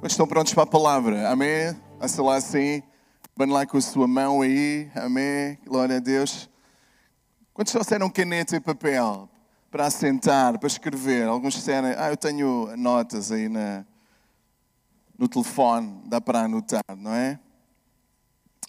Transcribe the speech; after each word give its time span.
Mas 0.00 0.12
estão 0.12 0.28
prontos 0.28 0.54
para 0.54 0.62
a 0.62 0.66
palavra? 0.66 1.28
Amém? 1.28 1.76
Faça 1.98 2.22
lá 2.22 2.36
assim. 2.36 2.84
Bane 3.36 3.52
lá 3.52 3.66
com 3.66 3.78
a 3.78 3.80
sua 3.80 4.06
mão 4.06 4.42
aí. 4.42 4.88
Amém? 4.94 5.58
Glória 5.66 5.96
a 5.96 5.98
Deus. 5.98 6.48
Quantos 7.52 7.72
trouxeram 7.72 8.08
caneta 8.08 8.54
e 8.54 8.60
papel 8.60 9.28
para 9.72 9.86
assentar, 9.86 10.56
para 10.56 10.68
escrever? 10.68 11.26
Alguns 11.26 11.54
disseram, 11.54 11.88
ah, 11.98 12.10
eu 12.10 12.16
tenho 12.16 12.76
notas 12.76 13.32
aí 13.32 13.48
na, 13.48 13.84
no 15.18 15.26
telefone, 15.26 16.00
dá 16.06 16.20
para 16.20 16.42
anotar, 16.42 16.84
não 16.96 17.12
é? 17.12 17.40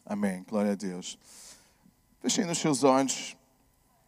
Amém. 0.03 0.43
Glória 0.49 0.71
a 0.71 0.75
Deus. 0.75 1.19
Fechem 2.21 2.49
os 2.49 2.57
seus 2.57 2.83
olhos. 2.83 3.37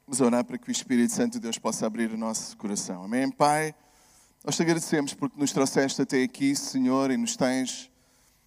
Vamos 0.08 0.22
orar 0.22 0.44
para 0.44 0.58
que 0.58 0.70
o 0.70 0.72
Espírito 0.72 1.14
Santo 1.14 1.34
de 1.34 1.42
Deus 1.42 1.60
possa 1.60 1.86
abrir 1.86 2.12
o 2.12 2.18
nosso 2.18 2.58
coração. 2.58 3.04
Amém, 3.04 3.30
Pai? 3.30 3.76
Nós 4.44 4.56
te 4.56 4.64
agradecemos 4.64 5.14
porque 5.14 5.40
nos 5.40 5.52
trouxeste 5.52 6.02
até 6.02 6.24
aqui, 6.24 6.56
Senhor, 6.56 7.12
e 7.12 7.18
nos 7.18 7.36
tens 7.36 7.92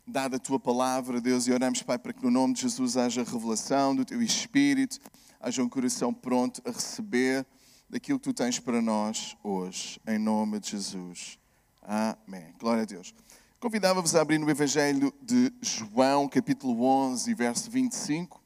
dado 0.04 0.34
a 0.34 0.38
tua 0.40 0.58
palavra, 0.58 1.20
Deus, 1.20 1.46
e 1.46 1.52
oramos, 1.52 1.84
Pai, 1.84 1.96
para 1.96 2.12
que 2.12 2.20
no 2.20 2.32
nome 2.32 2.52
de 2.52 2.62
Jesus 2.62 2.96
haja 2.96 3.22
revelação 3.22 3.94
do 3.94 4.04
teu 4.04 4.20
Espírito, 4.20 4.98
haja 5.40 5.62
um 5.62 5.68
coração 5.68 6.12
pronto 6.12 6.60
a 6.64 6.72
receber 6.72 7.46
daquilo 7.88 8.18
que 8.18 8.24
tu 8.24 8.34
tens 8.34 8.58
para 8.58 8.82
nós 8.82 9.36
hoje, 9.40 10.00
em 10.04 10.18
nome 10.18 10.58
de 10.58 10.72
Jesus. 10.72 11.38
Amém. 11.80 12.52
Glória 12.58 12.82
a 12.82 12.86
Deus. 12.86 13.14
Convidava-vos 13.60 14.16
a 14.16 14.20
abrir 14.20 14.38
no 14.38 14.50
Evangelho 14.50 15.14
de 15.22 15.52
João, 15.62 16.28
capítulo 16.28 16.82
11, 16.82 17.32
verso 17.34 17.70
25 17.70 18.42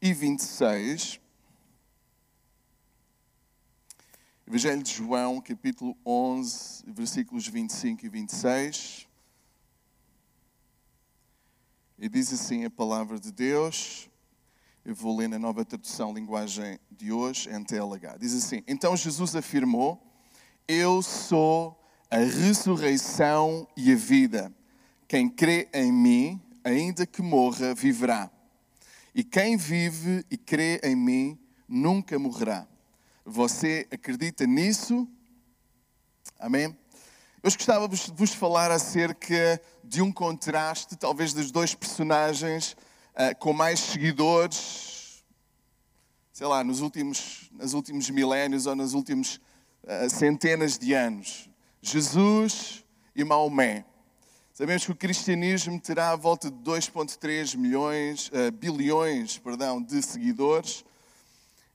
e 0.00 0.14
26. 0.14 1.20
Evangelho 4.48 4.80
de 4.80 4.92
João, 4.92 5.40
capítulo 5.40 5.96
11, 6.06 6.84
versículos 6.86 7.48
25 7.48 8.06
e 8.06 8.08
26. 8.08 9.08
E 11.98 12.08
diz 12.08 12.32
assim 12.32 12.64
a 12.64 12.70
palavra 12.70 13.18
de 13.18 13.32
Deus. 13.32 14.08
Eu 14.84 14.94
vou 14.94 15.16
ler 15.16 15.28
na 15.28 15.36
nova 15.36 15.64
tradução, 15.64 16.14
linguagem 16.14 16.78
de 16.92 17.10
hoje, 17.10 17.50
NTLH. 17.50 18.18
Diz 18.20 18.34
assim: 18.36 18.62
Então 18.68 18.96
Jesus 18.96 19.34
afirmou: 19.34 20.00
Eu 20.68 21.02
sou 21.02 21.76
a 22.08 22.18
ressurreição 22.18 23.66
e 23.76 23.90
a 23.90 23.96
vida. 23.96 24.54
Quem 25.08 25.28
crê 25.28 25.68
em 25.74 25.90
mim, 25.90 26.40
ainda 26.62 27.04
que 27.04 27.20
morra, 27.20 27.74
viverá. 27.74 28.30
E 29.12 29.24
quem 29.24 29.56
vive 29.56 30.24
e 30.30 30.36
crê 30.36 30.80
em 30.84 30.94
mim, 30.94 31.36
nunca 31.68 32.16
morrerá. 32.16 32.68
Você 33.28 33.88
acredita 33.90 34.46
nisso? 34.46 35.04
Amém? 36.38 36.78
Hoje 37.42 37.56
gostava 37.56 37.88
de 37.88 38.12
vos 38.12 38.32
falar 38.32 38.70
acerca 38.70 39.60
de 39.82 40.00
um 40.00 40.12
contraste, 40.12 40.94
talvez 40.94 41.32
dos 41.32 41.50
dois 41.50 41.74
personagens 41.74 42.76
uh, 43.14 43.36
com 43.40 43.52
mais 43.52 43.80
seguidores, 43.80 45.24
sei 46.32 46.46
lá, 46.46 46.62
nos 46.62 46.80
últimos, 46.80 47.50
nos 47.50 47.74
últimos 47.74 48.08
milénios 48.10 48.66
ou 48.66 48.76
nos 48.76 48.94
últimos 48.94 49.40
uh, 49.82 50.08
centenas 50.08 50.78
de 50.78 50.94
anos. 50.94 51.50
Jesus 51.82 52.84
e 53.12 53.24
Maomé. 53.24 53.84
Sabemos 54.54 54.84
que 54.84 54.92
o 54.92 54.96
cristianismo 54.96 55.80
terá 55.80 56.12
a 56.12 56.16
volta 56.16 56.48
de 56.48 56.58
2,3 56.58 57.56
milhões, 57.56 58.28
uh, 58.28 58.52
bilhões 58.52 59.36
perdão, 59.36 59.82
de 59.82 60.00
seguidores 60.00 60.84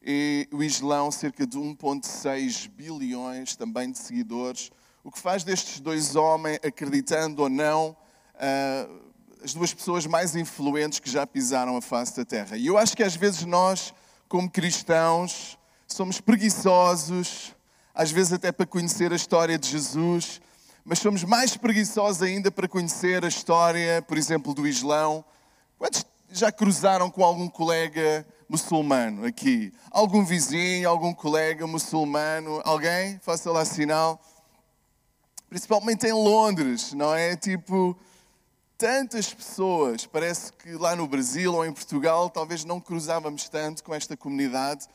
e 0.03 0.47
o 0.51 0.63
Islão 0.63 1.11
cerca 1.11 1.45
de 1.45 1.57
1,6 1.57 2.67
bilhões 2.69 3.55
também 3.55 3.91
de 3.91 3.99
seguidores, 3.99 4.71
o 5.03 5.11
que 5.11 5.19
faz 5.19 5.43
destes 5.43 5.79
dois 5.79 6.15
homens, 6.15 6.59
acreditando 6.63 7.43
ou 7.43 7.49
não, 7.49 7.95
uh, 8.35 9.11
as 9.43 9.53
duas 9.53 9.73
pessoas 9.73 10.05
mais 10.05 10.35
influentes 10.35 10.99
que 10.99 11.09
já 11.09 11.25
pisaram 11.25 11.75
a 11.75 11.81
face 11.81 12.15
da 12.15 12.25
terra. 12.25 12.57
E 12.57 12.67
eu 12.67 12.77
acho 12.77 12.95
que 12.95 13.03
às 13.03 13.15
vezes 13.15 13.43
nós, 13.45 13.93
como 14.27 14.49
cristãos, 14.49 15.57
somos 15.87 16.21
preguiçosos, 16.21 17.55
às 17.93 18.11
vezes 18.11 18.33
até 18.33 18.51
para 18.51 18.65
conhecer 18.65 19.11
a 19.11 19.15
história 19.15 19.57
de 19.57 19.67
Jesus, 19.67 20.41
mas 20.83 20.99
somos 20.99 21.23
mais 21.23 21.55
preguiçosos 21.57 22.21
ainda 22.21 22.51
para 22.51 22.67
conhecer 22.67 23.23
a 23.23 23.27
história, 23.27 24.01
por 24.01 24.17
exemplo, 24.17 24.53
do 24.53 24.67
Islão. 24.67 25.23
Quantos 25.77 26.05
já 26.31 26.51
cruzaram 26.51 27.09
com 27.09 27.23
algum 27.23 27.49
colega 27.49 28.25
muçulmano 28.51 29.25
aqui? 29.25 29.71
Algum 29.89 30.25
vizinho, 30.25 30.89
algum 30.89 31.13
colega 31.13 31.65
muçulmano? 31.65 32.61
Alguém? 32.65 33.17
Faça 33.19 33.49
lá 33.49 33.63
sinal. 33.63 34.21
Principalmente 35.49 36.05
em 36.05 36.11
Londres, 36.11 36.91
não 36.91 37.15
é? 37.15 37.37
Tipo, 37.37 37.97
tantas 38.77 39.33
pessoas. 39.33 40.05
Parece 40.05 40.51
que 40.51 40.73
lá 40.73 40.97
no 40.97 41.07
Brasil 41.07 41.53
ou 41.53 41.65
em 41.65 41.71
Portugal 41.71 42.29
talvez 42.29 42.65
não 42.65 42.81
cruzávamos 42.81 43.47
tanto 43.47 43.85
com 43.85 43.95
esta 43.95 44.17
comunidade. 44.17 44.85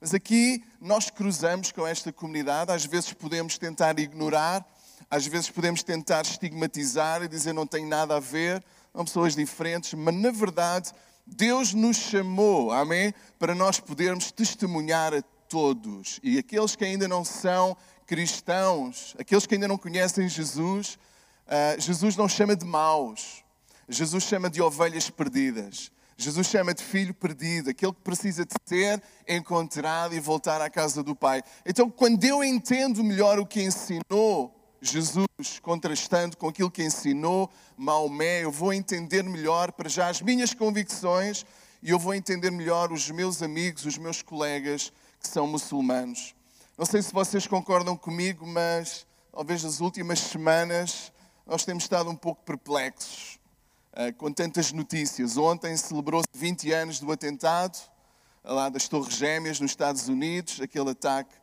Mas 0.00 0.12
aqui 0.12 0.64
nós 0.80 1.08
cruzamos 1.08 1.70
com 1.70 1.86
esta 1.86 2.12
comunidade. 2.12 2.72
Às 2.72 2.84
vezes 2.84 3.12
podemos 3.12 3.56
tentar 3.58 3.96
ignorar, 4.00 4.66
às 5.08 5.24
vezes 5.24 5.48
podemos 5.50 5.84
tentar 5.84 6.22
estigmatizar 6.22 7.22
e 7.22 7.28
dizer 7.28 7.52
não 7.52 7.64
tem 7.66 7.86
nada 7.86 8.16
a 8.16 8.20
ver, 8.20 8.62
são 8.92 9.04
pessoas 9.04 9.36
diferentes, 9.36 9.94
mas 9.94 10.14
na 10.16 10.32
verdade 10.32 10.92
Deus 11.26 11.72
nos 11.72 11.96
chamou, 11.96 12.70
amém? 12.70 13.14
Para 13.38 13.54
nós 13.54 13.80
podermos 13.80 14.30
testemunhar 14.30 15.14
a 15.14 15.22
todos. 15.48 16.20
E 16.22 16.38
aqueles 16.38 16.76
que 16.76 16.84
ainda 16.84 17.08
não 17.08 17.24
são 17.24 17.76
cristãos, 18.06 19.14
aqueles 19.18 19.46
que 19.46 19.54
ainda 19.54 19.68
não 19.68 19.78
conhecem 19.78 20.28
Jesus, 20.28 20.98
uh, 21.46 21.80
Jesus 21.80 22.16
não 22.16 22.28
chama 22.28 22.54
de 22.54 22.64
maus. 22.64 23.42
Jesus 23.88 24.24
chama 24.24 24.50
de 24.50 24.60
ovelhas 24.60 25.10
perdidas. 25.10 25.90
Jesus 26.16 26.46
chama 26.46 26.72
de 26.72 26.82
filho 26.82 27.12
perdido, 27.12 27.70
aquele 27.70 27.92
que 27.92 28.00
precisa 28.00 28.44
de 28.44 28.54
ser 28.64 29.02
encontrado 29.26 30.14
e 30.14 30.20
voltar 30.20 30.60
à 30.60 30.70
casa 30.70 31.02
do 31.02 31.14
Pai. 31.14 31.42
Então, 31.66 31.90
quando 31.90 32.22
eu 32.22 32.44
entendo 32.44 33.02
melhor 33.02 33.38
o 33.40 33.46
que 33.46 33.62
ensinou 33.62 34.54
Jesus, 34.86 35.26
contrastando 35.62 36.36
com 36.36 36.48
aquilo 36.48 36.70
que 36.70 36.82
ensinou 36.82 37.50
Maomé, 37.76 38.44
eu 38.44 38.50
vou 38.50 38.72
entender 38.72 39.22
melhor 39.22 39.72
para 39.72 39.88
já 39.88 40.08
as 40.08 40.20
minhas 40.20 40.52
convicções 40.52 41.44
e 41.82 41.90
eu 41.90 41.98
vou 41.98 42.14
entender 42.14 42.50
melhor 42.50 42.92
os 42.92 43.10
meus 43.10 43.42
amigos, 43.42 43.84
os 43.84 43.98
meus 43.98 44.22
colegas 44.22 44.92
que 45.20 45.28
são 45.28 45.46
muçulmanos. 45.46 46.34
Não 46.76 46.84
sei 46.84 47.02
se 47.02 47.12
vocês 47.12 47.46
concordam 47.46 47.96
comigo, 47.96 48.46
mas 48.46 49.06
talvez 49.32 49.62
nas 49.62 49.80
últimas 49.80 50.18
semanas 50.18 51.12
nós 51.46 51.64
temos 51.64 51.84
estado 51.84 52.10
um 52.10 52.16
pouco 52.16 52.42
perplexos 52.42 53.38
uh, 53.92 54.12
com 54.14 54.32
tantas 54.32 54.72
notícias. 54.72 55.36
Ontem 55.36 55.76
celebrou-se 55.76 56.28
20 56.34 56.72
anos 56.72 57.00
do 57.00 57.12
atentado 57.12 57.78
lá 58.42 58.68
das 58.68 58.88
Torres 58.88 59.14
Gêmeas 59.14 59.60
nos 59.60 59.70
Estados 59.70 60.08
Unidos, 60.08 60.60
aquele 60.60 60.90
ataque 60.90 61.34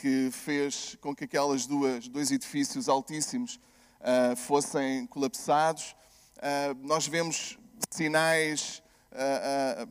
que 0.00 0.30
fez 0.32 0.96
com 1.02 1.14
que 1.14 1.24
aquelas 1.24 1.66
duas 1.66 2.08
dois 2.08 2.30
edifícios 2.30 2.88
altíssimos 2.88 3.60
uh, 4.00 4.34
fossem 4.34 5.06
colapsados. 5.06 5.94
Uh, 6.38 6.86
nós 6.86 7.06
vemos 7.06 7.58
sinais 7.90 8.82
uh, 9.12 9.86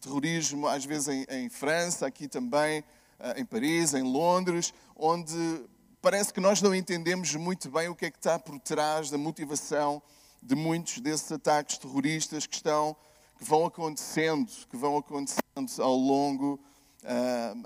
terrorismo, 0.00 0.68
às 0.68 0.84
vezes 0.84 1.08
em, 1.08 1.26
em, 1.28 1.48
França, 1.48 2.06
aqui 2.06 2.28
também, 2.28 2.84
em 3.36 3.44
Paris, 3.44 3.94
em 3.94 4.02
Londres, 4.02 4.72
onde 4.96 5.64
parece 6.00 6.32
que 6.32 6.40
nós 6.40 6.60
não 6.60 6.74
entendemos 6.74 7.34
muito 7.34 7.70
bem 7.70 7.88
o 7.88 7.94
que 7.94 8.06
é 8.06 8.10
que 8.10 8.18
está 8.18 8.38
por 8.38 8.58
trás 8.60 9.10
da 9.10 9.18
motivação 9.18 10.02
de 10.40 10.54
muitos 10.56 10.98
desses 10.98 11.30
ataques 11.30 11.78
terroristas 11.78 12.46
que 12.46 12.56
estão 12.56 12.96
que 13.38 13.44
vão 13.44 13.64
acontecendo, 13.64 14.50
que 14.68 14.76
vão 14.76 14.96
acontecendo 14.96 15.42
ao 15.80 15.96
longo 15.96 16.60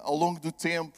ao 0.03 0.16
longo 0.16 0.41
do 0.41 0.53
tempo 0.53 0.97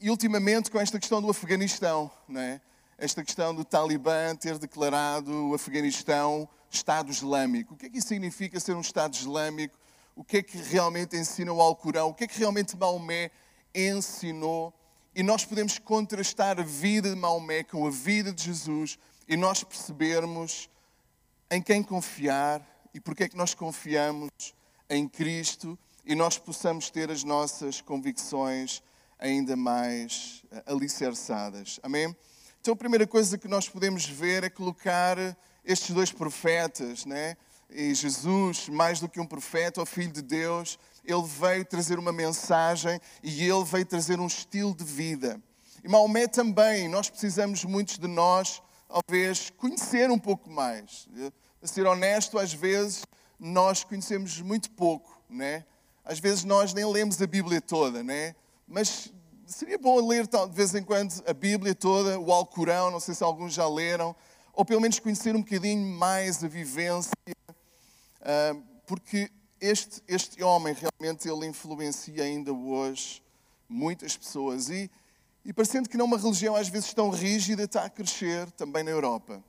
e 0.00 0.10
ultimamente 0.10 0.70
com 0.70 0.78
esta 0.78 0.98
questão 0.98 1.20
do 1.20 1.30
Afeganistão, 1.30 2.10
não 2.28 2.40
é? 2.40 2.60
esta 2.98 3.22
questão 3.22 3.54
do 3.54 3.64
Talibã 3.64 4.34
ter 4.34 4.58
declarado 4.58 5.30
o 5.50 5.54
Afeganistão 5.54 6.48
Estado 6.68 7.12
Islâmico. 7.12 7.74
O 7.74 7.76
que 7.76 7.86
é 7.86 7.90
que 7.90 7.98
isso 7.98 8.08
significa 8.08 8.58
ser 8.58 8.74
um 8.74 8.80
Estado 8.80 9.14
Islâmico? 9.14 9.78
O 10.16 10.24
que 10.24 10.38
é 10.38 10.42
que 10.42 10.58
realmente 10.58 11.16
ensina 11.16 11.52
o 11.52 11.62
Alcorão? 11.62 12.08
O 12.08 12.14
que 12.14 12.24
é 12.24 12.26
que 12.26 12.36
realmente 12.36 12.76
Maomé 12.76 13.30
ensinou? 13.72 14.74
E 15.14 15.22
nós 15.22 15.44
podemos 15.44 15.78
contrastar 15.78 16.58
a 16.58 16.64
vida 16.64 17.08
de 17.10 17.16
Maomé 17.16 17.62
com 17.62 17.86
a 17.86 17.90
vida 17.90 18.32
de 18.32 18.42
Jesus 18.42 18.98
e 19.28 19.36
nós 19.36 19.62
percebermos 19.62 20.68
em 21.50 21.62
quem 21.62 21.84
confiar 21.84 22.60
e 22.92 23.00
porque 23.00 23.22
é 23.22 23.28
que 23.28 23.36
nós 23.36 23.54
confiamos 23.54 24.30
em 24.90 25.08
Cristo 25.08 25.78
e 26.04 26.16
nós 26.16 26.36
possamos 26.36 26.90
ter 26.90 27.12
as 27.12 27.22
nossas 27.22 27.80
convicções 27.80 28.82
ainda 29.18 29.56
mais 29.56 30.42
eh, 30.50 30.62
alicerçadas. 30.66 31.80
Amém? 31.82 32.16
Então 32.60 32.74
a 32.74 32.76
primeira 32.76 33.06
coisa 33.06 33.38
que 33.38 33.48
nós 33.48 33.68
podemos 33.68 34.04
ver 34.06 34.44
é 34.44 34.50
colocar 34.50 35.16
estes 35.64 35.94
dois 35.94 36.12
profetas, 36.12 37.04
né? 37.04 37.36
E 37.70 37.94
Jesus, 37.94 38.68
mais 38.68 39.00
do 39.00 39.08
que 39.08 39.20
um 39.20 39.26
profeta, 39.26 39.82
o 39.82 39.86
Filho 39.86 40.12
de 40.12 40.22
Deus, 40.22 40.78
ele 41.04 41.22
veio 41.22 41.64
trazer 41.64 41.98
uma 41.98 42.12
mensagem 42.12 43.00
e 43.22 43.42
ele 43.42 43.64
veio 43.64 43.84
trazer 43.84 44.18
um 44.18 44.26
estilo 44.26 44.74
de 44.74 44.84
vida. 44.84 45.40
E 45.84 45.88
Maomé 45.88 46.26
também, 46.26 46.88
nós 46.88 47.10
precisamos, 47.10 47.64
muitos 47.64 47.98
de 47.98 48.06
nós, 48.06 48.62
talvez 48.88 49.50
conhecer 49.50 50.10
um 50.10 50.18
pouco 50.18 50.50
mais. 50.50 51.08
A 51.62 51.66
ser 51.66 51.86
honesto, 51.86 52.38
às 52.38 52.52
vezes 52.52 53.04
nós 53.38 53.84
conhecemos 53.84 54.40
muito 54.40 54.70
pouco, 54.70 55.20
né? 55.28 55.64
Às 56.04 56.18
vezes 56.18 56.44
nós 56.44 56.72
nem 56.72 56.86
lemos 56.86 57.20
a 57.20 57.26
Bíblia 57.26 57.60
toda, 57.60 58.02
né? 58.02 58.34
Mas 58.68 59.10
seria 59.46 59.78
bom 59.78 60.06
ler 60.06 60.26
de 60.26 60.54
vez 60.54 60.74
em 60.74 60.82
quando 60.82 61.24
a 61.26 61.32
Bíblia 61.32 61.74
toda, 61.74 62.20
o 62.20 62.30
Alcorão, 62.30 62.90
não 62.90 63.00
sei 63.00 63.14
se 63.14 63.24
alguns 63.24 63.54
já 63.54 63.66
leram, 63.66 64.14
ou 64.52 64.62
pelo 64.62 64.80
menos 64.80 64.98
conhecer 64.98 65.34
um 65.34 65.40
bocadinho 65.40 65.86
mais 65.96 66.44
a 66.44 66.48
vivência, 66.48 67.10
ah, 68.20 68.54
porque 68.86 69.30
este, 69.58 70.02
este 70.06 70.42
homem 70.42 70.74
realmente 70.74 71.26
ele 71.26 71.46
influencia 71.46 72.22
ainda 72.22 72.52
hoje 72.52 73.22
muitas 73.66 74.16
pessoas 74.16 74.68
e, 74.68 74.90
e 75.44 75.52
parecendo 75.52 75.88
que 75.88 75.96
não 75.96 76.04
uma 76.04 76.18
religião 76.18 76.54
às 76.54 76.68
vezes 76.68 76.92
tão 76.92 77.08
rígida 77.08 77.64
está 77.64 77.84
a 77.84 77.90
crescer 77.90 78.50
também 78.52 78.82
na 78.84 78.90
Europa. 78.90 79.42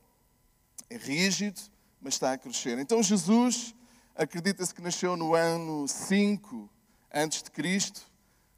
É 0.90 0.96
rígido, 0.96 1.60
mas 2.02 2.14
está 2.14 2.32
a 2.32 2.38
crescer. 2.38 2.80
Então 2.80 3.04
Jesus 3.04 3.76
acredita-se 4.16 4.74
que 4.74 4.82
nasceu 4.82 5.18
no 5.18 5.36
ano 5.36 5.88
5 5.88 6.70
antes 7.14 7.44
de 7.44 7.52
Cristo, 7.52 8.09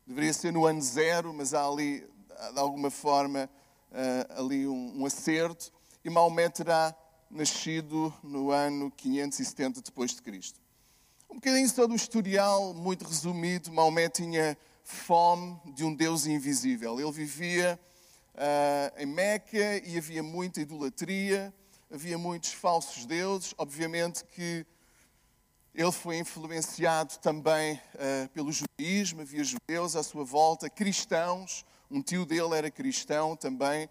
deveria 0.06 0.33
ser 0.33 0.51
no 0.51 0.65
ano 0.65 0.81
0, 0.81 1.33
mas 1.33 1.53
há 1.53 1.65
ali 1.65 2.00
de 2.53 2.59
alguma 2.59 2.89
forma 2.89 3.50
ah, 3.92 4.39
ali 4.39 4.68
um, 4.68 5.01
um 5.01 5.06
acerto 5.06 5.71
e 6.03 6.09
Maomé 6.09 6.50
terá 6.50 6.95
nascido 7.30 8.13
no 8.24 8.51
ano 8.51 8.92
570 8.92 9.81
depois 9.81 10.15
de 10.15 10.21
Cristo. 10.21 10.59
Um 11.30 11.36
bocadinho 11.36 11.69
só 11.69 11.88
do 11.88 11.95
historial, 11.95 12.74
muito 12.74 13.06
resumido, 13.06 13.71
Maomé 13.71 14.09
tinha 14.09 14.57
fome 14.83 15.59
de 15.74 15.83
um 15.83 15.94
Deus 15.94 16.25
invisível. 16.25 17.00
Ele 17.00 17.12
vivia 17.12 17.80
uh, 18.36 19.01
em 19.01 19.06
Meca 19.06 19.77
e 19.86 19.97
havia 19.97 20.24
muita 20.24 20.59
idolatria, 20.59 21.54
havia 21.92 22.18
muitos 22.18 22.54
falsos 22.54 23.06
deuses. 23.06 23.54
Obviamente 23.57 24.25
que 24.25 24.65
ele 25.73 25.91
foi 25.91 26.18
influenciado 26.18 27.18
também 27.19 27.75
uh, 27.75 28.29
pelo 28.29 28.51
judaísmo, 28.51 29.21
havia 29.21 29.44
judeus 29.44 29.95
à 29.95 30.03
sua 30.03 30.23
volta, 30.23 30.69
cristãos, 30.69 31.65
um 31.89 32.01
tio 32.01 32.25
dele 32.25 32.56
era 32.56 32.69
cristão 32.69 33.35
também. 33.35 33.89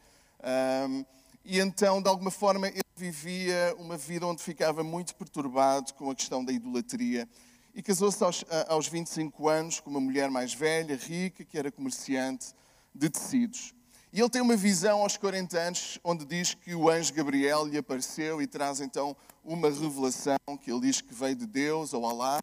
Um, 0.89 1.05
e 1.45 1.59
então, 1.59 2.03
de 2.03 2.09
alguma 2.09 2.31
forma, 2.31 2.69
ele 2.69 2.83
vivia 2.97 3.75
uma 3.79 3.97
vida 3.97 4.27
onde 4.27 4.43
ficava 4.43 4.83
muito 4.83 5.15
perturbado 5.15 5.95
com 5.95 6.11
a 6.11 6.15
questão 6.15 6.45
da 6.45 6.53
idolatria. 6.53 7.29
E 7.75 7.83
casou-se 7.83 8.23
aos, 8.23 8.45
aos 8.69 8.89
25 8.89 9.49
anos 9.49 9.81
com 9.81 9.91
uma 9.91 10.01
mulher 10.01 10.31
mais 10.31 10.53
velha, 10.53 10.97
rica, 10.97 11.45
que 11.45 11.59
era 11.59 11.71
comerciante 11.71 12.55
de 12.95 13.09
tecidos. 13.09 13.75
E 14.13 14.19
ele 14.21 14.29
tem 14.29 14.43
uma 14.43 14.57
visão 14.57 15.03
aos 15.03 15.17
40 15.17 15.57
anos, 15.57 15.99
onde 16.03 16.25
diz 16.25 16.53
que 16.53 16.75
o 16.75 16.91
anjo 16.91 17.15
Gabriel 17.15 17.65
lhe 17.65 17.79
apareceu 17.79 18.43
e 18.43 18.47
traz 18.47 18.81
então 18.81 19.17
uma 19.45 19.71
revelação 19.71 20.37
que 20.61 20.69
ele 20.73 20.81
diz 20.81 21.01
que 21.01 21.15
veio 21.15 21.37
de 21.37 21.47
Deus, 21.47 21.95
ou 21.95 22.05
Alá, 22.05 22.41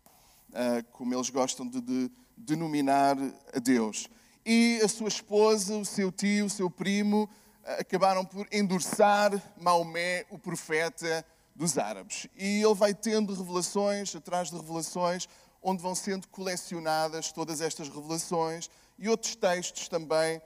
ah, 0.53 0.81
como 0.93 1.13
eles 1.13 1.29
gostam 1.29 1.67
de, 1.67 1.81
de 1.81 2.09
denominar 2.37 3.17
a 3.53 3.59
Deus. 3.59 4.07
E 4.45 4.79
a 4.81 4.87
sua 4.87 5.09
esposa, 5.09 5.75
o 5.75 5.83
seu 5.83 6.09
tio, 6.09 6.45
o 6.45 6.49
seu 6.49 6.69
primo, 6.69 7.29
acabaram 7.77 8.23
por 8.23 8.47
endurçar 8.49 9.31
Maomé, 9.59 10.25
o 10.29 10.39
profeta 10.39 11.25
dos 11.53 11.77
árabes. 11.77 12.27
E 12.37 12.63
ele 12.63 12.75
vai 12.75 12.93
tendo 12.93 13.33
revelações 13.33 14.15
atrás 14.15 14.49
de 14.49 14.55
revelações, 14.55 15.27
onde 15.61 15.81
vão 15.81 15.93
sendo 15.93 16.29
colecionadas 16.29 17.33
todas 17.33 17.59
estas 17.59 17.89
revelações 17.89 18.69
e 18.97 19.09
outros 19.09 19.35
textos 19.35 19.89
também 19.89 20.41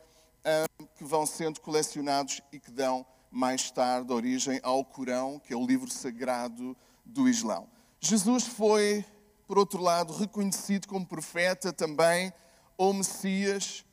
que 0.95 1.03
vão 1.03 1.25
sendo 1.25 1.59
colecionados 1.59 2.41
e 2.51 2.59
que 2.59 2.71
dão 2.71 3.05
mais 3.29 3.71
tarde 3.71 4.11
origem 4.11 4.59
ao 4.63 4.83
Corão, 4.83 5.39
que 5.39 5.53
é 5.53 5.55
o 5.55 5.65
livro 5.65 5.89
sagrado 5.89 6.75
do 7.05 7.29
Islão. 7.29 7.67
Jesus 7.99 8.45
foi, 8.45 9.05
por 9.47 9.57
outro 9.57 9.81
lado, 9.81 10.13
reconhecido 10.13 10.87
como 10.87 11.05
profeta 11.05 11.71
também, 11.71 12.33
ou 12.77 12.93
Messias, 12.93 13.85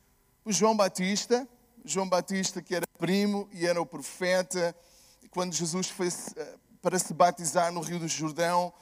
por 0.43 0.51
João 0.51 0.75
Batista, 0.75 1.47
João 1.85 2.09
Batista, 2.09 2.61
que 2.61 2.75
era 2.75 2.85
primo 2.97 3.47
e 3.51 3.65
era 3.65 3.81
o 3.81 3.85
profeta, 3.85 4.75
quando 5.31 5.53
Jesus 5.53 5.89
foi 5.89 6.07
eh, 6.07 6.55
para 6.81 6.97
se 6.97 7.13
batizar 7.13 7.71
no 7.71 7.81
Rio 7.81 7.99
do 7.99 8.07
Jordão, 8.07 8.73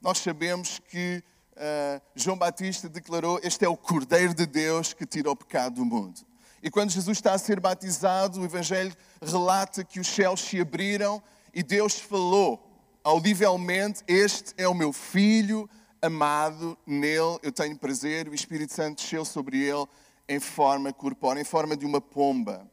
nós 0.00 0.18
sabemos 0.18 0.78
que 0.78 1.22
uh, 1.52 2.00
João 2.14 2.36
Batista 2.36 2.88
declarou: 2.88 3.40
Este 3.42 3.64
é 3.64 3.68
o 3.68 3.76
Cordeiro 3.76 4.34
de 4.34 4.46
Deus 4.46 4.92
que 4.92 5.06
tira 5.06 5.30
o 5.30 5.36
pecado 5.36 5.76
do 5.76 5.84
mundo. 5.84 6.20
E 6.62 6.70
quando 6.70 6.90
Jesus 6.90 7.18
está 7.18 7.34
a 7.34 7.38
ser 7.38 7.60
batizado, 7.60 8.40
o 8.40 8.44
Evangelho 8.44 8.94
relata 9.22 9.84
que 9.84 10.00
os 10.00 10.06
céus 10.06 10.40
se 10.40 10.60
abriram 10.60 11.22
e 11.54 11.62
Deus 11.62 11.98
falou 11.98 12.62
audivelmente: 13.04 14.02
Este 14.06 14.52
é 14.56 14.66
o 14.66 14.74
meu 14.74 14.92
filho 14.92 15.68
amado, 16.02 16.76
nele 16.86 17.38
eu 17.42 17.52
tenho 17.52 17.78
prazer. 17.78 18.28
O 18.28 18.34
Espírito 18.34 18.72
Santo 18.72 19.02
desceu 19.02 19.24
sobre 19.24 19.58
ele 19.58 19.86
em 20.28 20.40
forma 20.40 20.92
corpórea, 20.92 21.40
em 21.40 21.44
forma 21.44 21.76
de 21.76 21.86
uma 21.86 22.00
pomba. 22.00 22.68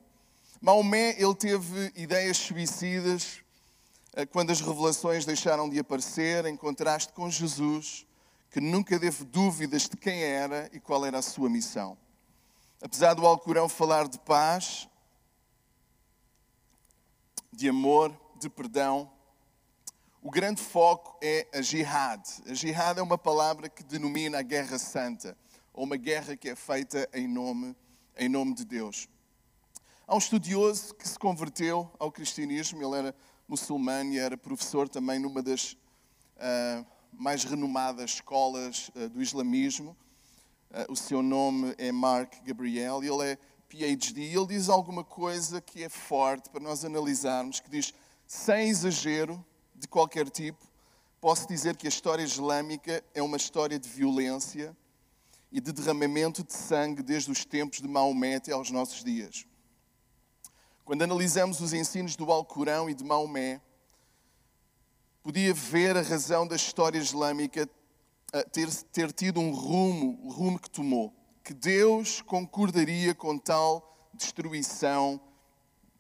Maomé, 0.59 1.15
ele 1.18 1.36
teve 1.36 1.91
ideias 1.95 2.38
suicidas 2.38 3.41
eh, 4.15 4.25
quando 4.25 4.51
as 4.51 4.62
revelações 4.62 5.25
deixaram 5.25 5.69
de 5.69 5.77
aparecer, 5.77 6.45
em 6.45 6.56
contraste 6.56 7.12
com 7.13 7.29
Jesus, 7.29 8.06
que 8.50 8.62
nunca 8.62 9.00
teve 9.00 9.25
dúvidas 9.25 9.89
de 9.89 9.97
quem 9.97 10.24
era 10.24 10.69
e 10.71 10.79
qual 10.79 11.06
era 11.06 11.19
a 11.19 11.21
sua 11.21 11.50
missão. 11.50 11.97
Apesar 12.85 13.13
do 13.13 13.25
Alcorão 13.25 13.69
falar 13.69 14.09
de 14.09 14.19
paz, 14.19 14.89
de 17.50 17.69
amor, 17.69 18.13
de 18.38 18.50
perdão, 18.50 19.09
o 20.21 20.30
grande 20.30 20.62
foco 20.62 21.18
é 21.21 21.47
a 21.53 21.62
jihad. 21.62 22.21
A 22.45 22.53
jihad 22.53 23.00
é 23.00 23.01
uma 23.01 23.18
palavra 23.18 23.69
que 23.69 23.85
denomina 23.85 24.39
a 24.39 24.41
guerra 24.41 24.77
santa 24.77 25.38
ou 25.71 25.85
uma 25.85 25.95
guerra 25.95 26.35
que 26.35 26.50
é 26.50 26.57
feita 26.57 27.09
em 27.13 27.25
nome, 27.25 27.74
em 28.18 28.27
nome 28.27 28.53
de 28.53 28.65
Deus. 28.65 29.07
Há 30.06 30.13
um 30.13 30.18
estudioso 30.18 30.94
que 30.94 31.07
se 31.07 31.18
converteu 31.18 31.89
ao 31.97 32.12
cristianismo, 32.12 32.83
ele 32.83 32.97
era 32.97 33.15
muçulmano 33.47 34.12
e 34.12 34.19
era 34.19 34.36
professor 34.36 34.89
também 34.89 35.19
numa 35.19 35.41
das 35.41 35.71
uh, 35.71 36.86
mais 37.13 37.45
renomadas 37.45 38.15
escolas 38.15 38.89
uh, 38.89 39.07
do 39.07 39.21
islamismo. 39.21 39.95
Uh, 40.74 40.92
o 40.92 40.96
seu 40.96 41.22
nome 41.22 41.75
é 41.78 41.92
Mark 41.92 42.34
Gabriel 42.44 43.04
ele 43.04 43.31
é 43.31 43.38
PhD. 43.70 44.24
Ele 44.24 44.48
diz 44.48 44.70
alguma 44.70 45.04
coisa 45.04 45.62
que 45.62 45.84
é 45.84 45.90
forte 45.90 46.50
para 46.50 46.60
nós 46.60 46.84
analisarmos, 46.84 47.60
que 47.60 47.70
diz, 47.70 47.94
sem 48.25 48.70
exagero 48.70 49.44
de 49.75 49.88
qualquer 49.88 50.30
tipo, 50.30 50.65
posso 51.22 51.48
dizer 51.48 51.77
que 51.77 51.88
a 51.88 51.89
história 51.89 52.24
islâmica 52.24 53.03
é 53.13 53.22
uma 53.22 53.38
história 53.38 53.77
de 53.77 53.88
violência, 53.88 54.75
e 55.53 55.62
de 55.62 55.72
derramamento 55.72 56.44
de 56.44 56.51
sangue 56.51 57.03
desde 57.03 57.30
os 57.30 57.46
tempos 57.46 57.80
de 57.80 57.88
Maomé 57.88 58.38
até 58.38 58.51
aos 58.51 58.72
nossos 58.72 59.03
dias. 59.03 59.46
Quando 60.84 61.03
analisamos 61.03 61.62
os 61.62 61.74
ensinos 61.74 62.15
do 62.15 62.30
Alcorão 62.32 62.89
e 62.89 62.96
de 62.96 63.03
Maomé, 63.03 63.62
podia 65.22 65.53
ver 65.53 65.96
a 65.96 66.01
razão 66.01 66.48
da 66.48 66.56
história 66.56 66.98
islâmica 66.98 67.70
ter, 68.42 68.74
ter 68.92 69.12
tido 69.12 69.40
um 69.40 69.52
rumo, 69.52 70.20
o 70.24 70.30
rumo 70.30 70.60
que 70.60 70.70
tomou, 70.70 71.13
que 71.44 71.54
Deus 71.54 72.22
concordaria 72.22 73.13
com 73.13 73.38
tal 73.38 74.10
destruição 74.13 75.20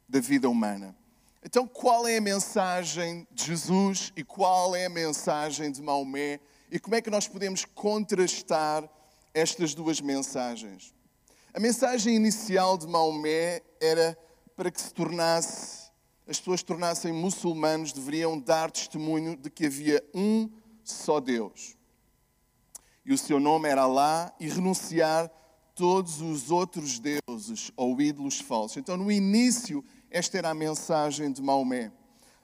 da 0.07 0.19
vida 0.19 0.49
humana. 0.49 0.95
Então, 1.43 1.67
qual 1.67 2.07
é 2.07 2.17
a 2.17 2.21
mensagem 2.21 3.27
de 3.31 3.45
Jesus 3.45 4.13
e 4.15 4.23
qual 4.23 4.75
é 4.75 4.85
a 4.85 4.89
mensagem 4.89 5.71
de 5.71 5.81
Maomé? 5.81 6.39
E 6.71 6.79
como 6.79 6.95
é 6.95 7.01
que 7.01 7.09
nós 7.09 7.27
podemos 7.27 7.65
contrastar 7.65 8.89
estas 9.33 9.73
duas 9.73 9.99
mensagens. 9.99 10.93
A 11.53 11.59
mensagem 11.59 12.15
inicial 12.15 12.77
de 12.77 12.87
Maomé 12.87 13.61
era 13.81 14.17
para 14.55 14.69
que 14.69 14.79
se 14.79 14.93
tornasse, 14.93 15.91
as 16.27 16.37
pessoas 16.37 16.59
se 16.59 16.65
tornassem 16.65 17.11
muçulmanos, 17.11 17.91
deveriam 17.91 18.39
dar 18.39 18.71
testemunho 18.71 19.35
de 19.35 19.49
que 19.49 19.65
havia 19.65 20.03
um 20.13 20.49
só 20.83 21.19
Deus. 21.19 21.75
E 23.05 23.13
o 23.13 23.17
seu 23.17 23.39
nome 23.39 23.67
era 23.67 23.81
Alá 23.81 24.33
e 24.39 24.47
renunciar 24.47 25.29
todos 25.75 26.21
os 26.21 26.51
outros 26.51 26.99
deuses 26.99 27.71
ou 27.75 27.99
ídolos 28.01 28.39
falsos. 28.39 28.77
Então, 28.77 28.95
no 28.95 29.11
início, 29.11 29.83
esta 30.09 30.37
era 30.37 30.49
a 30.49 30.53
mensagem 30.53 31.31
de 31.31 31.41
Maomé. 31.41 31.91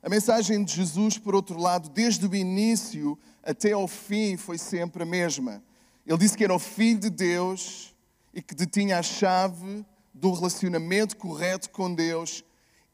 A 0.02 0.10
mensagem 0.10 0.64
de 0.64 0.74
Jesus, 0.74 1.18
por 1.18 1.36
outro 1.36 1.60
lado, 1.60 1.90
desde 1.90 2.26
o 2.26 2.36
início 2.36 3.18
até 3.44 3.72
ao 3.72 3.88
fim, 3.88 4.38
foi 4.38 4.58
sempre 4.58 5.04
a 5.04 5.06
mesma. 5.06 5.64
Ele 6.06 6.18
disse 6.18 6.38
que 6.38 6.44
era 6.44 6.54
o 6.54 6.60
Filho 6.60 7.00
de 7.00 7.10
Deus 7.10 7.96
e 8.34 8.42
que 8.42 8.56
detinha 8.56 9.00
a 9.00 9.04
chave 9.04 9.86
do 10.14 10.34
relacionamento 10.34 11.16
correto 11.18 11.70
com 11.70 11.94
Deus 11.94 12.44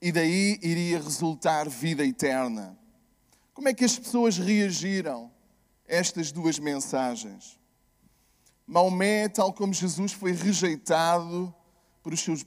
e 0.01 0.11
daí 0.11 0.59
iria 0.61 1.01
resultar 1.01 1.69
vida 1.69 2.05
eterna. 2.05 2.77
Como 3.53 3.69
é 3.69 3.73
que 3.73 3.85
as 3.85 3.97
pessoas 3.97 4.37
reagiram 4.37 5.31
estas 5.87 6.31
duas 6.31 6.59
mensagens? 6.59 7.59
Maomé, 8.67 9.29
tal 9.29 9.53
como 9.53 9.73
Jesus, 9.73 10.11
foi 10.11 10.31
rejeitado 10.31 11.53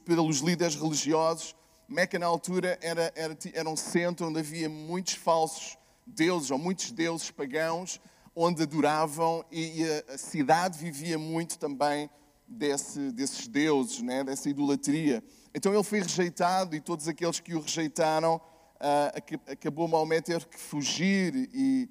pelos 0.04 0.38
líderes 0.38 0.74
religiosos 0.74 1.54
Meca, 1.88 2.18
na 2.18 2.26
altura, 2.26 2.78
era, 2.82 3.10
era, 3.16 3.38
era 3.54 3.66
um 3.66 3.74
centro 3.74 4.28
onde 4.28 4.40
havia 4.40 4.68
muitos 4.68 5.14
falsos 5.14 5.78
deuses, 6.06 6.50
ou 6.50 6.58
muitos 6.58 6.92
deuses 6.92 7.30
pagãos, 7.30 7.98
onde 8.36 8.62
adoravam, 8.62 9.42
e, 9.50 9.82
a, 9.84 10.12
a 10.12 10.18
cidade 10.18 10.76
vivia 10.76 11.18
muito 11.18 11.58
também 11.58 12.10
desse, 12.46 13.10
desses 13.12 13.48
deuses, 13.48 14.02
né? 14.02 14.22
dessa 14.22 14.50
idolatria. 14.50 15.24
Então 15.54 15.72
ele 15.72 15.82
foi 15.82 16.00
rejeitado, 16.00 16.76
e 16.76 16.80
todos 16.80 17.08
aqueles 17.08 17.40
que 17.40 17.54
o 17.54 17.60
rejeitaram, 17.60 18.36
uh, 18.36 19.50
acabou 19.50 19.88
Maomé 19.88 20.20
ter 20.20 20.44
que 20.44 20.58
fugir 20.60 21.34
e, 21.54 21.88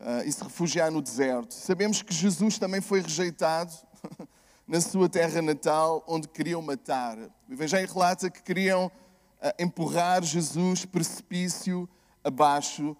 uh, 0.00 0.26
e 0.26 0.32
se 0.32 0.42
refugiar 0.42 0.90
no 0.90 1.02
deserto. 1.02 1.54
Sabemos 1.54 2.02
que 2.02 2.12
Jesus 2.12 2.58
também 2.58 2.80
foi 2.80 3.00
rejeitado 3.02 3.72
na 4.66 4.80
sua 4.80 5.08
terra 5.08 5.42
natal, 5.42 6.02
onde 6.06 6.28
queriam 6.28 6.62
matar. 6.62 7.18
O 7.18 7.52
Evangelho 7.52 7.92
relata 7.92 8.30
que 8.30 8.42
queriam 8.42 8.86
uh, 8.86 8.90
empurrar 9.58 10.22
Jesus 10.22 10.84
precipício 10.84 11.88
abaixo, 12.24 12.96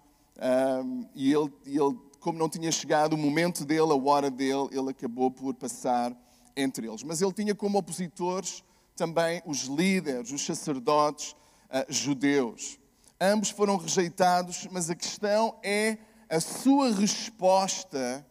um, 0.83 1.07
e 1.13 1.31
ele, 1.31 1.51
ele, 1.65 1.99
como 2.19 2.37
não 2.37 2.49
tinha 2.49 2.71
chegado 2.71 3.13
o 3.13 3.17
momento 3.17 3.63
dele, 3.65 3.91
a 3.91 3.95
hora 3.95 4.29
dele, 4.29 4.69
ele 4.71 4.89
acabou 4.89 5.29
por 5.29 5.53
passar 5.53 6.15
entre 6.55 6.87
eles. 6.87 7.03
Mas 7.03 7.21
ele 7.21 7.33
tinha 7.33 7.53
como 7.53 7.77
opositores 7.77 8.63
também 8.95 9.41
os 9.45 9.63
líderes, 9.63 10.31
os 10.31 10.45
sacerdotes 10.45 11.31
uh, 11.31 11.85
judeus. 11.89 12.79
Ambos 13.19 13.51
foram 13.51 13.77
rejeitados, 13.77 14.67
mas 14.71 14.89
a 14.89 14.95
questão 14.95 15.55
é 15.63 15.97
a 16.31 16.39
sua 16.39 16.93
resposta 16.93 18.25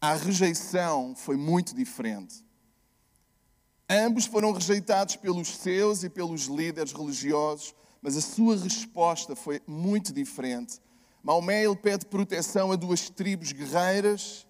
à 0.00 0.14
rejeição 0.14 1.14
foi 1.14 1.36
muito 1.36 1.76
diferente. 1.76 2.44
Ambos 3.88 4.26
foram 4.26 4.50
rejeitados 4.50 5.14
pelos 5.14 5.54
seus 5.54 6.02
e 6.02 6.10
pelos 6.10 6.46
líderes 6.46 6.92
religiosos, 6.92 7.72
mas 8.02 8.16
a 8.16 8.20
sua 8.20 8.56
resposta 8.56 9.36
foi 9.36 9.62
muito 9.64 10.12
diferente. 10.12 10.80
Maomé 11.22 11.64
ele 11.64 11.76
pede 11.76 12.04
proteção 12.06 12.72
a 12.72 12.76
duas 12.76 13.08
tribos 13.08 13.52
guerreiras 13.52 14.44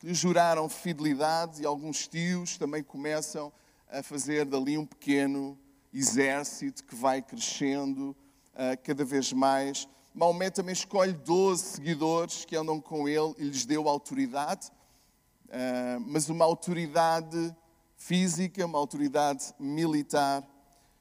que 0.00 0.12
juraram 0.12 0.68
fidelidade 0.68 1.62
e 1.62 1.66
alguns 1.66 2.08
tios 2.08 2.58
também 2.58 2.82
começam 2.82 3.52
a 3.88 4.02
fazer 4.02 4.44
dali 4.44 4.76
um 4.76 4.84
pequeno 4.84 5.56
exército 5.92 6.82
que 6.82 6.96
vai 6.96 7.22
crescendo 7.22 8.10
uh, 8.54 8.76
cada 8.82 9.04
vez 9.04 9.32
mais. 9.32 9.86
Maomé 10.14 10.48
também 10.48 10.72
escolhe 10.72 11.12
12 11.12 11.64
seguidores 11.64 12.44
que 12.44 12.54
andam 12.54 12.80
com 12.80 13.08
ele 13.08 13.34
e 13.36 13.44
lhes 13.46 13.66
deu 13.66 13.88
autoridade, 13.88 14.70
uh, 15.48 16.00
mas 16.06 16.28
uma 16.28 16.44
autoridade 16.44 17.52
física, 17.96 18.64
uma 18.64 18.78
autoridade 18.78 19.52
militar. 19.58 20.44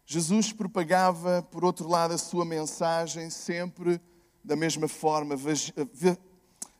Jesus 0.04 0.52
propagava, 0.52 1.44
por 1.52 1.64
outro 1.64 1.88
lado, 1.88 2.16
a 2.16 2.18
sua 2.18 2.44
mensagem 2.44 3.30
sempre 3.30 4.02
da 4.44 4.56
mesma 4.56 4.88
forma, 4.88 5.36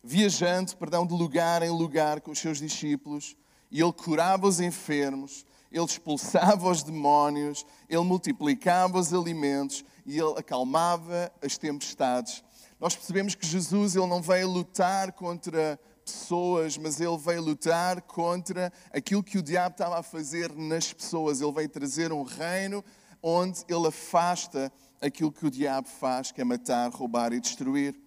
viajando 0.02 0.76
perdão, 0.76 1.06
de 1.06 1.14
lugar 1.14 1.62
em 1.62 1.70
lugar 1.70 2.20
com 2.20 2.32
os 2.32 2.38
seus 2.40 2.58
discípulos, 2.58 3.36
e 3.70 3.80
ele 3.80 3.92
curava 3.92 4.48
os 4.48 4.58
enfermos, 4.58 5.46
ele 5.70 5.84
expulsava 5.84 6.68
os 6.68 6.82
demónios, 6.82 7.64
ele 7.88 8.02
multiplicava 8.02 8.98
os 8.98 9.14
alimentos 9.14 9.84
e 10.04 10.18
ele 10.18 10.38
acalmava 10.38 11.32
as 11.42 11.56
tempestades. 11.56 12.42
Nós 12.80 12.94
percebemos 12.94 13.34
que 13.34 13.46
Jesus 13.46 13.96
ele 13.96 14.06
não 14.06 14.20
veio 14.20 14.48
lutar 14.48 15.12
contra 15.12 15.78
pessoas, 16.04 16.76
mas 16.76 17.00
ele 17.00 17.16
veio 17.16 17.42
lutar 17.42 18.02
contra 18.02 18.72
aquilo 18.92 19.22
que 19.22 19.38
o 19.38 19.42
diabo 19.42 19.74
estava 19.74 19.98
a 19.98 20.02
fazer 20.02 20.52
nas 20.52 20.92
pessoas. 20.92 21.40
Ele 21.40 21.52
veio 21.52 21.68
trazer 21.68 22.12
um 22.12 22.22
reino 22.22 22.84
onde 23.22 23.64
ele 23.68 23.86
afasta 23.88 24.70
aquilo 25.00 25.32
que 25.32 25.46
o 25.46 25.50
diabo 25.50 25.88
faz, 25.88 26.30
que 26.30 26.40
é 26.40 26.44
matar, 26.44 26.90
roubar 26.90 27.32
e 27.32 27.40
destruir. 27.40 27.98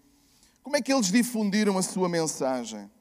Como 0.62 0.76
é 0.76 0.82
que 0.82 0.94
eles 0.94 1.12
difundiram 1.12 1.78
a 1.78 1.82
sua 1.82 2.08
mensagem? 2.08 2.92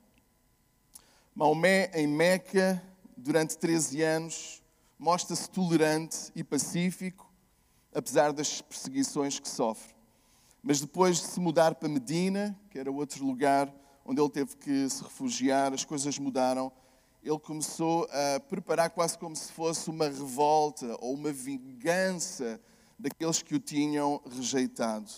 Maomé, 1.35 1.91
em 1.93 2.07
Meca, 2.07 2.83
durante 3.17 3.59
13 3.59 4.03
anos, 4.03 4.63
mostra-se 4.99 5.51
tolerante 5.51 6.31
e 6.35 6.43
pacífico, 6.43 7.26
apesar 7.97 8.31
das 8.31 8.61
perseguições 8.61 9.41
que 9.41 9.49
sofre. 9.49 9.95
Mas 10.63 10.83
depois 10.83 11.17
de 11.17 11.29
se 11.29 11.41
mudar 11.41 11.75
para 11.77 11.89
Medina, 11.89 12.55
que 12.69 12.79
era 12.79 12.93
outro 12.93 13.25
lugar 13.25 13.73
onde 14.05 14.21
ele 14.21 14.29
teve 14.29 14.55
que 14.59 14.89
se 14.91 15.03
refugiar, 15.03 15.73
as 15.73 15.83
coisas 15.83 16.19
mudaram. 16.19 16.71
Ele 17.25 17.39
começou 17.39 18.07
a 18.13 18.39
preparar 18.39 18.91
quase 18.91 19.17
como 19.17 19.35
se 19.35 19.51
fosse 19.51 19.89
uma 19.89 20.05
revolta 20.05 20.95
ou 21.01 21.15
uma 21.15 21.33
vingança 21.33 22.61
daqueles 22.99 23.41
que 23.43 23.55
o 23.55 23.59
tinham 23.59 24.21
rejeitado. 24.31 25.11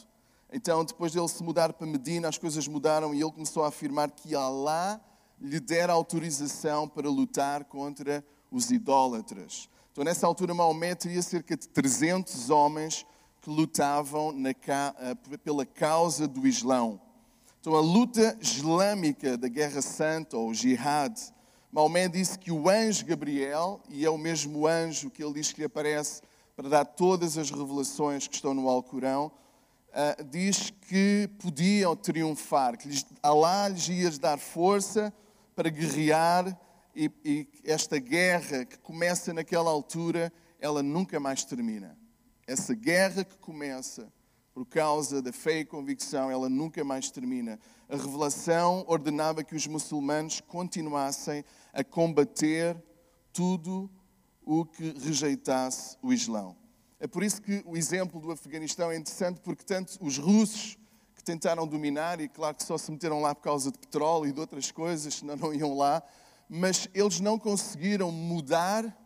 Então, 0.53 0.85
depois 0.85 1.11
de 1.11 1.19
ele 1.19 1.29
se 1.29 1.43
mudar 1.43 1.73
para 1.73 1.87
Medina, 1.87 2.29
as 2.29 2.39
coisas 2.39 2.69
mudaram 2.69 3.13
e 3.13 3.21
ele 3.21 3.33
começou 3.33 3.65
a 3.65 3.69
afirmar 3.69 4.13
que 4.13 4.37
Alá 4.37 5.01
lhe 5.41 5.59
dera 5.59 5.93
autorização 5.93 6.89
para 6.89 7.11
lutar 7.11 7.65
contra 7.65 8.25
os 8.51 8.71
idólatras. 8.71 9.69
Então, 9.99 10.05
nessa 10.05 10.29
altura, 10.29 10.55
Maomé 10.55 10.95
teria 10.95 11.21
cerca 11.21 11.57
de 11.57 11.67
300 11.67 12.51
homens 12.51 13.05
que 13.43 13.51
lutavam 13.51 14.31
na, 14.31 14.51
eh, 14.51 15.37
pela 15.43 15.67
causa 15.67 16.29
do 16.29 16.47
Islão. 16.47 17.01
Então, 17.61 17.75
a 17.75 17.81
luta 17.81 18.39
islâmica 18.41 19.37
da 19.37 19.49
Guerra 19.49 19.83
Santa, 19.83 20.37
ou 20.37 20.55
Jihad, 20.55 21.19
Maomé 21.73 22.07
disse 22.07 22.39
que 22.39 22.53
o 22.53 22.69
anjo 22.69 23.05
Gabriel, 23.05 23.81
e 23.89 24.05
é 24.05 24.09
o 24.09 24.17
mesmo 24.17 24.69
anjo 24.69 25.11
que 25.11 25.21
ele 25.21 25.35
diz 25.35 25.53
que 25.53 25.63
lhe 25.63 25.67
aparece 25.67 26.23
para 26.55 26.69
dar 26.69 26.85
todas 26.85 27.37
as 27.37 27.51
revelações 27.51 28.29
que 28.29 28.37
estão 28.37 28.55
no 28.55 28.69
Alcorão, 28.69 29.33
uh, 29.89 30.23
diz 30.23 30.71
que 30.89 31.29
podiam 31.43 31.97
triunfar, 31.97 32.79
que 32.79 32.87
lhes, 32.87 33.05
Alá 33.21 33.67
lhes 33.67 33.89
ia 33.89 34.13
dar 34.13 34.39
força 34.39 35.13
para 35.57 35.69
guerrear 35.69 36.57
e, 36.99 37.11
e 37.25 37.49
esta 37.65 37.99
guerra 37.99 38.65
que 38.65 38.77
começa 38.79 39.33
naquela 39.33 39.71
altura, 39.71 40.33
ela 40.59 40.83
nunca 40.83 41.21
mais 41.21 41.45
termina. 41.45 41.97
Essa 42.47 42.75
guerra 42.75 43.23
que 43.23 43.39
começa 43.39 44.13
por 44.53 44.67
causa 44.67 45.23
da 45.23 45.33
fé 45.33 45.61
e 45.61 45.65
convicção, 45.65 46.29
ela 46.29 46.49
nunca 46.49 46.83
mais 46.83 47.09
termina. 47.13 47.61
A 47.89 47.95
revelação 47.95 48.85
ordenava 48.89 49.45
que 49.45 49.55
os 49.55 49.69
muçulmanos 49.69 50.41
continuassem 50.41 51.45
a 51.73 51.85
combater 51.85 52.77
tudo 53.33 53.89
o 54.45 54.65
que 54.65 54.99
rejeitasse 54.99 55.97
o 56.03 56.13
Islão. 56.13 56.57
É 56.99 57.07
por 57.07 57.23
isso 57.23 57.41
que 57.41 57.63
o 57.65 57.77
exemplo 57.77 58.21
do 58.21 58.33
Afeganistão 58.33 58.91
é 58.91 58.97
interessante, 58.97 59.39
porque 59.39 59.63
tanto 59.63 59.97
os 60.01 60.19
russos 60.19 60.77
que 61.15 61.23
tentaram 61.23 61.65
dominar, 61.65 62.21
e 62.21 62.29
claro 62.29 62.57
que 62.57 62.65
só 62.65 62.77
se 62.77 62.91
meteram 62.91 63.21
lá 63.21 63.37
por 63.37 63.43
causa 63.43 63.71
de 63.71 63.79
petróleo 63.79 64.31
e 64.31 64.33
de 64.33 64.41
outras 64.41 64.73
coisas, 64.73 65.15
senão 65.15 65.37
não 65.37 65.55
iam 65.55 65.77
lá, 65.77 66.03
mas 66.49 66.89
eles 66.95 67.21
não 67.21 67.39
conseguiram 67.39 68.11
mudar 68.11 68.97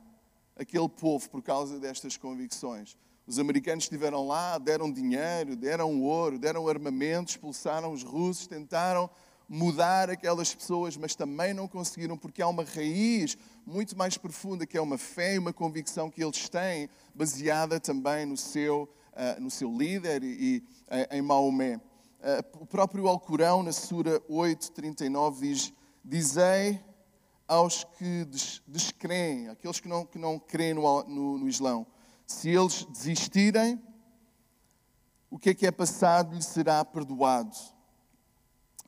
aquele 0.57 0.89
povo 0.89 1.29
por 1.29 1.43
causa 1.43 1.81
destas 1.81 2.17
convicções. 2.17 2.97
Os 3.27 3.39
americanos 3.39 3.85
estiveram 3.85 4.27
lá, 4.27 4.59
deram 4.59 4.93
dinheiro, 4.93 5.57
deram 5.57 6.01
ouro, 6.03 6.39
deram 6.39 6.69
armamento, 6.69 7.31
expulsaram 7.31 7.93
os 7.93 8.03
russos, 8.03 8.47
tentaram 8.47 9.09
mudar 9.49 10.09
aquelas 10.11 10.55
pessoas, 10.55 10.97
mas 10.97 11.15
também 11.15 11.53
não 11.53 11.69
conseguiram, 11.69 12.17
porque 12.17 12.41
há 12.41 12.49
uma 12.49 12.65
raiz 12.65 13.37
muito 13.67 13.97
mais 13.97 14.17
profunda, 14.17 14.67
que 14.67 14.77
é 14.77 14.81
uma 14.81 14.99
fé 14.99 15.35
e 15.35 15.39
uma 15.39 15.53
convicção 15.53 16.11
que 16.11 16.23
eles 16.25 16.49
têm, 16.49 16.89
baseada 17.15 17.79
também 17.79 18.25
no 18.25 18.37
seu, 18.37 18.89
uh, 19.13 19.41
no 19.41 19.51
seu 19.51 19.71
líder 19.71 20.23
e, 20.25 20.65
uh, 20.89 21.15
em 21.15 21.23
Maomé. 21.23 21.77
Uh, 21.77 22.63
o 22.63 22.67
próprio 22.67 23.07
Alcorão, 23.07 23.63
na 23.63 23.73
Sura 23.73 24.23
8, 24.29 24.73
39, 24.73 25.49
diz: 25.49 25.73
Dizei 26.05 26.81
aos 27.47 27.85
que 27.85 28.27
descreem, 28.67 29.49
aqueles 29.49 29.81
que 29.81 29.89
não, 29.89 30.07
que 30.07 30.19
não 30.19 30.39
creem 30.39 30.75
no, 30.75 31.03
no, 31.05 31.39
no 31.39 31.49
Islão, 31.49 31.87
se 32.27 32.49
eles 32.49 32.85
desistirem, 32.85 33.81
o 35.31 35.39
que 35.39 35.51
é 35.51 35.55
que 35.55 35.67
é 35.67 35.71
passado 35.71 36.35
lhe 36.35 36.43
será 36.43 36.85
perdoado. 36.85 37.57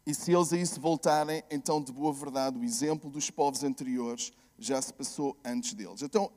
E 0.07 0.15
se 0.15 0.33
eles 0.33 0.53
a 0.53 0.59
isso 0.59 0.81
voltarem, 0.81 1.43
então 1.51 1.83
de 1.83 1.91
boa 1.91 2.13
verdade 2.13 2.59
o 2.59 2.65
exemplo 2.65 3.11
dos 3.11 3.31
povos 3.31 3.65
anteriores 3.65 4.33
já 4.59 4.81
se 4.81 4.93
passou 4.93 5.37
antes 5.45 5.73
deles. 5.73 6.03
Então, 6.03 6.31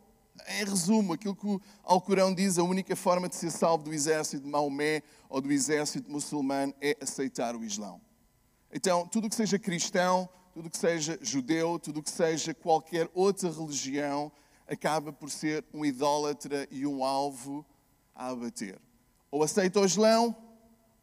em 0.47 0.63
resumo, 0.63 1.13
aquilo 1.13 1.35
que 1.35 1.47
o 1.47 1.61
Alcorão 1.83 2.33
diz, 2.33 2.57
a 2.57 2.63
única 2.63 2.95
forma 2.95 3.27
de 3.27 3.35
ser 3.35 3.51
salvo 3.51 3.85
do 3.85 3.93
exército 3.93 4.43
de 4.43 4.49
Maomé 4.49 5.01
ou 5.29 5.41
do 5.41 5.51
exército 5.51 6.09
muçulmano 6.09 6.73
é 6.79 6.95
aceitar 7.01 7.55
o 7.55 7.63
Islão. 7.63 7.99
Então, 8.71 9.07
tudo 9.07 9.29
que 9.29 9.35
seja 9.35 9.57
cristão, 9.57 10.29
tudo 10.57 10.71
que 10.71 10.77
seja 10.79 11.19
judeu, 11.21 11.77
tudo 11.77 12.01
que 12.01 12.09
seja 12.09 12.51
qualquer 12.51 13.07
outra 13.13 13.47
religião, 13.47 14.31
acaba 14.67 15.13
por 15.13 15.29
ser 15.29 15.63
um 15.71 15.85
idólatra 15.85 16.67
e 16.71 16.83
um 16.87 17.03
alvo 17.03 17.63
a 18.15 18.29
abater. 18.29 18.81
Ou 19.29 19.43
aceita 19.43 19.79
o 19.79 19.85
Islão, 19.85 20.35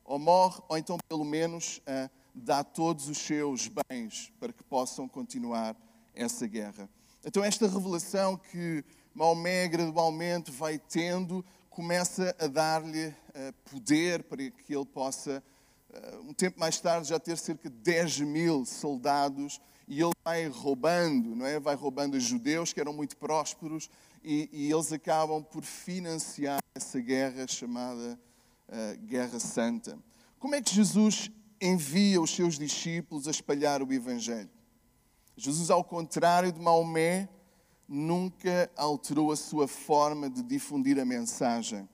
ou 0.05 0.19
morre, 0.19 0.61
ou 0.69 0.77
então 0.77 0.99
pelo 1.09 1.25
menos 1.25 1.81
uh, 1.87 2.11
dá 2.35 2.65
todos 2.65 3.09
os 3.09 3.17
seus 3.17 3.69
bens 3.69 4.33
para 4.41 4.53
que 4.53 4.65
possam 4.65 5.07
continuar 5.07 5.77
essa 6.13 6.49
guerra. 6.49 6.91
Então, 7.25 7.45
esta 7.45 7.69
revelação 7.69 8.37
que 8.37 8.85
Maomé 9.15 9.69
gradualmente 9.69 10.51
vai 10.51 10.81
tendo 10.81 11.45
começa 11.71 12.35
a 12.41 12.49
dar-lhe 12.49 13.07
uh, 13.07 13.53
poder 13.71 14.25
para 14.25 14.51
que 14.51 14.75
ele 14.75 14.85
possa, 14.85 15.41
um 16.23 16.33
tempo 16.33 16.59
mais 16.59 16.81
tarde, 16.81 17.09
já 17.09 17.19
ter 17.19 17.37
cerca 17.37 17.69
de 17.69 17.77
10 17.77 18.21
mil 18.21 18.65
soldados 18.65 19.61
e 19.87 20.01
ele 20.01 20.13
vai 20.25 20.47
roubando, 20.49 21.35
não 21.37 21.47
é? 21.47 21.61
Vai 21.61 21.75
roubando 21.75 22.17
os 22.17 22.23
judeus 22.23 22.73
que 22.73 22.81
eram 22.81 22.93
muito 22.93 23.17
prósperos 23.17 23.91
e, 24.23 24.49
e 24.53 24.73
eles 24.73 24.93
acabam 24.93 25.43
por 25.43 25.63
financiar 25.63 26.59
essa 26.75 27.01
guerra 27.01 27.47
chamada 27.47 28.19
uh, 28.69 29.07
Guerra 29.07 29.39
Santa. 29.39 29.99
Como 30.39 30.55
é 30.55 30.63
que 30.63 30.75
Jesus 30.75 31.31
envia 31.61 32.21
os 32.21 32.35
seus 32.35 32.59
discípulos 32.59 33.29
a 33.29 33.31
espalhar 33.31 33.83
o 33.83 33.93
Evangelho? 33.93 34.51
Jesus, 35.37 35.71
ao 35.71 35.85
contrário 35.85 36.53
de 36.53 36.61
Maomé, 36.61 37.29
nunca 37.89 38.71
alterou 38.77 39.33
a 39.33 39.37
sua 39.37 39.69
forma 39.69 40.31
de 40.31 40.43
difundir 40.43 40.99
a 40.99 41.05
mensagem. 41.05 41.89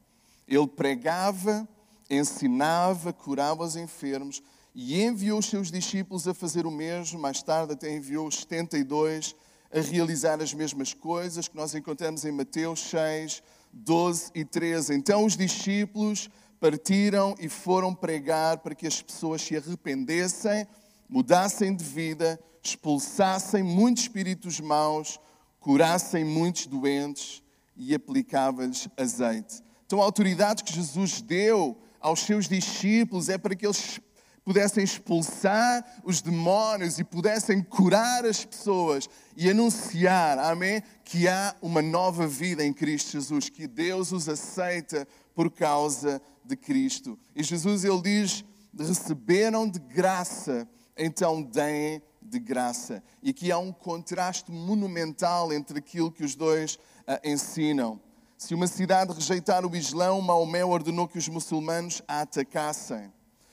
Ele 0.46 0.66
pregava, 0.66 1.68
ensinava, 2.10 3.12
curava 3.12 3.62
os 3.62 3.76
enfermos 3.76 4.42
e 4.74 5.02
enviou 5.02 5.38
os 5.38 5.46
seus 5.46 5.70
discípulos 5.70 6.26
a 6.26 6.34
fazer 6.34 6.66
o 6.66 6.70
mesmo. 6.70 7.18
Mais 7.18 7.42
tarde, 7.42 7.72
até 7.72 7.94
enviou 7.94 8.26
os 8.26 8.40
72 8.40 9.34
a 9.72 9.80
realizar 9.80 10.42
as 10.42 10.52
mesmas 10.52 10.92
coisas 10.92 11.46
que 11.46 11.56
nós 11.56 11.74
encontramos 11.74 12.24
em 12.24 12.32
Mateus 12.32 12.80
6, 12.80 13.42
12 13.72 14.30
e 14.34 14.44
13. 14.44 14.94
Então, 14.94 15.24
os 15.24 15.36
discípulos 15.36 16.28
partiram 16.58 17.34
e 17.38 17.48
foram 17.48 17.94
pregar 17.94 18.58
para 18.58 18.74
que 18.74 18.86
as 18.86 19.00
pessoas 19.00 19.40
se 19.40 19.56
arrependessem, 19.56 20.66
mudassem 21.08 21.74
de 21.74 21.84
vida, 21.84 22.38
expulsassem 22.62 23.62
muitos 23.62 24.04
espíritos 24.04 24.60
maus, 24.60 25.18
curassem 25.60 26.24
muitos 26.24 26.66
doentes 26.66 27.42
e 27.76 27.94
aplicava-lhes 27.94 28.88
azeite. 28.96 29.62
Então, 29.86 30.00
a 30.00 30.04
autoridade 30.04 30.62
que 30.62 30.72
Jesus 30.72 31.22
deu 31.22 31.76
aos 32.00 32.20
seus 32.20 32.48
discípulos 32.48 33.28
é 33.28 33.36
para 33.36 33.54
que 33.54 33.66
eles 33.66 34.00
pudessem 34.44 34.82
expulsar 34.82 35.84
os 36.02 36.20
demónios 36.20 36.98
e 36.98 37.04
pudessem 37.04 37.62
curar 37.62 38.24
as 38.24 38.44
pessoas 38.44 39.08
e 39.36 39.48
anunciar, 39.50 40.38
amém, 40.38 40.82
que 41.04 41.28
há 41.28 41.54
uma 41.60 41.82
nova 41.82 42.26
vida 42.26 42.64
em 42.64 42.72
Cristo 42.72 43.12
Jesus, 43.12 43.48
que 43.48 43.66
Deus 43.66 44.12
os 44.12 44.28
aceita 44.28 45.06
por 45.34 45.50
causa 45.50 46.20
de 46.44 46.56
Cristo. 46.56 47.18
E 47.36 47.42
Jesus 47.42 47.84
ele 47.84 48.02
diz: 48.02 48.44
receberam 48.76 49.68
de 49.68 49.78
graça, 49.78 50.68
então 50.96 51.42
deem 51.42 52.02
de 52.20 52.38
graça. 52.38 53.02
E 53.22 53.30
aqui 53.30 53.50
há 53.50 53.58
um 53.58 53.72
contraste 53.72 54.50
monumental 54.50 55.52
entre 55.52 55.78
aquilo 55.78 56.12
que 56.12 56.24
os 56.24 56.34
dois 56.34 56.74
uh, 56.74 57.20
ensinam. 57.24 58.00
Se 58.40 58.54
uma 58.54 58.66
cidade 58.66 59.12
rejeitar 59.12 59.66
o 59.66 59.76
Islão, 59.76 60.18
Maomé 60.22 60.64
ordenou 60.64 61.06
que 61.06 61.18
os 61.18 61.28
muçulmanos 61.28 62.00
a 62.08 62.22
atacassem. 62.22 63.12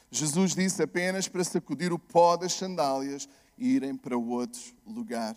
Jesus 0.10 0.56
disse 0.56 0.82
apenas 0.82 1.28
para 1.28 1.44
sacudir 1.44 1.92
o 1.92 2.00
pó 2.00 2.38
das 2.38 2.54
sandálias 2.54 3.28
e 3.58 3.68
irem 3.68 3.98
para 3.98 4.18
outro 4.18 4.62
lugar. 4.86 5.36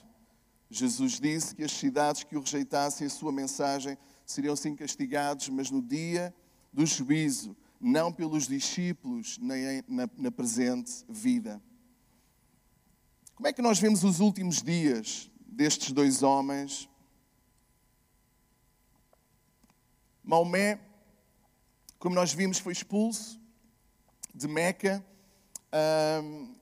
Jesus 0.71 1.19
disse 1.19 1.57
que 1.57 1.65
as 1.65 1.73
cidades 1.73 2.23
que 2.23 2.37
o 2.37 2.41
rejeitassem 2.41 3.09
a 3.09 3.11
sua 3.11 3.33
mensagem 3.33 3.99
seriam 4.25 4.55
sim 4.55 4.77
castigados, 4.77 5.49
mas 5.49 5.69
no 5.69 5.83
dia 5.83 6.33
do 6.73 6.87
juízo, 6.87 7.57
não 7.81 8.13
pelos 8.13 8.47
discípulos, 8.47 9.37
nem 9.43 9.83
na, 9.89 10.09
na 10.17 10.31
presente 10.31 11.05
vida. 11.09 11.61
Como 13.35 13.49
é 13.49 13.53
que 13.53 13.61
nós 13.61 13.81
vemos 13.81 14.05
os 14.05 14.21
últimos 14.21 14.63
dias 14.63 15.29
destes 15.45 15.91
dois 15.91 16.23
homens? 16.23 16.89
Maomé, 20.31 20.79
como 21.99 22.15
nós 22.15 22.33
vimos, 22.33 22.61
foi 22.61 22.73
expulso 22.73 23.41
de 24.33 24.47
Meca 24.47 25.05
um, 26.23 26.55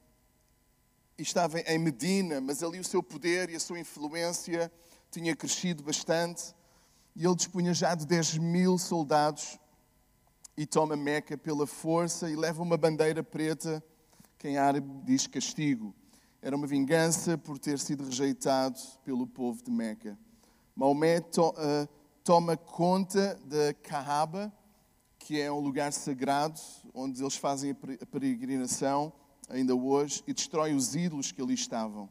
e 1.18 1.22
estava 1.22 1.60
em 1.60 1.78
Medina, 1.78 2.40
mas 2.40 2.62
ali 2.62 2.80
o 2.80 2.84
seu 2.84 3.02
poder 3.02 3.50
e 3.50 3.56
a 3.56 3.60
sua 3.60 3.78
influência 3.78 4.72
tinha 5.10 5.36
crescido 5.36 5.82
bastante 5.82 6.54
e 7.14 7.26
ele 7.26 7.34
dispunha 7.34 7.74
já 7.74 7.94
de 7.94 8.06
10 8.06 8.38
mil 8.38 8.78
soldados 8.78 9.58
e 10.56 10.64
toma 10.64 10.96
Meca 10.96 11.36
pela 11.36 11.66
força 11.66 12.30
e 12.30 12.36
leva 12.36 12.62
uma 12.62 12.78
bandeira 12.78 13.22
preta 13.22 13.84
que 14.38 14.48
em 14.48 14.56
árabe 14.56 14.88
diz 15.04 15.26
castigo. 15.26 15.94
Era 16.40 16.56
uma 16.56 16.66
vingança 16.66 17.36
por 17.36 17.58
ter 17.58 17.78
sido 17.78 18.04
rejeitado 18.04 18.80
pelo 19.04 19.26
povo 19.26 19.62
de 19.62 19.70
Meca. 19.70 20.18
Maomé 20.74 21.20
to, 21.20 21.50
uh, 21.50 21.97
toma 22.28 22.58
conta 22.58 23.40
da 23.46 23.72
Kaaba, 23.72 24.52
que 25.18 25.40
é 25.40 25.50
um 25.50 25.60
lugar 25.60 25.90
sagrado 25.94 26.60
onde 26.92 27.22
eles 27.22 27.36
fazem 27.36 27.70
a 27.70 28.04
peregrinação 28.04 29.10
ainda 29.48 29.74
hoje 29.74 30.22
e 30.26 30.34
destrói 30.34 30.74
os 30.74 30.94
ídolos 30.94 31.32
que 31.32 31.40
ali 31.40 31.54
estavam. 31.54 32.06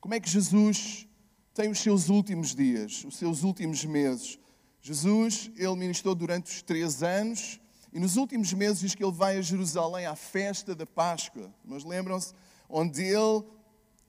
Como 0.00 0.12
é 0.12 0.18
que 0.18 0.28
Jesus 0.28 1.06
tem 1.54 1.70
os 1.70 1.78
seus 1.78 2.08
últimos 2.08 2.52
dias, 2.52 3.04
os 3.04 3.16
seus 3.16 3.44
últimos 3.44 3.84
meses? 3.84 4.40
Jesus, 4.82 5.52
ele 5.54 5.76
ministrou 5.76 6.12
durante 6.12 6.50
os 6.50 6.60
três 6.60 7.00
anos 7.00 7.60
e 7.92 8.00
nos 8.00 8.16
últimos 8.16 8.52
meses 8.52 8.80
diz 8.80 8.92
que 8.96 9.04
ele 9.04 9.12
vai 9.12 9.38
a 9.38 9.40
Jerusalém 9.40 10.06
à 10.06 10.16
festa 10.16 10.74
da 10.74 10.84
Páscoa. 10.84 11.54
Mas 11.64 11.84
lembram-se? 11.84 12.34
onde 12.68 13.04
ele 13.04 13.44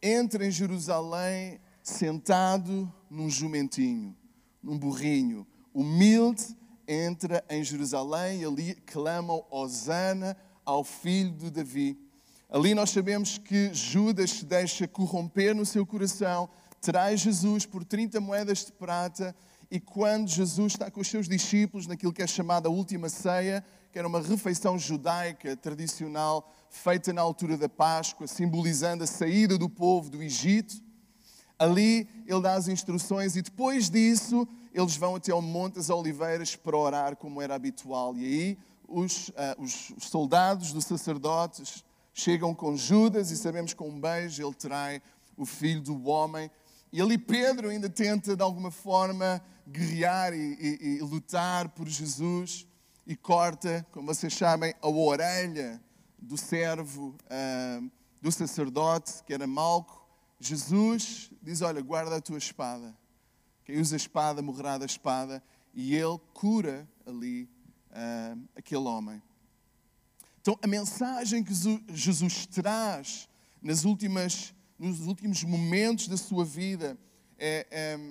entra 0.02 0.44
em 0.44 0.50
Jerusalém 0.50 1.60
sentado 1.84 2.92
num 3.12 3.30
jumentinho, 3.30 4.18
num 4.66 4.80
burrinho, 4.80 5.46
humilde, 5.72 6.44
entra 6.88 7.46
em 7.50 7.64
Jerusalém 7.64 8.42
e 8.42 8.46
ali 8.46 8.76
clamam 8.86 9.46
Osana 9.52 10.36
ao 10.66 10.84
filho 10.84 11.32
de 11.32 11.52
Davi. 11.52 11.98
Ali 12.50 12.74
nós 12.74 12.90
sabemos 12.90 13.38
que 13.38 13.72
Judas 13.74 14.32
se 14.32 14.46
deixa 14.46 14.88
corromper 14.88 15.56
no 15.56 15.66
seu 15.66 15.86
coração, 15.86 16.50
traz 16.82 17.20
Jesus 17.22 17.66
por 17.66 17.84
30 17.84 18.20
moedas 18.20 18.66
de 18.66 18.72
prata 18.72 19.36
e 19.70 19.80
quando 19.80 20.30
Jesus 20.30 20.74
está 20.74 20.90
com 20.90 21.02
os 21.02 21.08
seus 21.08 21.28
discípulos 21.28 21.86
naquilo 21.86 22.14
que 22.14 22.24
é 22.24 22.28
chamada 22.28 22.68
a 22.68 22.72
última 22.72 23.08
ceia, 23.08 23.64
que 23.92 24.00
era 24.00 24.08
uma 24.08 24.22
refeição 24.22 24.78
judaica 24.80 25.56
tradicional 25.56 26.52
feita 26.70 27.14
na 27.14 27.22
altura 27.22 27.58
da 27.58 27.70
Páscoa, 27.70 28.28
simbolizando 28.28 29.04
a 29.04 29.08
saída 29.08 29.58
do 29.58 29.70
povo 29.70 30.10
do 30.10 30.24
Egito. 30.24 30.85
Ali 31.58 32.08
ele 32.28 32.42
dá 32.42 32.54
as 32.54 32.68
instruções 32.68 33.36
e 33.36 33.42
depois 33.42 33.90
disso 33.90 34.48
eles 34.74 34.98
vão 34.98 35.16
até 35.16 35.32
ao 35.32 35.42
Monte 35.42 35.76
das 35.76 35.90
Oliveiras 35.90 36.56
para 36.56 36.76
orar 36.76 37.16
como 37.16 37.42
era 37.42 37.56
habitual. 37.56 38.18
E 38.18 38.26
aí 38.26 38.58
os, 38.88 39.30
uh, 39.30 39.34
os, 39.58 39.92
os 39.92 40.06
soldados 40.10 40.74
dos 40.74 40.86
sacerdotes 40.86 41.84
chegam 42.14 42.54
com 42.54 42.76
Judas 42.76 43.32
e 43.32 43.38
sabemos 43.38 43.74
com 43.74 43.90
um 43.90 44.00
beijo 44.00 44.46
ele 44.46 44.54
trai 44.54 45.02
o 45.38 45.46
filho 45.46 45.82
do 45.82 46.08
homem. 46.08 46.50
E 46.92 47.02
ali 47.02 47.18
Pedro 47.18 47.70
ainda 47.70 47.90
tenta 47.90 48.36
de 48.36 48.42
alguma 48.42 48.72
forma 48.72 49.42
guerrear 49.68 50.34
e, 50.34 50.38
e, 50.60 50.98
e 50.98 51.00
lutar 51.00 51.70
por 51.70 51.88
Jesus 51.88 52.68
e 53.06 53.16
corta, 53.16 53.86
como 53.92 54.08
vocês 54.08 54.34
sabem, 54.34 54.74
a 54.82 54.88
orelha 54.88 55.82
do 56.18 56.38
servo 56.38 57.16
uh, 57.26 57.92
do 58.22 58.32
sacerdote, 58.32 59.24
que 59.26 59.34
era 59.34 59.46
Malco. 59.46 60.05
Jesus 60.40 61.32
diz: 61.42 61.62
Olha, 61.62 61.82
guarda 61.82 62.18
a 62.18 62.22
tua 62.22 62.38
espada. 62.38 62.96
Quem 63.64 63.80
usa 63.80 63.96
a 63.96 63.98
espada 63.98 64.42
morrerá 64.42 64.78
da 64.78 64.86
espada. 64.86 65.44
E 65.74 65.96
ele 65.96 66.20
cura 66.34 66.88
ali 67.06 67.50
uh, 67.92 68.42
aquele 68.56 68.84
homem. 68.84 69.22
Então, 70.42 70.58
a 70.62 70.68
mensagem 70.68 71.44
que 71.44 71.54
Jesus 71.90 72.46
traz 72.46 73.28
nas 73.62 73.84
últimas, 73.84 74.54
nos 74.78 75.02
últimos 75.02 75.44
momentos 75.44 76.08
da 76.08 76.16
sua 76.16 76.46
vida 76.46 76.98
é, 77.38 77.68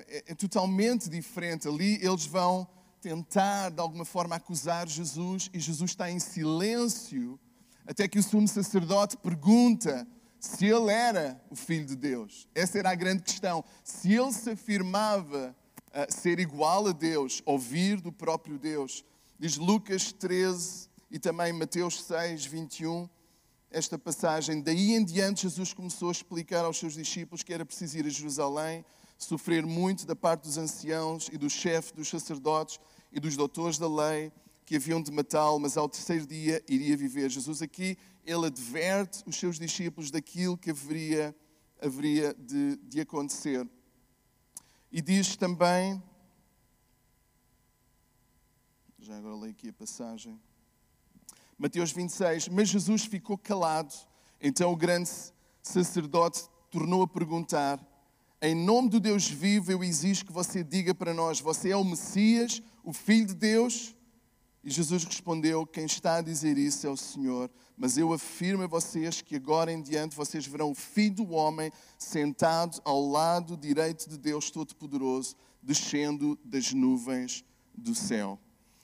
é, 0.08 0.24
é 0.32 0.34
totalmente 0.34 1.08
diferente. 1.08 1.68
Ali 1.68 1.94
eles 2.04 2.26
vão 2.26 2.66
tentar 3.00 3.70
de 3.70 3.80
alguma 3.80 4.04
forma 4.04 4.34
acusar 4.34 4.88
Jesus 4.88 5.50
e 5.52 5.60
Jesus 5.60 5.92
está 5.92 6.10
em 6.10 6.18
silêncio 6.18 7.38
até 7.86 8.08
que 8.08 8.18
o 8.18 8.22
sumo 8.22 8.48
sacerdote 8.48 9.16
pergunta 9.18 10.06
se 10.44 10.66
ele 10.66 10.92
era 10.92 11.40
o 11.50 11.56
filho 11.56 11.86
de 11.86 11.96
Deus. 11.96 12.46
Essa 12.54 12.78
era 12.78 12.90
a 12.90 12.94
grande 12.94 13.22
questão. 13.22 13.64
Se 13.82 14.12
ele 14.12 14.30
se 14.30 14.50
afirmava 14.50 15.56
uh, 15.88 16.12
ser 16.12 16.38
igual 16.38 16.86
a 16.86 16.92
Deus, 16.92 17.40
ouvir 17.46 17.98
do 17.98 18.12
próprio 18.12 18.58
Deus. 18.58 19.02
Diz 19.38 19.56
Lucas 19.56 20.12
13 20.12 20.90
e 21.10 21.18
também 21.18 21.50
Mateus 21.52 22.04
6, 22.04 22.44
21, 22.44 23.08
esta 23.70 23.98
passagem. 23.98 24.60
Daí 24.60 24.92
em 24.92 25.02
diante, 25.02 25.42
Jesus 25.42 25.72
começou 25.72 26.10
a 26.10 26.12
explicar 26.12 26.66
aos 26.66 26.78
seus 26.78 26.92
discípulos 26.92 27.42
que 27.42 27.54
era 27.54 27.64
preciso 27.64 27.96
ir 27.96 28.04
a 28.04 28.10
Jerusalém, 28.10 28.84
sofrer 29.16 29.64
muito 29.64 30.06
da 30.06 30.14
parte 30.14 30.42
dos 30.42 30.58
anciãos 30.58 31.30
e 31.32 31.38
do 31.38 31.48
chefe 31.48 31.94
dos 31.94 32.08
sacerdotes 32.08 32.78
e 33.10 33.18
dos 33.18 33.34
doutores 33.34 33.78
da 33.78 33.88
lei 33.88 34.30
que 34.66 34.76
haviam 34.76 35.02
de 35.02 35.12
matá-lo, 35.12 35.58
mas 35.58 35.76
ao 35.76 35.88
terceiro 35.88 36.26
dia 36.26 36.62
iria 36.68 36.96
viver. 36.96 37.30
Jesus 37.30 37.60
aqui, 37.60 37.98
ele 38.24 38.46
adverte 38.46 39.22
os 39.26 39.36
seus 39.36 39.58
discípulos 39.58 40.10
daquilo 40.10 40.56
que 40.56 40.70
haveria, 40.70 41.34
haveria 41.80 42.34
de, 42.34 42.76
de 42.76 43.00
acontecer. 43.00 43.68
E 44.90 45.02
diz 45.02 45.36
também, 45.36 46.02
Já 49.04 49.18
agora 49.18 49.34
leio 49.36 49.52
aqui 49.52 49.68
a 49.68 49.72
passagem. 49.74 50.40
Mateus 51.58 51.92
26. 51.92 52.48
Mas 52.48 52.70
Jesus 52.70 53.04
ficou 53.04 53.36
calado. 53.36 53.94
Então 54.40 54.72
o 54.72 54.76
grande 54.76 55.10
sacerdote 55.62 56.44
tornou 56.70 57.02
a 57.02 57.06
perguntar: 57.06 57.78
Em 58.40 58.54
nome 58.54 58.88
do 58.88 58.98
Deus 58.98 59.28
vivo, 59.28 59.70
eu 59.70 59.84
exijo 59.84 60.24
que 60.24 60.32
você 60.32 60.64
diga 60.64 60.94
para 60.94 61.12
nós: 61.12 61.38
Você 61.38 61.68
é 61.68 61.76
o 61.76 61.84
Messias, 61.84 62.62
o 62.82 62.94
Filho 62.94 63.26
de 63.26 63.34
Deus? 63.34 63.94
E 64.62 64.70
Jesus 64.70 65.04
respondeu: 65.04 65.66
Quem 65.66 65.84
está 65.84 66.16
a 66.16 66.22
dizer 66.22 66.56
isso 66.56 66.86
é 66.86 66.90
o 66.90 66.96
Senhor. 66.96 67.50
Mas 67.76 67.98
eu 67.98 68.12
afirmo 68.12 68.62
a 68.62 68.66
vocês 68.66 69.20
que 69.20 69.34
agora 69.34 69.72
em 69.72 69.82
diante 69.82 70.14
vocês 70.14 70.46
verão 70.46 70.70
o 70.70 70.74
Filho 70.74 71.16
do 71.16 71.32
Homem 71.32 71.72
sentado 71.98 72.80
ao 72.84 73.04
lado 73.08 73.56
direito 73.56 74.08
de 74.08 74.16
Deus 74.16 74.50
Todo-Poderoso, 74.50 75.36
descendo 75.62 76.38
das 76.44 76.72
nuvens 76.72 77.44
do 77.74 77.94
céu. 77.94 78.38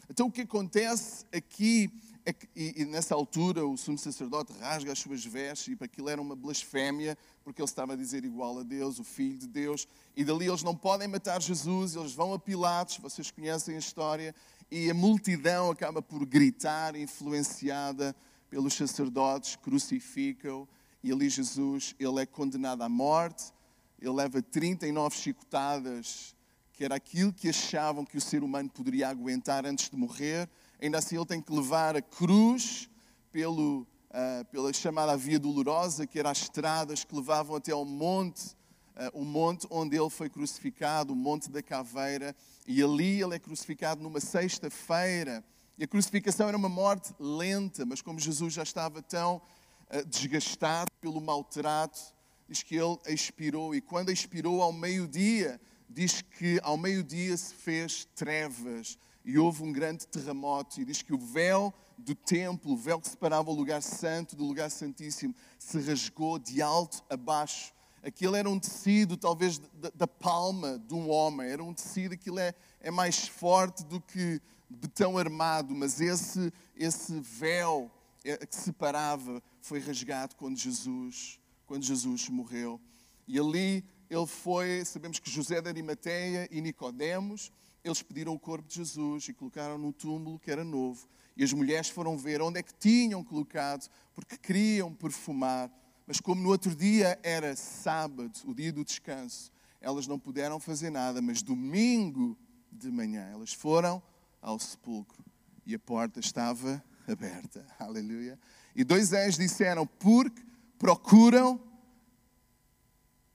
Então 0.09 0.27
o 0.27 0.33
que 0.33 0.41
acontece 0.41 1.25
aqui 1.33 1.89
é 2.25 2.33
que, 2.33 2.49
e, 2.55 2.83
e, 2.83 2.85
nessa 2.85 3.15
altura 3.15 3.67
o 3.67 3.77
sumo 3.77 3.97
sacerdote 3.97 4.53
rasga 4.61 4.93
as 4.93 4.99
suas 4.99 5.25
vestes 5.25 5.73
e 5.73 5.77
para 5.77 5.87
aquilo 5.87 6.09
era 6.09 6.21
uma 6.21 6.37
blasfémia, 6.37 7.17
porque 7.45 7.63
ele 7.63 7.69
estava 7.69 7.93
a 7.95 7.97
dizer 7.97 8.25
igual 8.25 8.59
a 8.59 8.63
Deus, 8.63 8.99
o 8.99 9.05
Filho 9.05 9.39
de 9.39 9.47
Deus, 9.47 9.87
e 10.17 10.25
dali 10.25 10.47
eles 10.47 10.63
não 10.63 10.75
podem 10.75 11.09
matar 11.09 11.41
Jesus, 11.41 11.95
eles 11.95 12.13
vão 12.13 12.35
a 12.35 12.39
Pilatos, 12.39 12.99
vocês 12.99 13.31
conhecem 13.31 13.77
a 13.77 13.79
história, 13.79 14.35
e 14.71 14.91
a 14.91 14.95
multidão 14.95 15.71
acaba 15.71 16.03
por 16.03 16.25
gritar, 16.27 16.95
influenciada 16.95 18.15
pelos 18.51 18.75
sacerdotes, 18.75 19.57
crucificam, 19.57 20.69
e 21.03 21.11
ali 21.11 21.31
Jesus, 21.31 21.95
ele 21.99 22.21
é 22.21 22.27
condenado 22.27 22.83
à 22.83 22.89
morte, 22.89 23.53
ele 23.99 24.13
leva 24.13 24.43
39 24.43 25.17
chicotadas, 25.17 26.35
que 26.73 26.85
era 26.85 26.97
aquilo 26.97 27.33
que 27.33 27.49
achavam 27.49 28.05
que 28.05 28.19
o 28.19 28.21
ser 28.21 28.43
humano 28.43 28.69
poderia 28.69 29.09
aguentar 29.09 29.65
antes 29.65 29.89
de 29.89 29.97
morrer, 29.97 30.49
ainda 30.83 30.99
assim 30.99 31.17
ele 31.17 31.27
tem 31.27 31.41
que 31.41 31.53
levar 31.53 31.97
a 31.97 32.03
cruz 32.03 32.91
pelo, 33.31 33.87
uh, 34.11 34.45
pela 34.51 34.73
chamada 34.73 35.17
Via 35.17 35.39
Dolorosa, 35.39 36.07
que 36.07 36.19
eram 36.19 36.31
as 36.31 36.43
estradas 36.43 37.05
que 37.05 37.15
levavam 37.15 37.57
até 37.57 37.73
ao 37.73 37.85
monte 37.85 38.55
uh, 38.97 39.21
o 39.21 39.25
monte 39.25 39.67
onde 39.71 39.97
ele 39.97 40.11
foi 40.11 40.29
crucificado, 40.29 41.13
o 41.13 41.17
Monte 41.17 41.51
da 41.51 41.63
Caveira, 41.63 42.35
e 42.67 42.83
ali 42.83 43.23
ele 43.23 43.35
é 43.35 43.39
crucificado 43.39 44.03
numa 44.03 44.21
sexta-feira. 44.21 45.45
E 45.81 45.85
a 45.85 45.89
crucificação 45.89 46.47
era 46.47 46.59
uma 46.59 46.69
morte 46.69 47.15
lenta, 47.19 47.87
mas 47.87 48.03
como 48.03 48.21
Jesus 48.21 48.53
já 48.53 48.63
estava 48.63 49.01
tão 49.01 49.37
uh, 49.37 50.07
desgastado 50.07 50.91
pelo 51.01 51.23
maltrato, 51.23 51.99
diz 52.47 52.63
que 52.63 52.77
ele 52.77 52.99
expirou, 53.07 53.75
e 53.75 53.81
quando 53.81 54.13
expirou 54.13 54.61
ao 54.61 54.75
meio-dia, 54.75 55.59
diz 55.89 56.21
que 56.21 56.61
ao 56.63 56.77
meio-dia 56.77 57.35
se 57.35 57.55
fez 57.55 58.07
trevas 58.15 58.99
e 59.25 59.39
houve 59.39 59.63
um 59.63 59.73
grande 59.73 60.07
terremoto, 60.07 60.83
e 60.83 60.85
diz 60.85 61.01
que 61.01 61.15
o 61.15 61.19
véu 61.19 61.73
do 61.97 62.15
templo, 62.15 62.73
o 62.75 62.77
véu 62.77 63.01
que 63.01 63.09
separava 63.09 63.51
o 63.51 63.55
lugar 63.55 63.81
santo 63.81 64.37
do 64.37 64.45
lugar 64.45 64.71
santíssimo, 64.71 65.35
se 65.59 65.81
rasgou 65.81 66.39
de 66.39 66.61
alto 66.61 67.03
a 67.09 67.17
baixo. 67.17 67.73
Aquilo 68.03 68.37
era 68.37 68.51
um 68.51 68.61
tecido, 68.61 69.17
talvez, 69.17 69.59
da, 69.95 70.07
palma 70.07 70.79
de 70.79 70.93
um 70.93 71.09
homem. 71.09 71.49
Era 71.49 71.65
um 71.65 71.73
tecido, 71.73 72.13
aquilo 72.13 72.39
é, 72.39 72.55
é 72.83 72.91
mais 72.91 73.27
forte 73.27 73.83
do 73.83 73.99
que 73.99 74.43
betão 74.71 75.19
armado, 75.19 75.75
mas 75.75 76.01
esse, 76.01 76.53
esse 76.77 77.19
véu 77.21 77.91
é, 78.25 78.47
que 78.47 78.55
separava 78.55 79.43
foi 79.61 79.81
rasgado 79.81 80.37
quando 80.37 80.57
Jesus, 80.57 81.41
quando 81.67 81.85
Jesus 81.85 82.29
morreu. 82.29 82.81
E 83.27 83.39
ali 83.39 83.85
ele 84.09 84.27
foi, 84.27 84.85
sabemos 84.85 85.19
que 85.19 85.31
José 85.31 85.61
de 85.61 85.69
Arimateia 85.69 86.49
e 86.51 86.61
Nicodemos, 86.61 87.53
eles 87.83 88.03
pediram 88.03 88.33
o 88.33 88.39
corpo 88.39 88.69
de 88.69 88.77
Jesus 88.77 89.29
e 89.29 89.33
colocaram 89.33 89.77
no 89.77 89.93
túmulo 89.93 90.39
que 90.39 90.51
era 90.51 90.65
novo. 90.65 91.09
E 91.37 91.45
as 91.45 91.53
mulheres 91.53 91.89
foram 91.89 92.17
ver 92.17 92.41
onde 92.41 92.59
é 92.59 92.63
que 92.63 92.75
tinham 92.75 93.25
colocado, 93.25 93.89
porque 94.15 94.37
queriam 94.37 94.95
perfumar 94.95 95.71
mas 96.11 96.19
como 96.19 96.43
no 96.43 96.49
outro 96.49 96.75
dia 96.75 97.17
era 97.23 97.55
sábado, 97.55 98.33
o 98.45 98.53
dia 98.53 98.73
do 98.73 98.85
descanso, 98.85 99.53
elas 99.81 100.09
não 100.09 100.19
puderam 100.19 100.59
fazer 100.59 100.91
nada, 100.91 101.23
mas 101.23 101.41
domingo 101.41 102.37
de 102.73 102.91
manhã 102.91 103.29
elas 103.31 103.53
foram 103.53 104.03
ao 104.41 104.59
sepulcro 104.59 105.25
e 105.67 105.75
a 105.75 105.79
porta 105.79 106.21
estava 106.21 106.83
aberta. 107.07 107.67
Aleluia. 107.79 108.39
E 108.75 108.85
dois 108.85 109.13
anjos 109.13 109.39
disseram: 109.39 109.87
Porque 109.87 110.43
procuram 110.79 111.61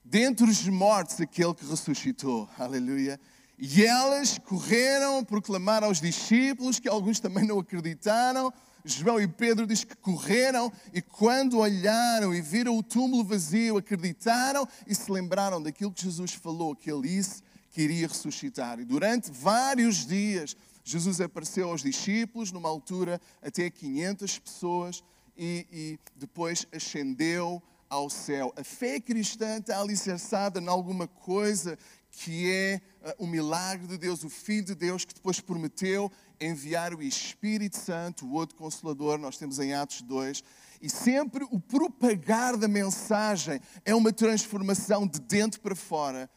dentre 0.03 0.45
os 0.45 0.67
mortos 0.67 1.19
aquele 1.19 1.53
que 1.53 1.65
ressuscitou. 1.65 2.49
Aleluia. 2.57 3.19
E 3.57 3.85
elas 3.85 4.37
correram 4.37 5.23
proclamar 5.23 5.83
aos 5.83 6.01
discípulos, 6.01 6.79
que 6.79 6.89
alguns 6.89 7.19
também 7.19 7.45
não 7.45 7.59
acreditaram, 7.59 8.51
João 8.85 9.19
e 9.19 9.27
Pedro 9.27 9.65
diz 9.65 9.83
que 9.83 9.95
correram 9.95 10.71
e 10.93 11.01
quando 11.01 11.57
olharam 11.57 12.33
e 12.33 12.39
viram 12.39 12.77
o 12.77 12.83
túmulo 12.83 13.23
vazio, 13.23 13.77
acreditaram 13.77 14.67
e 14.85 14.93
se 14.93 15.11
lembraram 15.11 15.61
daquilo 15.61 15.91
que 15.91 16.03
Jesus 16.03 16.33
falou, 16.33 16.75
que 16.75 16.91
ele 16.91 17.07
disse 17.07 17.41
que 17.71 17.81
iria 17.81 18.07
ressuscitar. 18.07 18.79
E 18.79 18.85
durante 18.85 19.31
vários 19.31 20.05
dias, 20.05 20.55
Jesus 20.87 21.19
apareceu 21.19 21.69
aos 21.71 21.81
discípulos, 21.81 22.51
numa 22.51 22.69
altura 22.69 23.19
até 23.41 23.71
500 23.71 24.37
pessoas, 24.37 25.03
e, 25.35 25.67
e 25.71 25.99
depois 26.15 26.67
ascendeu 26.71 27.61
ao 27.89 28.07
céu. 28.07 28.53
A 28.55 28.63
fé 28.63 28.99
cristã 28.99 29.57
está 29.57 29.79
alicerçada 29.81 30.61
em 30.61 30.67
alguma 30.67 31.07
coisa 31.07 31.77
que 32.11 32.51
é 32.51 32.81
uh, 33.01 33.23
o 33.23 33.27
milagre 33.27 33.87
de 33.87 33.97
Deus, 33.97 34.23
o 34.23 34.29
Filho 34.29 34.67
de 34.67 34.75
Deus, 34.75 35.03
que 35.03 35.13
depois 35.13 35.41
prometeu 35.41 36.11
enviar 36.39 36.93
o 36.93 37.01
Espírito 37.01 37.77
Santo, 37.77 38.25
o 38.25 38.33
outro 38.33 38.55
consolador, 38.55 39.17
nós 39.17 39.37
temos 39.37 39.57
em 39.57 39.73
Atos 39.73 40.03
2, 40.03 40.43
e 40.81 40.89
sempre 40.89 41.45
o 41.49 41.59
propagar 41.59 42.55
da 42.57 42.67
mensagem 42.67 43.59
é 43.83 43.95
uma 43.95 44.13
transformação 44.13 45.07
de 45.07 45.19
dentro 45.19 45.59
para 45.61 45.75
fora 45.75 46.29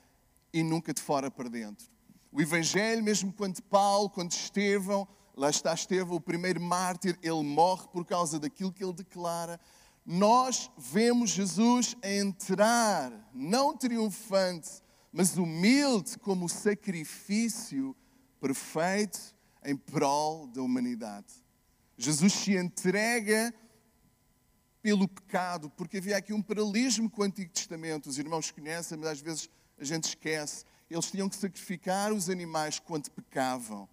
e 0.52 0.62
nunca 0.62 0.94
de 0.94 1.02
fora 1.02 1.30
para 1.30 1.50
dentro. 1.50 1.87
O 2.30 2.40
Evangelho, 2.40 3.02
mesmo 3.02 3.32
quando 3.32 3.62
Paulo, 3.62 4.10
quando 4.10 4.32
Estevão, 4.32 5.08
lá 5.36 5.50
está 5.50 5.72
Estevão, 5.72 6.16
o 6.16 6.20
primeiro 6.20 6.60
mártir, 6.60 7.18
ele 7.22 7.42
morre 7.42 7.88
por 7.88 8.04
causa 8.04 8.38
daquilo 8.38 8.72
que 8.72 8.84
ele 8.84 8.92
declara. 8.92 9.58
Nós 10.04 10.70
vemos 10.76 11.30
Jesus 11.30 11.96
entrar, 12.02 13.12
não 13.34 13.76
triunfante, 13.76 14.82
mas 15.12 15.36
humilde 15.36 16.18
como 16.18 16.48
sacrifício 16.48 17.96
perfeito 18.40 19.34
em 19.64 19.76
prol 19.76 20.46
da 20.46 20.62
humanidade. 20.62 21.26
Jesus 21.96 22.32
se 22.32 22.56
entrega 22.56 23.52
pelo 24.80 25.08
pecado, 25.08 25.68
porque 25.70 25.98
havia 25.98 26.16
aqui 26.16 26.32
um 26.32 26.40
paralelismo 26.40 27.10
com 27.10 27.22
o 27.22 27.24
Antigo 27.24 27.52
Testamento. 27.52 28.08
Os 28.08 28.18
irmãos 28.18 28.50
conhecem, 28.50 28.96
mas 28.96 29.10
às 29.10 29.20
vezes 29.20 29.50
a 29.78 29.84
gente 29.84 30.04
esquece. 30.04 30.64
Eles 30.90 31.11
tinham 31.11 31.29
que 31.29 31.37
sacrificar 31.37 32.12
os 32.12 32.31
animais 32.31 32.79
quando 32.79 33.11
pecavam 33.11 33.88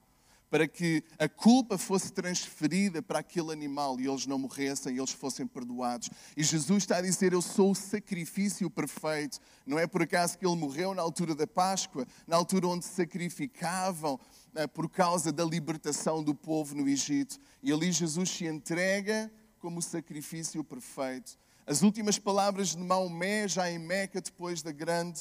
para 0.56 0.70
que 0.70 1.04
a 1.20 1.28
culpa 1.28 1.78
fosse 1.78 2.14
transferida 2.14 3.02
para 3.02 3.20
aquele 3.20 3.52
animal 3.52 4.00
e 4.00 4.08
eles 4.08 4.26
não 4.26 4.40
morressem 4.40 4.96
e 4.96 5.00
eles 5.00 5.12
fossem 5.12 5.46
perdoados. 5.46 6.10
E 6.38 6.44
Jesus 6.44 6.84
está 6.84 6.98
a 6.98 7.02
dizer: 7.02 7.34
Eu 7.34 7.42
sou 7.42 7.72
o 7.72 7.76
sacrifício 7.76 8.70
perfeito. 8.70 9.40
Não 9.66 9.78
é 9.78 9.86
por 9.86 10.02
acaso 10.02 10.38
que 10.38 10.46
ele 10.46 10.56
morreu 10.56 10.94
na 10.94 11.02
altura 11.02 11.36
da 11.36 11.46
Páscoa, 11.46 12.08
na 12.26 12.38
altura 12.38 12.68
onde 12.68 12.86
sacrificavam 12.86 14.18
eh, 14.56 14.66
por 14.66 14.90
causa 14.90 15.30
da 15.30 15.44
libertação 15.44 16.24
do 16.24 16.34
povo 16.34 16.74
no 16.74 16.88
Egito. 16.88 17.38
E 17.62 17.74
ali 17.74 17.92
Jesus 17.92 18.30
se 18.30 18.46
entrega 18.46 19.30
como 19.60 19.80
o 19.80 19.84
sacrifício 19.84 20.64
perfeito. 20.64 21.38
As 21.68 21.82
últimas 21.82 22.20
palavras 22.20 22.70
de 22.70 22.78
Maomé, 22.78 23.48
já 23.48 23.70
em 23.70 23.80
Meca, 23.80 24.22
depois 24.22 24.62
da 24.62 24.72
grande 24.72 25.20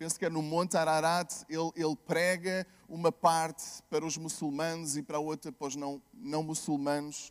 penso 0.00 0.18
que 0.18 0.24
é 0.24 0.30
no 0.30 0.40
Monte 0.40 0.78
Ararat, 0.78 1.30
ele, 1.46 1.70
ele, 1.76 1.94
prega 1.94 2.66
uma 2.88 3.12
parte 3.12 3.62
para 3.90 4.02
os 4.02 4.16
muçulmanos 4.16 4.96
e 4.96 5.02
para 5.02 5.18
a 5.18 5.20
outra 5.20 5.52
para 5.52 5.68
os 5.68 5.76
não, 5.76 6.00
não 6.14 6.42
muçulmanos, 6.42 7.30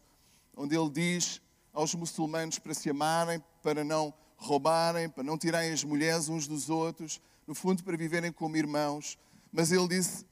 onde 0.56 0.78
ele 0.78 0.90
diz 0.92 1.42
aos 1.74 1.96
muçulmanos 1.96 2.60
para 2.60 2.76
se 2.76 2.88
amarem, 2.88 3.44
para 3.64 3.84
não 3.84 4.14
roubarem, 4.38 5.10
para 5.10 5.24
não 5.24 5.36
tirarem 5.36 5.72
as 5.72 5.84
mulheres 5.84 6.30
uns 6.30 6.46
dos 6.46 6.70
outros, 6.70 7.20
no 7.48 7.56
fundo 7.56 7.84
para 7.84 7.98
viverem 7.98 8.32
como 8.32 8.56
irmãos. 8.56 9.18
Mas 9.52 9.72
ele 9.72 9.88
disse 9.88 10.24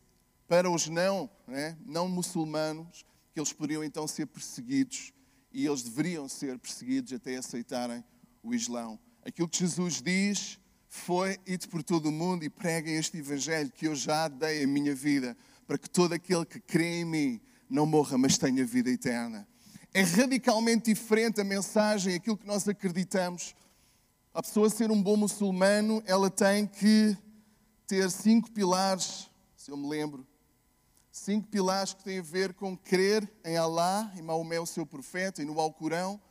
para 0.48 0.70
os 0.70 0.88
não, 0.88 1.28
né, 1.48 1.76
não 1.88 2.08
muçulmanos, 2.08 3.04
que 3.34 3.40
eles 3.40 3.52
poderiam 3.52 3.84
então 3.84 4.08
ser 4.08 4.28
perseguidos 4.28 5.12
e 5.52 5.66
eles 5.66 5.82
deveriam 5.82 6.30
ser 6.30 6.60
perseguidos 6.60 7.12
até 7.14 7.36
aceitarem 7.36 8.04
o 8.44 8.54
Islão. 8.54 9.00
Aquilo 9.26 9.50
que 9.50 9.58
Jesus 9.58 10.04
diz 10.04 10.60
foi 10.88 11.38
ide 11.46 11.68
por 11.68 11.84
todo 11.84 12.08
o 12.08 12.12
mundo 12.12 12.44
e 12.44 12.50
preguem 12.50 12.96
este 12.96 13.18
Evangelho 13.18 13.72
que 13.72 13.88
eu 13.88 13.96
já 13.96 14.28
dei 14.28 14.64
a 14.64 14.68
minha 14.68 14.96
vida, 14.96 15.38
para 15.66 15.78
que 15.78 15.90
todo 15.90 16.14
aquele 16.14 16.46
que 16.46 16.60
crê 16.60 17.02
em 17.02 17.06
mim 17.06 17.42
não 17.70 17.86
morra, 17.86 18.18
mas 18.18 18.38
tenha 18.38 18.66
vida 18.66 18.90
eterna. 18.90 19.48
É 19.94 20.02
radicalmente 20.02 20.94
diferente 20.94 21.42
a 21.42 21.44
mensagem, 21.44 22.16
aquilo 22.16 22.38
que 22.38 22.48
nós 22.48 22.68
acreditamos. 22.68 23.56
A 24.34 24.42
pessoa 24.42 24.70
ser 24.70 24.92
um 24.92 25.02
bom 25.02 25.18
muçulmano, 25.18 26.02
ela 26.06 26.30
tem 26.30 26.68
que 26.68 27.18
ter 27.86 28.10
cinco 28.12 28.52
pilares, 28.52 29.30
se 29.56 29.72
eu 29.72 29.78
me 29.78 29.88
lembro, 29.88 30.26
Cinco 31.18 31.48
pilares 31.48 31.94
que 31.94 32.04
têm 32.04 32.20
a 32.20 32.22
ver 32.22 32.54
com 32.54 32.78
crer 32.78 33.28
em 33.44 33.58
Alá, 33.58 34.14
em 34.16 34.22
Maomé, 34.22 34.60
o 34.60 34.68
seu 34.68 34.86
profeta, 34.86 35.42
e 35.42 35.46
no 35.46 35.60
Alcorão. 35.60 36.22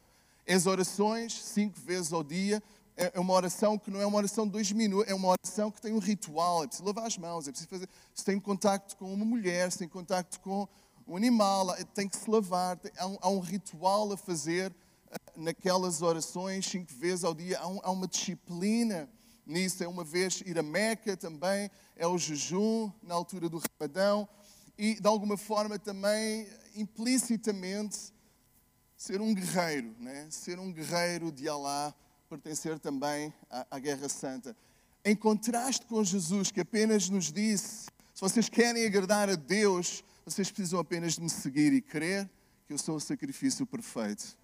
As 0.49 0.65
orações, 0.65 1.43
cinco 1.43 1.79
vezes 1.81 2.13
ao 2.13 2.23
dia. 2.23 2.63
É, 2.97 3.13
é 3.15 3.21
uma 3.21 3.35
oração 3.35 3.79
que 3.79 3.91
não 3.91 4.01
é 4.01 4.07
uma 4.07 4.17
oração 4.17 4.47
de 4.47 4.53
dois 4.53 4.73
minutos, 4.73 5.11
é 5.11 5.15
uma 5.15 5.29
oração 5.29 5.71
que 5.71 5.81
tem 5.81 5.93
um 5.93 5.99
ritual. 5.99 6.65
É 6.65 6.67
preciso 6.67 6.87
lavar 6.87 7.07
as 7.07 7.19
mãos, 7.19 7.47
é 7.47 7.51
preciso 7.51 7.69
fazer. 7.69 7.89
Se 8.15 8.25
tem 8.25 8.41
contacto 8.41 8.97
com 8.97 9.13
uma 9.13 9.25
mulher, 9.25 9.71
se 9.71 9.79
tem 9.79 9.89
contacto 9.89 10.41
com 10.41 10.67
um 11.07 11.17
animal, 11.17 11.77
tem 11.95 12.09
que 12.09 12.17
se 12.17 12.29
lavar. 12.31 12.79
Há 12.97 13.07
um, 13.07 13.19
há 13.21 13.29
um 13.29 13.41
ritual 13.41 14.13
a 14.13 14.17
fazer 14.17 14.75
eh, 15.11 15.17
naquelas 15.37 16.01
orações, 16.01 16.67
cinco 16.67 16.93
vezes 16.95 17.23
ao 17.23 17.35
dia. 17.35 17.59
Há, 17.59 17.69
um, 17.69 17.81
há 17.83 17.91
uma 17.91 18.09
disciplina 18.09 19.09
nisso. 19.45 19.85
É 19.85 19.89
uma 19.89 20.03
vez 20.03 20.43
ir 20.47 20.59
a 20.59 20.63
Meca 20.63 21.17
também, 21.17 21.71
é 21.95 22.07
o 22.07 22.17
jejum 22.17 22.91
na 23.03 23.15
altura 23.15 23.49
do 23.49 23.61
Ramadão 23.79 24.29
e, 24.79 25.01
de 25.01 25.07
alguma 25.07 25.37
forma, 25.37 25.79
também 25.79 26.49
implicitamente 26.75 28.13
ser 28.97 29.21
um 29.21 29.35
guerreiro, 29.35 29.95
né? 29.99 30.27
ser 30.31 30.59
um 30.59 30.73
guerreiro 30.73 31.31
de 31.31 31.49
Alá, 31.49 31.95
pertencer 32.27 32.79
também 32.79 33.33
à, 33.51 33.67
à 33.71 33.79
Guerra 33.79 34.09
Santa. 34.09 34.57
Em 35.05 35.15
contraste 35.15 35.87
com 35.87 36.03
Jesus, 36.03 36.51
que 36.51 36.61
apenas 36.61 37.09
nos 37.09 37.33
disse: 37.33 37.87
se 38.15 38.21
vocês 38.21 38.49
querem 38.49 38.85
agradar 38.85 39.29
a 39.31 39.37
Deus, 39.37 40.05
vocês 40.25 40.51
precisam 40.51 40.81
apenas 40.81 41.15
de 41.15 41.23
me 41.23 41.31
seguir 41.31 41.73
e 41.73 41.81
crer 41.81 42.29
que 42.67 42.73
eu 42.73 42.79
sou 42.79 42.97
o 42.97 43.01
sacrifício 43.01 43.65
perfeito 43.65 44.37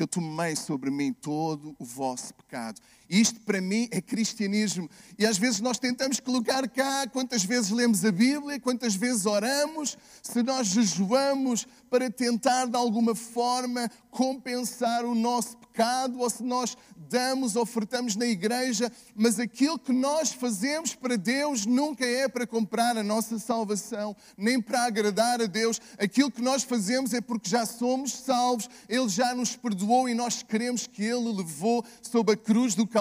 que 0.00 0.02
eu 0.02 0.08
tomei 0.08 0.56
sobre 0.56 0.90
mim 0.90 1.12
todo 1.12 1.76
o 1.78 1.84
vosso 1.84 2.32
pecado. 2.32 2.80
Isto 3.10 3.40
para 3.40 3.60
mim 3.60 3.88
é 3.90 4.00
cristianismo. 4.00 4.88
E 5.18 5.26
às 5.26 5.36
vezes 5.36 5.58
nós 5.58 5.80
tentamos 5.80 6.20
colocar 6.20 6.68
cá 6.68 7.08
quantas 7.08 7.42
vezes 7.42 7.70
lemos 7.70 8.04
a 8.04 8.12
Bíblia, 8.12 8.60
quantas 8.60 8.94
vezes 8.94 9.26
oramos, 9.26 9.98
se 10.22 10.44
nós 10.44 10.68
jejuamos 10.68 11.66
para 11.90 12.08
tentar 12.08 12.66
de 12.66 12.76
alguma 12.76 13.16
forma 13.16 13.90
compensar 14.12 15.04
o 15.04 15.12
nosso 15.12 15.56
pecado, 15.56 16.20
ou 16.20 16.30
se 16.30 16.44
nós 16.44 16.76
damos, 17.08 17.56
ofertamos 17.56 18.14
na 18.14 18.26
igreja, 18.26 18.92
mas 19.16 19.40
aquilo 19.40 19.76
que 19.76 19.92
nós 19.92 20.32
fazemos 20.32 20.94
para 20.94 21.16
Deus 21.16 21.66
nunca 21.66 22.06
é 22.06 22.28
para 22.28 22.46
comprar 22.46 22.96
a 22.96 23.02
nossa 23.02 23.40
salvação, 23.40 24.14
nem 24.36 24.60
para 24.60 24.84
agradar 24.84 25.40
a 25.40 25.46
Deus. 25.46 25.80
Aquilo 25.98 26.30
que 26.30 26.42
nós 26.42 26.62
fazemos 26.62 27.12
é 27.12 27.20
porque 27.20 27.50
já 27.50 27.66
somos 27.66 28.12
salvos, 28.12 28.70
Ele 28.88 29.08
já 29.08 29.34
nos 29.34 29.56
perdoou 29.56 30.08
e 30.08 30.14
nós 30.14 30.44
queremos 30.44 30.86
que 30.86 31.02
Ele 31.02 31.32
levou 31.32 31.84
sob 32.00 32.32
a 32.32 32.36
cruz 32.36 32.76
do 32.76 32.86
Calvário 32.86 32.99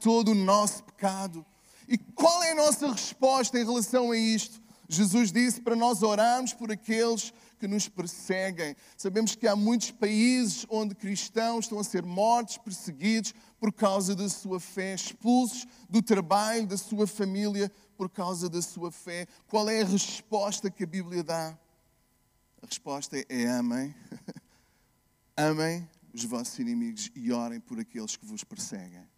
todo 0.00 0.32
o 0.32 0.34
nosso 0.34 0.84
pecado. 0.84 1.44
E 1.88 1.98
qual 1.98 2.42
é 2.42 2.52
a 2.52 2.54
nossa 2.54 2.90
resposta 2.90 3.58
em 3.58 3.64
relação 3.64 4.10
a 4.10 4.16
isto? 4.16 4.62
Jesus 4.88 5.32
disse 5.32 5.60
para 5.60 5.74
nós 5.74 6.02
orarmos 6.02 6.52
por 6.52 6.70
aqueles 6.70 7.32
que 7.58 7.66
nos 7.66 7.88
perseguem. 7.88 8.76
Sabemos 8.96 9.34
que 9.34 9.46
há 9.46 9.56
muitos 9.56 9.90
países 9.90 10.66
onde 10.68 10.94
cristãos 10.94 11.64
estão 11.64 11.78
a 11.78 11.84
ser 11.84 12.04
mortos, 12.04 12.58
perseguidos 12.58 13.34
por 13.58 13.72
causa 13.72 14.14
da 14.14 14.28
sua 14.28 14.60
fé, 14.60 14.94
expulsos 14.94 15.66
do 15.88 16.02
trabalho, 16.02 16.66
da 16.66 16.76
sua 16.76 17.06
família 17.06 17.72
por 17.96 18.10
causa 18.10 18.48
da 18.48 18.60
sua 18.60 18.90
fé. 18.90 19.26
Qual 19.48 19.68
é 19.68 19.80
a 19.80 19.86
resposta 19.86 20.70
que 20.70 20.84
a 20.84 20.86
Bíblia 20.86 21.22
dá? 21.22 21.56
A 22.60 22.66
resposta 22.66 23.16
é 23.28 23.46
amem. 23.46 23.94
amem 25.36 25.88
os 26.12 26.24
vossos 26.24 26.58
inimigos 26.58 27.10
e 27.14 27.32
orem 27.32 27.60
por 27.60 27.80
aqueles 27.80 28.16
que 28.16 28.26
vos 28.26 28.44
perseguem 28.44 29.11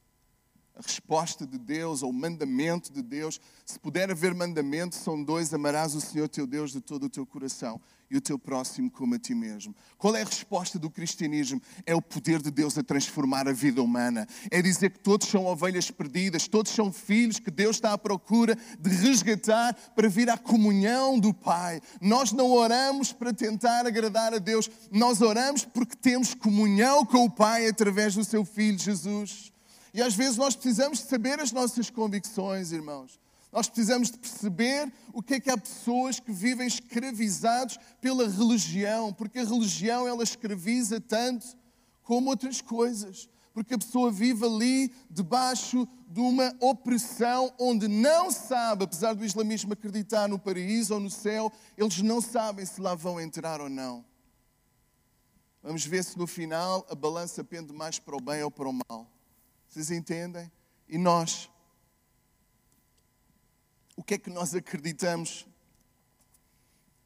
resposta 0.80 1.46
de 1.46 1.58
Deus 1.58 2.02
ou 2.02 2.10
o 2.10 2.12
mandamento 2.12 2.92
de 2.92 3.02
Deus. 3.02 3.40
Se 3.64 3.78
puder 3.78 4.10
haver 4.10 4.34
mandamento, 4.34 4.94
são 4.94 5.22
dois: 5.22 5.52
amarás 5.54 5.94
o 5.94 6.00
Senhor 6.00 6.28
teu 6.28 6.46
Deus 6.46 6.72
de 6.72 6.80
todo 6.80 7.04
o 7.04 7.10
teu 7.10 7.24
coração 7.24 7.80
e 8.10 8.16
o 8.16 8.20
teu 8.20 8.38
próximo 8.38 8.90
como 8.90 9.14
a 9.14 9.18
ti 9.18 9.34
mesmo. 9.34 9.74
Qual 9.96 10.14
é 10.14 10.22
a 10.22 10.24
resposta 10.24 10.78
do 10.78 10.90
cristianismo? 10.90 11.60
É 11.86 11.94
o 11.94 12.02
poder 12.02 12.42
de 12.42 12.50
Deus 12.50 12.76
a 12.76 12.82
transformar 12.82 13.48
a 13.48 13.52
vida 13.52 13.82
humana. 13.82 14.26
É 14.50 14.60
dizer 14.60 14.90
que 14.90 14.98
todos 14.98 15.28
são 15.28 15.46
ovelhas 15.46 15.90
perdidas, 15.90 16.46
todos 16.46 16.72
são 16.72 16.92
filhos 16.92 17.38
que 17.38 17.50
Deus 17.50 17.76
está 17.76 17.92
à 17.92 17.98
procura 17.98 18.56
de 18.78 18.90
resgatar 18.90 19.74
para 19.94 20.08
vir 20.08 20.28
à 20.28 20.36
comunhão 20.36 21.18
do 21.18 21.32
Pai. 21.32 21.80
Nós 22.00 22.32
não 22.32 22.50
oramos 22.50 23.12
para 23.12 23.32
tentar 23.32 23.86
agradar 23.86 24.34
a 24.34 24.38
Deus, 24.38 24.70
nós 24.90 25.20
oramos 25.22 25.64
porque 25.64 25.96
temos 25.96 26.34
comunhão 26.34 27.06
com 27.06 27.24
o 27.24 27.30
Pai 27.30 27.66
através 27.66 28.14
do 28.14 28.24
seu 28.24 28.44
Filho 28.44 28.78
Jesus. 28.78 29.53
E 29.94 30.02
às 30.02 30.16
vezes 30.16 30.36
nós 30.36 30.56
precisamos 30.56 30.98
de 30.98 31.04
saber 31.04 31.38
as 31.38 31.52
nossas 31.52 31.88
convicções, 31.88 32.72
irmãos. 32.72 33.20
Nós 33.52 33.68
precisamos 33.68 34.10
de 34.10 34.18
perceber 34.18 34.92
o 35.12 35.22
que 35.22 35.34
é 35.34 35.40
que 35.40 35.48
há 35.48 35.56
pessoas 35.56 36.18
que 36.18 36.32
vivem 36.32 36.66
escravizados 36.66 37.78
pela 38.00 38.28
religião, 38.28 39.12
porque 39.12 39.38
a 39.38 39.44
religião 39.44 40.08
ela 40.08 40.24
escraviza 40.24 41.00
tanto 41.00 41.46
como 42.02 42.28
outras 42.28 42.60
coisas. 42.60 43.28
Porque 43.52 43.74
a 43.74 43.78
pessoa 43.78 44.10
vive 44.10 44.44
ali 44.44 44.92
debaixo 45.08 45.86
de 46.08 46.18
uma 46.18 46.52
opressão 46.58 47.54
onde 47.56 47.86
não 47.86 48.32
sabe, 48.32 48.82
apesar 48.82 49.14
do 49.14 49.24
islamismo 49.24 49.74
acreditar 49.74 50.28
no 50.28 50.40
paraíso 50.40 50.94
ou 50.94 50.98
no 50.98 51.08
céu, 51.08 51.52
eles 51.78 52.02
não 52.02 52.20
sabem 52.20 52.66
se 52.66 52.80
lá 52.80 52.96
vão 52.96 53.20
entrar 53.20 53.60
ou 53.60 53.70
não. 53.70 54.04
Vamos 55.62 55.86
ver 55.86 56.02
se 56.02 56.18
no 56.18 56.26
final 56.26 56.84
a 56.90 56.96
balança 56.96 57.44
pende 57.44 57.72
mais 57.72 58.00
para 58.00 58.16
o 58.16 58.20
bem 58.20 58.42
ou 58.42 58.50
para 58.50 58.68
o 58.68 58.72
mal. 58.72 59.13
Vocês 59.74 59.90
entendem? 59.90 60.48
E 60.88 60.96
nós? 60.96 61.50
O 63.96 64.04
que 64.04 64.14
é 64.14 64.18
que 64.18 64.30
nós 64.30 64.54
acreditamos? 64.54 65.48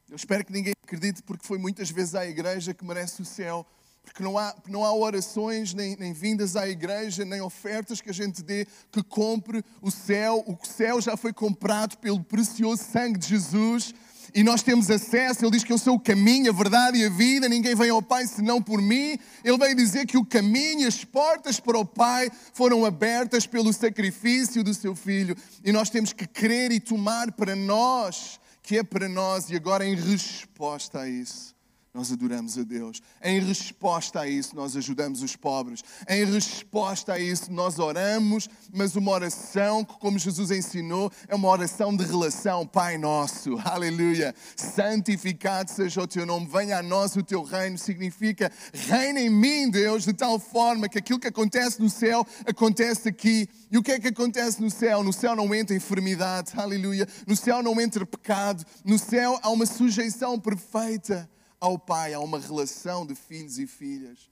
Eu 0.07 0.15
espero 0.15 0.45
que 0.45 0.53
ninguém 0.53 0.73
acredite, 0.83 1.23
porque 1.23 1.47
foi 1.47 1.57
muitas 1.57 1.89
vezes 1.89 2.13
à 2.13 2.27
igreja 2.27 2.71
que 2.71 2.85
merece 2.85 3.23
o 3.23 3.25
céu. 3.25 3.65
Porque 4.03 4.21
não 4.21 4.37
há, 4.37 4.55
não 4.67 4.85
há 4.85 4.93
orações, 4.93 5.73
nem, 5.73 5.95
nem 5.95 6.13
vindas 6.13 6.55
à 6.55 6.69
igreja, 6.69 7.25
nem 7.25 7.41
ofertas 7.41 8.01
que 8.01 8.11
a 8.11 8.13
gente 8.13 8.43
dê 8.43 8.67
que 8.91 9.01
compre 9.01 9.65
o 9.81 9.89
céu. 9.89 10.43
O 10.45 10.63
céu 10.63 11.01
já 11.01 11.17
foi 11.17 11.33
comprado 11.33 11.97
pelo 11.97 12.23
precioso 12.23 12.83
sangue 12.83 13.17
de 13.17 13.29
Jesus 13.29 13.95
e 14.33 14.43
nós 14.43 14.63
temos 14.63 14.89
acesso. 14.89 15.43
Ele 15.43 15.51
diz 15.51 15.63
que 15.63 15.73
eu 15.73 15.77
sou 15.77 15.95
o 15.95 15.99
caminho, 15.99 16.49
a 16.49 16.53
verdade 16.53 16.97
e 16.97 17.05
a 17.05 17.09
vida, 17.09 17.49
ninguém 17.49 17.75
vem 17.75 17.89
ao 17.89 18.01
Pai 18.01 18.25
senão 18.27 18.61
por 18.61 18.81
mim. 18.81 19.17
Ele 19.43 19.57
veio 19.57 19.75
dizer 19.75 20.05
que 20.05 20.17
o 20.17 20.25
caminho, 20.25 20.87
as 20.87 21.03
portas 21.03 21.59
para 21.59 21.77
o 21.77 21.85
Pai 21.85 22.29
foram 22.53 22.85
abertas 22.85 23.45
pelo 23.45 23.73
sacrifício 23.73 24.63
do 24.63 24.73
seu 24.73 24.95
filho. 24.95 25.35
E 25.63 25.71
nós 25.71 25.89
temos 25.89 26.13
que 26.13 26.27
crer 26.27 26.71
e 26.71 26.79
tomar 26.79 27.31
para 27.31 27.55
nós, 27.55 28.39
que 28.61 28.77
é 28.77 28.83
para 28.83 29.09
nós, 29.09 29.49
e 29.49 29.55
agora 29.55 29.85
em 29.85 29.95
resposta 29.95 31.01
a 31.01 31.09
isso 31.09 31.58
nós 31.99 32.13
adoramos 32.13 32.57
a 32.57 32.63
Deus. 32.63 33.01
Em 33.21 33.41
resposta 33.41 34.21
a 34.21 34.27
isso, 34.27 34.55
nós 34.55 34.73
ajudamos 34.77 35.21
os 35.21 35.35
pobres. 35.35 35.83
Em 36.07 36.23
resposta 36.23 37.11
a 37.13 37.19
isso, 37.19 37.51
nós 37.51 37.77
oramos, 37.77 38.47
mas 38.73 38.95
uma 38.95 39.11
oração 39.11 39.83
que, 39.83 39.99
como 39.99 40.17
Jesus 40.17 40.49
ensinou, 40.49 41.11
é 41.27 41.35
uma 41.35 41.49
oração 41.49 41.93
de 41.93 42.05
relação. 42.05 42.65
Pai 42.65 42.97
nosso, 42.97 43.59
aleluia. 43.67 44.33
Santificado 44.55 45.69
seja 45.69 46.01
o 46.01 46.07
teu 46.07 46.25
nome, 46.25 46.47
venha 46.47 46.77
a 46.77 46.81
nós 46.81 47.17
o 47.17 47.23
teu 47.23 47.43
reino. 47.43 47.77
Significa, 47.77 48.49
reina 48.71 49.19
em 49.19 49.29
mim, 49.29 49.69
Deus, 49.69 50.05
de 50.05 50.13
tal 50.13 50.39
forma 50.39 50.87
que 50.87 50.99
aquilo 50.99 51.19
que 51.19 51.27
acontece 51.27 51.81
no 51.81 51.89
céu 51.89 52.25
acontece 52.47 53.09
aqui. 53.09 53.45
E 53.69 53.77
o 53.77 53.83
que 53.83 53.91
é 53.91 53.99
que 53.99 54.07
acontece 54.07 54.61
no 54.61 54.71
céu? 54.71 55.03
No 55.03 55.11
céu 55.11 55.35
não 55.35 55.53
entra 55.53 55.75
enfermidade, 55.75 56.53
aleluia. 56.55 57.05
No 57.27 57.35
céu 57.35 57.61
não 57.61 57.79
entra 57.81 58.05
pecado. 58.05 58.63
No 58.85 58.97
céu 58.97 59.37
há 59.43 59.49
uma 59.49 59.65
sujeição 59.65 60.39
perfeita 60.39 61.29
ao 61.59 61.77
Pai, 61.77 62.13
há 62.13 62.19
uma 62.19 62.39
relação 62.39 63.05
de 63.05 63.15
filhos 63.15 63.59
e 63.59 63.67
filhas. 63.67 64.29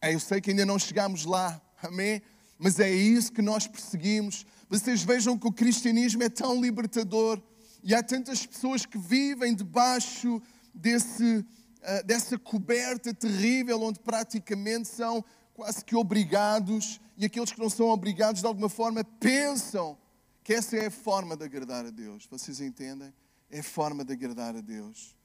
É, 0.00 0.14
eu 0.14 0.20
sei 0.20 0.40
que 0.40 0.50
ainda 0.50 0.66
não 0.66 0.78
chegamos 0.78 1.24
lá, 1.24 1.60
amém? 1.82 2.20
Mas 2.58 2.80
é 2.80 2.90
isso 2.90 3.32
que 3.32 3.42
nós 3.42 3.66
perseguimos. 3.66 4.46
Vocês 4.68 5.02
vejam 5.02 5.38
que 5.38 5.46
o 5.46 5.52
cristianismo 5.52 6.22
é 6.22 6.28
tão 6.28 6.60
libertador 6.60 7.40
e 7.82 7.94
há 7.94 8.02
tantas 8.02 8.44
pessoas 8.44 8.84
que 8.84 8.98
vivem 8.98 9.54
debaixo 9.54 10.42
desse, 10.74 11.38
uh, 11.38 12.04
dessa 12.04 12.38
coberta 12.38 13.14
terrível, 13.14 13.80
onde 13.82 14.00
praticamente 14.00 14.88
são 14.88 15.24
quase 15.54 15.84
que 15.84 15.96
obrigados, 15.96 17.00
e 17.16 17.24
aqueles 17.24 17.50
que 17.50 17.58
não 17.58 17.70
são 17.70 17.88
obrigados 17.88 18.42
de 18.42 18.46
alguma 18.46 18.68
forma 18.68 19.02
pensam 19.02 19.96
que 20.44 20.52
essa 20.52 20.76
é 20.76 20.86
a 20.86 20.90
forma 20.90 21.36
de 21.36 21.44
agradar 21.44 21.86
a 21.86 21.90
Deus. 21.90 22.26
Vocês 22.30 22.60
entendem? 22.60 23.12
É 23.50 23.60
a 23.60 23.64
forma 23.64 24.04
de 24.04 24.12
agradar 24.12 24.54
a 24.54 24.60
Deus. 24.60 25.16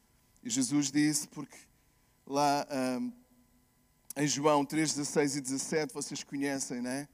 E 0.44 0.50
Jesus 0.50 0.92
disse, 0.92 1.28
porque 1.28 1.58
lá 2.26 2.68
um, 3.00 3.12
em 4.18 4.28
João 4.28 4.66
3, 4.66 4.94
16 4.94 5.36
e 5.36 5.42
17, 5.42 5.94
vocês 5.94 6.24
conhecem, 6.24 6.82
não 6.82 6.90
é? 6.90 7.08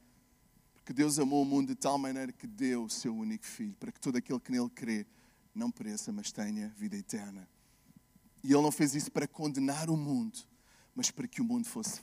Porque 0.74 0.94
Deus 0.94 1.20
amou 1.20 1.42
o 1.42 1.46
mundo 1.46 1.68
de 1.68 1.76
tal 1.76 1.98
maneira 1.98 2.32
que 2.32 2.48
deu 2.48 2.86
o 2.86 2.90
seu 2.90 3.14
único 3.14 3.46
filho, 3.46 3.76
para 3.80 3.92
que 3.92 4.00
todo 4.00 4.16
aquele 4.16 4.40
que 4.40 4.52
nele 4.52 4.70
crê 4.70 5.06
não 5.54 5.70
pereça, 5.70 6.12
mas 6.12 6.32
tenha 6.32 6.70
vida 6.78 6.96
eterna. 6.96 7.48
E 8.44 8.54
ele 8.54 8.62
não 8.62 8.72
fez 8.72 8.96
isso 8.96 9.12
para 9.12 9.28
condenar 9.28 9.90
o 9.90 9.98
mundo, 9.98 10.40
mas 10.96 11.12
para 11.12 11.28
que 11.28 11.42
o 11.42 11.44
mundo 11.44 11.66
fosse 11.66 12.00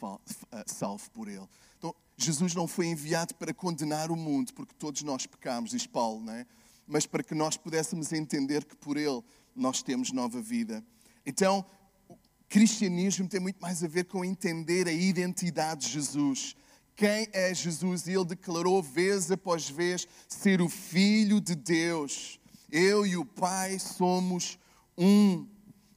eh, 0.52 0.64
salvo 0.66 1.10
por 1.10 1.28
ele. 1.28 1.48
Então, 1.78 1.94
Jesus 2.16 2.54
não 2.54 2.68
foi 2.68 2.86
enviado 2.86 3.34
para 3.34 3.54
condenar 3.54 4.10
o 4.10 4.16
mundo, 4.16 4.52
porque 4.52 4.74
todos 4.74 5.02
nós 5.02 5.26
pecamos, 5.26 5.70
diz 5.70 5.86
Paulo, 5.86 6.20
não 6.20 6.32
é? 6.32 6.46
Mas 6.86 7.06
para 7.06 7.22
que 7.22 7.34
nós 7.34 7.56
pudéssemos 7.56 8.12
entender 8.12 8.64
que 8.64 8.76
por 8.76 8.96
ele 8.96 9.22
nós 9.56 9.82
temos 9.82 10.12
nova 10.12 10.42
vida. 10.42 10.84
Então, 11.26 11.64
o 12.08 12.16
cristianismo 12.48 13.28
tem 13.28 13.40
muito 13.40 13.60
mais 13.60 13.82
a 13.82 13.88
ver 13.88 14.04
com 14.04 14.24
entender 14.24 14.86
a 14.86 14.92
identidade 14.92 15.86
de 15.86 15.92
Jesus. 15.92 16.54
Quem 16.96 17.28
é 17.32 17.52
Jesus? 17.52 18.06
Ele 18.06 18.24
declarou 18.24 18.82
vez 18.82 19.30
após 19.30 19.68
vez 19.68 20.06
ser 20.28 20.60
o 20.60 20.68
Filho 20.68 21.40
de 21.40 21.54
Deus. 21.54 22.38
Eu 22.70 23.06
e 23.06 23.16
o 23.16 23.24
Pai 23.24 23.78
somos 23.78 24.58
um. 24.96 25.46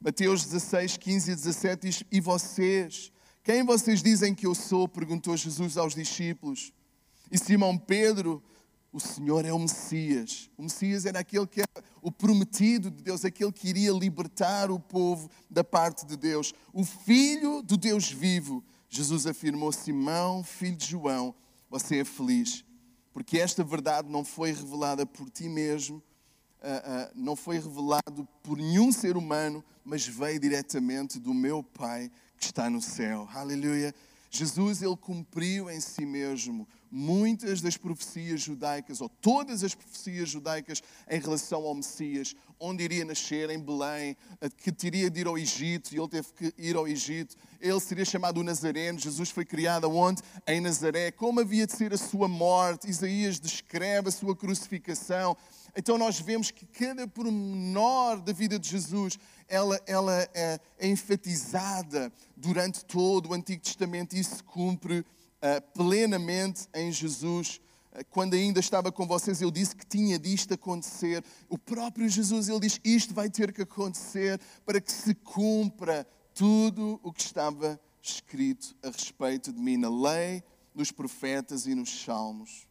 Mateus 0.00 0.44
16, 0.44 0.96
15 0.96 1.30
e 1.30 1.34
17 1.34 1.88
diz: 1.88 2.04
E 2.10 2.20
vocês? 2.20 3.12
Quem 3.44 3.64
vocês 3.64 4.02
dizem 4.02 4.34
que 4.34 4.46
eu 4.46 4.54
sou? 4.54 4.88
perguntou 4.88 5.36
Jesus 5.36 5.76
aos 5.76 5.94
discípulos. 5.94 6.72
E 7.30 7.38
Simão 7.38 7.78
Pedro 7.78 8.42
o 8.92 8.98
Senhor 8.98 9.44
é 9.44 9.52
o 9.52 9.58
Messias. 9.58 10.50
O 10.56 10.62
Messias 10.62 11.04
era 11.04 11.20
aquele 11.20 11.46
que 11.46 11.60
era 11.60 11.84
o 12.00 12.10
prometido 12.10 12.90
de 12.90 13.02
Deus, 13.02 13.24
aquele 13.24 13.52
que 13.52 13.68
iria 13.68 13.92
libertar 13.92 14.70
o 14.70 14.80
povo 14.80 15.30
da 15.50 15.62
parte 15.62 16.06
de 16.06 16.16
Deus. 16.16 16.54
O 16.72 16.84
Filho 16.84 17.62
do 17.62 17.76
Deus 17.76 18.10
vivo. 18.10 18.64
Jesus 18.88 19.26
afirmou: 19.26 19.72
Simão, 19.72 20.42
filho 20.42 20.76
de 20.76 20.86
João, 20.86 21.34
você 21.68 21.98
é 21.98 22.04
feliz, 22.04 22.64
porque 23.12 23.38
esta 23.38 23.62
verdade 23.62 24.08
não 24.08 24.24
foi 24.24 24.52
revelada 24.52 25.04
por 25.04 25.28
ti 25.28 25.48
mesmo, 25.48 25.96
uh, 25.96 26.00
uh, 26.00 27.12
não 27.14 27.36
foi 27.36 27.56
revelado 27.56 28.26
por 28.42 28.56
nenhum 28.56 28.90
ser 28.90 29.16
humano, 29.16 29.62
mas 29.84 30.06
veio 30.06 30.40
diretamente 30.40 31.18
do 31.18 31.34
meu 31.34 31.62
Pai 31.62 32.10
que 32.38 32.46
está 32.46 32.70
no 32.70 32.80
céu. 32.80 33.28
Aleluia. 33.34 33.94
Jesus 34.30 34.82
ele 34.82 34.96
cumpriu 34.96 35.70
em 35.70 35.80
si 35.80 36.04
mesmo 36.04 36.68
muitas 36.90 37.60
das 37.60 37.76
profecias 37.76 38.40
judaicas, 38.40 39.00
ou 39.00 39.08
todas 39.08 39.62
as 39.62 39.74
profecias 39.74 40.28
judaicas 40.28 40.82
em 41.08 41.20
relação 41.20 41.62
ao 41.64 41.74
Messias, 41.74 42.34
onde 42.58 42.82
iria 42.82 43.04
nascer, 43.04 43.50
em 43.50 43.58
Belém, 43.58 44.16
que 44.58 44.72
teria 44.72 45.10
de 45.10 45.20
ir 45.20 45.26
ao 45.26 45.38
Egito, 45.38 45.94
e 45.94 45.98
ele 45.98 46.08
teve 46.08 46.28
que 46.32 46.54
ir 46.58 46.76
ao 46.76 46.88
Egito. 46.88 47.36
Ele 47.60 47.80
seria 47.80 48.04
chamado 48.04 48.40
o 48.40 48.42
Nazareno. 48.42 48.98
Jesus 48.98 49.30
foi 49.30 49.44
criado 49.44 49.90
onde? 49.90 50.22
Em 50.46 50.60
Nazaré. 50.60 51.10
Como 51.10 51.40
havia 51.40 51.66
de 51.66 51.72
ser 51.72 51.92
a 51.92 51.98
sua 51.98 52.26
morte? 52.26 52.88
Isaías 52.88 53.38
descreve 53.38 54.08
a 54.08 54.12
sua 54.12 54.34
crucificação. 54.34 55.36
Então 55.76 55.96
nós 55.96 56.18
vemos 56.18 56.50
que 56.50 56.66
cada 56.66 57.06
pormenor 57.06 58.20
da 58.20 58.32
vida 58.32 58.58
de 58.58 58.68
Jesus 58.68 59.18
ela, 59.48 59.80
ela 59.86 60.28
é, 60.34 60.60
é 60.78 60.88
enfatizada 60.88 62.12
durante 62.36 62.84
todo 62.84 63.30
o 63.30 63.34
Antigo 63.34 63.62
Testamento 63.62 64.14
e 64.14 64.22
se 64.22 64.42
cumpre 64.42 65.00
uh, 65.00 65.06
plenamente 65.72 66.68
em 66.74 66.92
Jesus. 66.92 67.60
Uh, 67.92 68.04
quando 68.10 68.34
ainda 68.34 68.60
estava 68.60 68.92
com 68.92 69.06
vocês, 69.06 69.40
eu 69.40 69.50
disse 69.50 69.74
que 69.74 69.86
tinha 69.86 70.18
disto 70.18 70.54
acontecer. 70.54 71.24
O 71.48 71.56
próprio 71.56 72.08
Jesus, 72.08 72.48
ele 72.48 72.60
diz: 72.60 72.78
Isto 72.84 73.14
vai 73.14 73.30
ter 73.30 73.52
que 73.52 73.62
acontecer 73.62 74.38
para 74.64 74.80
que 74.80 74.92
se 74.92 75.14
cumpra 75.14 76.06
tudo 76.34 77.00
o 77.02 77.12
que 77.12 77.22
estava 77.22 77.80
escrito 78.02 78.76
a 78.82 78.90
respeito 78.90 79.52
de 79.52 79.60
mim 79.60 79.76
na 79.76 79.88
lei, 79.88 80.42
nos 80.74 80.92
profetas 80.92 81.66
e 81.66 81.74
nos 81.74 82.04
salmos. 82.04 82.68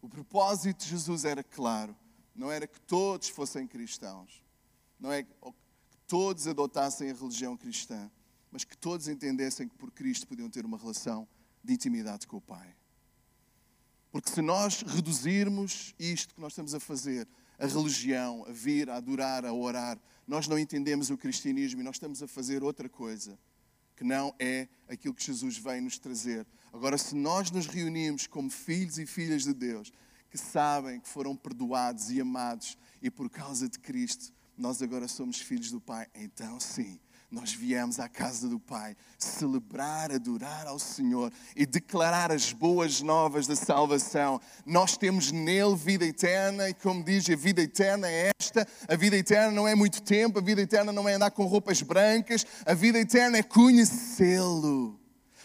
O 0.00 0.08
propósito 0.08 0.84
de 0.84 0.90
Jesus 0.90 1.24
era 1.24 1.42
claro: 1.42 1.96
não 2.34 2.50
era 2.50 2.66
que 2.66 2.80
todos 2.80 3.28
fossem 3.28 3.66
cristãos, 3.66 4.42
não 5.00 5.10
é 5.10 5.26
todos 6.06 6.46
adotassem 6.46 7.10
a 7.10 7.14
religião 7.14 7.56
cristã, 7.56 8.10
mas 8.50 8.64
que 8.64 8.76
todos 8.76 9.08
entendessem 9.08 9.68
que 9.68 9.74
por 9.76 9.90
Cristo 9.90 10.26
podiam 10.26 10.48
ter 10.48 10.64
uma 10.64 10.78
relação 10.78 11.28
de 11.62 11.72
intimidade 11.72 12.26
com 12.26 12.36
o 12.36 12.40
Pai. 12.40 12.74
Porque 14.10 14.30
se 14.30 14.40
nós 14.40 14.82
reduzirmos 14.82 15.94
isto 15.98 16.34
que 16.34 16.40
nós 16.40 16.52
estamos 16.52 16.74
a 16.74 16.80
fazer, 16.80 17.28
a 17.58 17.66
religião, 17.66 18.44
a 18.48 18.52
vir, 18.52 18.88
a 18.88 18.96
adorar, 18.96 19.44
a 19.44 19.52
orar, 19.52 19.98
nós 20.26 20.48
não 20.48 20.58
entendemos 20.58 21.10
o 21.10 21.18
cristianismo 21.18 21.80
e 21.80 21.84
nós 21.84 21.96
estamos 21.96 22.22
a 22.22 22.28
fazer 22.28 22.62
outra 22.62 22.88
coisa 22.88 23.38
que 23.96 24.04
não 24.04 24.34
é 24.38 24.68
aquilo 24.88 25.14
que 25.14 25.24
Jesus 25.24 25.56
vem 25.56 25.80
nos 25.80 25.98
trazer. 25.98 26.46
Agora, 26.72 26.98
se 26.98 27.14
nós 27.14 27.50
nos 27.50 27.66
reunimos 27.66 28.26
como 28.26 28.50
filhos 28.50 28.98
e 28.98 29.06
filhas 29.06 29.44
de 29.44 29.54
Deus, 29.54 29.90
que 30.30 30.36
sabem 30.36 31.00
que 31.00 31.08
foram 31.08 31.34
perdoados 31.34 32.10
e 32.10 32.20
amados 32.20 32.76
e 33.00 33.10
por 33.10 33.30
causa 33.30 33.68
de 33.68 33.78
Cristo, 33.78 34.34
nós 34.56 34.80
agora 34.80 35.06
somos 35.06 35.38
filhos 35.38 35.70
do 35.70 35.80
Pai, 35.80 36.06
então 36.14 36.58
sim, 36.58 36.98
nós 37.30 37.52
viemos 37.52 37.98
à 37.98 38.08
casa 38.08 38.48
do 38.48 38.58
Pai 38.58 38.96
celebrar, 39.18 40.12
adorar 40.12 40.66
ao 40.66 40.78
Senhor 40.78 41.32
e 41.54 41.66
declarar 41.66 42.32
as 42.32 42.52
boas 42.52 43.02
novas 43.02 43.46
da 43.46 43.56
salvação. 43.56 44.40
Nós 44.64 44.96
temos 44.96 45.32
nele 45.32 45.74
vida 45.74 46.06
eterna 46.06 46.70
e, 46.70 46.74
como 46.74 47.04
diz, 47.04 47.28
a 47.28 47.36
vida 47.36 47.60
eterna 47.60 48.08
é 48.08 48.30
esta: 48.40 48.66
a 48.88 48.96
vida 48.96 49.16
eterna 49.16 49.50
não 49.50 49.66
é 49.68 49.74
muito 49.74 50.00
tempo, 50.02 50.38
a 50.38 50.42
vida 50.42 50.62
eterna 50.62 50.92
não 50.92 51.08
é 51.08 51.14
andar 51.14 51.32
com 51.32 51.44
roupas 51.44 51.82
brancas, 51.82 52.46
a 52.64 52.74
vida 52.74 52.98
eterna 52.98 53.38
é 53.38 53.42
conhecê-lo. 53.42 54.98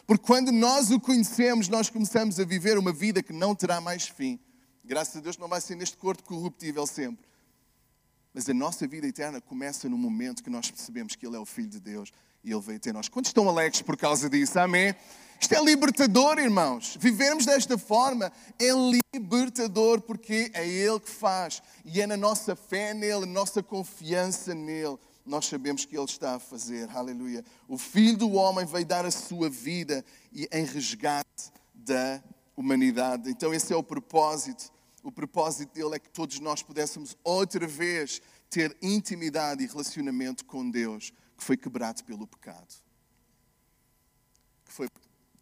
Porque 0.06 0.26
quando 0.26 0.52
nós 0.52 0.92
o 0.92 1.00
conhecemos, 1.00 1.68
nós 1.68 1.90
começamos 1.90 2.40
a 2.40 2.46
viver 2.46 2.78
uma 2.78 2.94
vida 2.94 3.24
que 3.24 3.34
não 3.34 3.56
terá 3.56 3.82
mais 3.82 4.08
fim. 4.08 4.40
Graças 4.86 5.18
a 5.18 5.20
Deus 5.20 5.38
não 5.38 5.48
vai 5.48 5.62
ser 5.62 5.76
neste 5.76 5.98
corpo 5.98 6.24
corruptível 6.24 6.86
sempre 6.86 7.31
mas 8.34 8.50
a 8.50 8.54
nossa 8.54 8.88
vida 8.88 9.08
eterna 9.08 9.42
começa 9.42 9.90
no 9.90 9.98
momento 9.98 10.44
que 10.44 10.50
nós 10.50 10.72
percebemos 10.72 11.16
que 11.16 11.26
Ele 11.26 11.36
é 11.36 11.40
o 11.40 11.46
Filho 11.46 11.70
de 11.70 11.80
Deus 11.80 12.12
e 12.44 12.52
Ele 12.52 12.62
veio 12.62 12.80
ter 12.80 12.94
nós. 12.94 13.10
Quantos 13.10 13.30
estão 13.30 13.48
alegres 13.50 13.82
por 13.82 13.98
causa 13.98 14.30
disso? 14.30 14.60
Amém? 14.60 14.96
Isto 15.40 15.56
é 15.56 15.64
libertador, 15.64 16.38
irmãos. 16.38 16.98
Vivermos 17.00 17.46
desta 17.46 17.78
forma 17.78 18.32
é 18.60 18.70
libertador 19.14 20.00
porque 20.00 20.52
é 20.54 20.68
Ele 20.68 21.00
que 21.00 21.10
faz. 21.10 21.62
E 21.84 22.00
é 22.00 22.08
na 22.08 22.16
nossa 22.16 22.56
fé 22.56 22.94
nele, 22.94 23.26
nossa 23.26 23.64
confiança 23.64 24.54
nele, 24.54 24.98
nós 25.26 25.48
sabemos 25.48 25.84
que 25.84 25.98
Ele 25.98 26.06
está 26.06 26.36
a 26.36 26.40
fazer. 26.40 26.90
Aleluia. 26.92 27.44
O 27.68 27.78
Filho 27.78 28.18
do 28.18 28.32
Homem 28.34 28.66
veio 28.66 28.86
dar 28.86 29.06
a 29.06 29.12
sua 29.12 29.50
vida 29.50 30.06
e 30.32 30.48
em 30.52 30.64
resgate 30.64 31.52
da 31.74 32.22
humanidade. 32.56 33.30
Então, 33.30 33.54
esse 33.54 33.74
é 33.74 33.76
o 33.76 33.84
propósito 33.84 34.72
o 35.04 35.12
propósito 35.12 35.74
dele 35.74 35.96
é 35.96 36.00
que 36.00 36.10
todos 36.10 36.40
nós 36.40 36.62
pudéssemos 36.62 37.18
outra 37.24 37.68
vez 37.68 38.22
ter 38.50 38.78
intimidade 38.82 39.64
e 39.64 39.68
relacionamento 39.68 40.46
com 40.46 40.70
Deus, 40.70 41.12
que 41.38 41.44
foi 41.44 41.58
quebrado 41.58 42.04
pelo 42.04 42.28
pecado. 42.28 42.74
Que 44.66 44.72
foi 44.72 44.90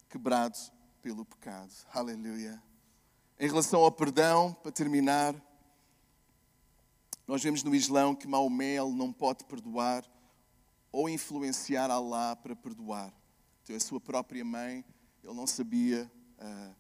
quebrado 0.10 0.58
pelo 1.02 1.26
pecado. 1.26 1.74
Aleluia. 1.94 2.62
Em 3.40 3.48
relação 3.48 3.82
ao 3.82 3.92
perdão, 3.92 4.54
para 4.54 4.72
terminar, 4.72 5.36
nós 7.28 7.42
vemos 7.42 7.64
no 7.64 7.76
Islão 7.76 8.16
que 8.16 8.28
Maomé 8.28 8.78
não 8.78 9.14
pode 9.14 9.46
perdoar 9.46 10.04
ou 10.92 11.08
influenciar 11.08 11.92
Allah 11.92 12.36
para 12.36 12.56
perdoar. 12.56 13.14
Então, 13.64 13.76
a 13.76 13.80
sua 13.80 14.00
própria 14.00 14.44
mãe, 14.44 14.84
ele 15.24 15.34
não 15.34 15.46
sabia 15.46 16.12
uh, 16.40 16.76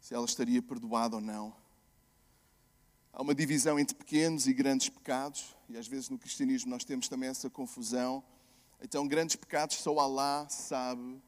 se 0.00 0.12
ela 0.14 0.24
estaria 0.24 0.60
perdoada 0.60 1.16
ou 1.16 1.22
não. 1.22 1.54
Há 3.16 3.22
uma 3.22 3.32
divisão 3.32 3.78
entre 3.78 3.94
pequenos 3.94 4.48
e 4.48 4.52
grandes 4.52 4.88
pecados, 4.88 5.54
e 5.68 5.76
às 5.76 5.86
vezes 5.86 6.08
no 6.08 6.18
cristianismo 6.18 6.68
nós 6.68 6.82
temos 6.82 7.06
também 7.06 7.28
essa 7.28 7.48
confusão. 7.48 8.24
Então, 8.82 9.06
grandes 9.06 9.36
pecados 9.36 9.76
só 9.76 9.96
Allah 10.00 10.48
sabe 10.50 11.22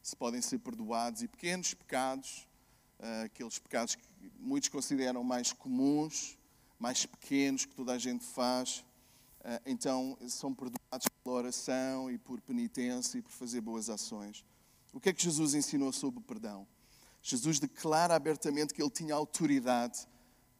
se 0.00 0.14
podem 0.14 0.40
ser 0.40 0.60
perdoados, 0.60 1.22
e 1.22 1.26
pequenos 1.26 1.74
pecados, 1.74 2.46
ah, 3.00 3.22
aqueles 3.22 3.58
pecados 3.58 3.96
que 3.96 4.04
muitos 4.38 4.68
consideram 4.68 5.24
mais 5.24 5.52
comuns, 5.52 6.38
mais 6.78 7.04
pequenos, 7.04 7.64
que 7.64 7.74
toda 7.74 7.94
a 7.94 7.98
gente 7.98 8.24
faz, 8.24 8.84
ah, 9.42 9.60
então 9.66 10.16
são 10.28 10.54
perdoados 10.54 11.08
pela 11.24 11.34
oração 11.34 12.12
e 12.12 12.16
por 12.16 12.40
penitência 12.42 13.18
e 13.18 13.22
por 13.22 13.32
fazer 13.32 13.60
boas 13.60 13.90
ações. 13.90 14.44
O 14.92 15.00
que 15.00 15.08
é 15.08 15.12
que 15.12 15.24
Jesus 15.24 15.54
ensinou 15.54 15.92
sobre 15.92 16.20
o 16.20 16.22
perdão? 16.22 16.64
Jesus 17.20 17.58
declara 17.58 18.14
abertamente 18.14 18.72
que 18.72 18.80
ele 18.80 18.90
tinha 18.90 19.16
autoridade 19.16 20.06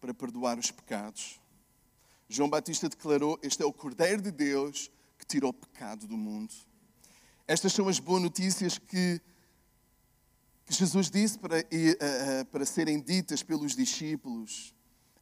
para 0.05 0.13
perdoar 0.13 0.59
os 0.59 0.71
pecados. 0.71 1.41
João 2.29 2.51
Batista 2.51 2.91
declarou: 2.91 3.39
Este 3.43 3.63
é 3.63 3.65
o 3.65 3.73
Cordeiro 3.73 4.21
de 4.21 4.31
Deus 4.31 4.91
que 5.19 5.25
tirou 5.25 5.49
o 5.49 5.55
pecado 5.55 6.07
do 6.07 6.15
mundo. 6.15 6.53
Estas 7.49 7.73
são 7.73 7.89
as 7.89 7.99
boas 7.99 8.23
notícias 8.23 8.77
que, 8.77 9.19
que 10.67 10.75
Jesus 10.75 11.11
disse 11.11 11.39
para, 11.39 11.59
uh, 11.59 12.45
para 12.53 12.67
serem 12.67 13.01
ditas 13.01 13.43
pelos 13.43 13.75
discípulos. 13.75 14.75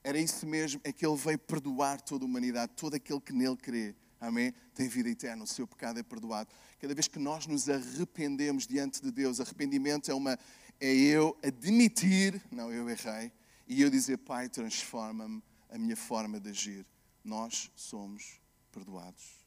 Era 0.02 0.18
isso 0.18 0.44
mesmo, 0.48 0.80
é 0.82 0.92
que 0.92 1.06
Ele 1.06 1.16
veio 1.16 1.38
perdoar 1.38 2.00
toda 2.00 2.24
a 2.24 2.26
humanidade, 2.26 2.72
todo 2.74 2.94
aquele 2.94 3.20
que 3.20 3.32
nele 3.32 3.56
crê. 3.56 3.94
Amém? 4.20 4.52
Tem 4.74 4.88
vida 4.88 5.08
eterna, 5.08 5.44
o 5.44 5.46
seu 5.46 5.64
pecado 5.64 6.00
é 6.00 6.02
perdoado. 6.02 6.50
Cada 6.80 6.92
vez 6.92 7.06
que 7.06 7.20
nós 7.20 7.46
nos 7.46 7.68
arrependemos 7.68 8.66
diante 8.66 9.00
de 9.00 9.12
Deus, 9.12 9.38
arrependimento 9.38 10.10
é 10.10 10.14
uma 10.14 10.36
é 10.80 10.92
eu 10.92 11.38
admitir, 11.40 12.42
não, 12.50 12.72
eu 12.72 12.90
errei, 12.90 13.30
e 13.72 13.80
eu 13.80 13.88
dizer, 13.88 14.18
Pai, 14.18 14.50
transforma-me 14.50 15.42
a 15.70 15.78
minha 15.78 15.96
forma 15.96 16.38
de 16.38 16.50
agir. 16.50 16.86
Nós 17.24 17.70
somos 17.74 18.38
perdoados. 18.70 19.46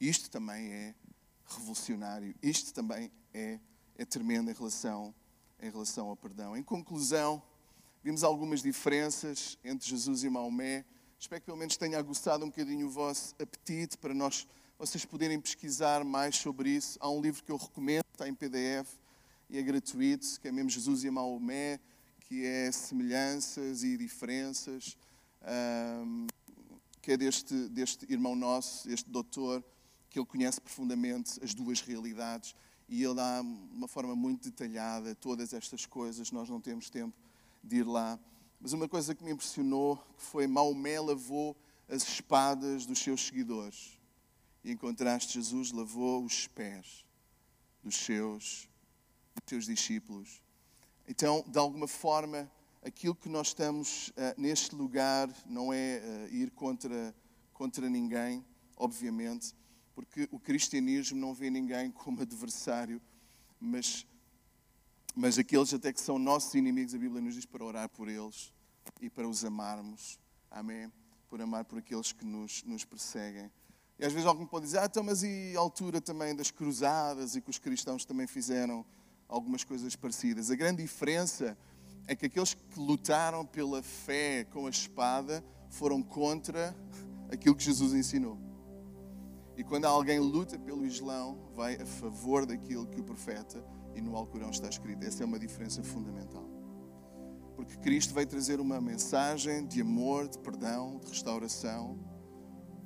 Isto 0.00 0.30
também 0.30 0.72
é 0.72 0.94
revolucionário. 1.46 2.34
Isto 2.42 2.72
também 2.72 3.12
é, 3.34 3.60
é 3.96 4.04
tremendo 4.06 4.50
em 4.50 4.54
relação, 4.54 5.14
em 5.60 5.70
relação 5.70 6.08
ao 6.08 6.16
perdão. 6.16 6.56
Em 6.56 6.62
conclusão, 6.62 7.42
vimos 8.02 8.24
algumas 8.24 8.62
diferenças 8.62 9.58
entre 9.62 9.86
Jesus 9.86 10.24
e 10.24 10.30
Maomé. 10.30 10.86
Espero 11.18 11.42
que 11.42 11.46
pelo 11.46 11.58
menos 11.58 11.76
tenha 11.76 11.98
aguçado 11.98 12.42
um 12.42 12.48
bocadinho 12.48 12.86
o 12.86 12.90
vosso 12.90 13.34
apetite 13.34 13.98
para 13.98 14.14
nós, 14.14 14.46
vocês 14.78 15.04
poderem 15.04 15.38
pesquisar 15.38 16.04
mais 16.04 16.36
sobre 16.36 16.70
isso. 16.70 16.98
Há 17.02 17.10
um 17.10 17.20
livro 17.20 17.44
que 17.44 17.52
eu 17.52 17.56
recomendo, 17.56 18.04
está 18.12 18.26
em 18.26 18.34
PDF 18.34 18.94
e 19.50 19.58
é 19.58 19.62
gratuito, 19.62 20.40
que 20.40 20.48
é 20.48 20.52
mesmo 20.52 20.70
Jesus 20.70 21.04
e 21.04 21.10
Maomé, 21.10 21.78
que 22.26 22.44
é 22.44 22.72
semelhanças 22.72 23.84
e 23.84 23.96
diferenças, 23.96 24.96
um, 26.04 26.26
que 27.00 27.12
é 27.12 27.16
deste, 27.16 27.54
deste 27.68 28.04
irmão 28.12 28.34
nosso, 28.34 28.90
este 28.90 29.08
doutor, 29.08 29.64
que 30.10 30.18
ele 30.18 30.26
conhece 30.26 30.60
profundamente 30.60 31.42
as 31.42 31.54
duas 31.54 31.80
realidades 31.80 32.54
e 32.88 33.02
ele 33.02 33.14
dá 33.14 33.40
de 33.40 33.48
uma 33.48 33.86
forma 33.86 34.16
muito 34.16 34.50
detalhada 34.50 35.14
todas 35.14 35.52
estas 35.52 35.86
coisas. 35.86 36.32
Nós 36.32 36.48
não 36.48 36.60
temos 36.60 36.90
tempo 36.90 37.16
de 37.62 37.76
ir 37.76 37.86
lá. 37.86 38.18
Mas 38.60 38.72
uma 38.72 38.88
coisa 38.88 39.14
que 39.14 39.22
me 39.22 39.30
impressionou 39.30 39.96
que 40.16 40.22
foi 40.22 40.46
Maomé 40.48 40.98
lavou 40.98 41.56
as 41.88 42.02
espadas 42.02 42.86
dos 42.86 42.98
seus 42.98 43.26
seguidores. 43.26 43.98
E 44.64 44.72
em 44.72 44.76
contraste, 44.76 45.34
Jesus 45.34 45.70
lavou 45.70 46.24
os 46.24 46.48
pés 46.48 47.04
dos 47.84 47.94
seus, 47.94 48.68
dos 49.34 49.44
seus 49.48 49.66
discípulos. 49.66 50.40
Então, 51.08 51.44
de 51.46 51.58
alguma 51.58 51.86
forma, 51.86 52.50
aquilo 52.84 53.14
que 53.14 53.28
nós 53.28 53.48
estamos 53.48 54.08
uh, 54.08 54.12
neste 54.36 54.74
lugar 54.74 55.28
não 55.46 55.72
é 55.72 56.02
uh, 56.02 56.34
ir 56.34 56.50
contra, 56.50 57.14
contra 57.52 57.88
ninguém, 57.88 58.44
obviamente, 58.76 59.54
porque 59.94 60.28
o 60.30 60.38
cristianismo 60.38 61.18
não 61.18 61.32
vê 61.32 61.48
ninguém 61.48 61.90
como 61.90 62.20
adversário, 62.22 63.00
mas 63.60 64.06
mas 65.18 65.38
aqueles 65.38 65.72
até 65.72 65.94
que 65.94 66.00
são 66.00 66.18
nossos 66.18 66.52
inimigos, 66.54 66.94
a 66.94 66.98
Bíblia 66.98 67.22
nos 67.22 67.34
diz 67.34 67.46
para 67.46 67.64
orar 67.64 67.88
por 67.88 68.06
eles 68.06 68.52
e 69.00 69.08
para 69.08 69.26
os 69.26 69.46
amarmos. 69.46 70.20
Amém? 70.50 70.92
Por 71.26 71.40
amar 71.40 71.64
por 71.64 71.78
aqueles 71.78 72.12
que 72.12 72.22
nos, 72.22 72.62
nos 72.64 72.84
perseguem. 72.84 73.50
E 73.98 74.04
às 74.04 74.12
vezes 74.12 74.26
alguém 74.26 74.46
pode 74.46 74.66
dizer, 74.66 74.78
ah, 74.80 74.84
então, 74.84 75.02
mas 75.02 75.22
e 75.22 75.54
a 75.56 75.58
altura 75.58 76.02
também 76.02 76.36
das 76.36 76.50
cruzadas 76.50 77.34
e 77.34 77.40
que 77.40 77.48
os 77.48 77.58
cristãos 77.58 78.04
também 78.04 78.26
fizeram 78.26 78.84
algumas 79.28 79.64
coisas 79.64 79.94
parecidas? 79.96 80.50
A 80.50 80.56
grande 80.56 80.82
diferença 80.82 81.56
é 82.06 82.14
que 82.14 82.26
aqueles 82.26 82.54
que 82.54 82.62
lutaram 82.78 83.44
pela 83.44 83.82
fé 83.82 84.44
com 84.44 84.66
a 84.66 84.70
espada 84.70 85.44
foram 85.68 86.02
contra 86.02 86.74
aquilo 87.30 87.54
que 87.54 87.64
Jesus 87.64 87.92
ensinou. 87.92 88.38
E 89.56 89.64
quando 89.64 89.86
alguém 89.86 90.18
luta 90.18 90.58
pelo 90.58 90.84
Islão, 90.84 91.38
vai 91.54 91.76
a 91.76 91.86
favor 91.86 92.44
daquilo 92.44 92.86
que 92.86 93.00
o 93.00 93.04
profeta 93.04 93.64
e 93.94 94.00
no 94.00 94.14
Alcorão 94.14 94.50
está 94.50 94.68
escrito. 94.68 95.04
Essa 95.04 95.22
é 95.22 95.26
uma 95.26 95.38
diferença 95.38 95.82
fundamental. 95.82 96.44
Porque 97.56 97.74
Cristo 97.78 98.12
veio 98.12 98.26
trazer 98.26 98.60
uma 98.60 98.80
mensagem 98.82 99.66
de 99.66 99.80
amor, 99.80 100.28
de 100.28 100.38
perdão, 100.38 100.98
de 100.98 101.08
restauração, 101.08 101.98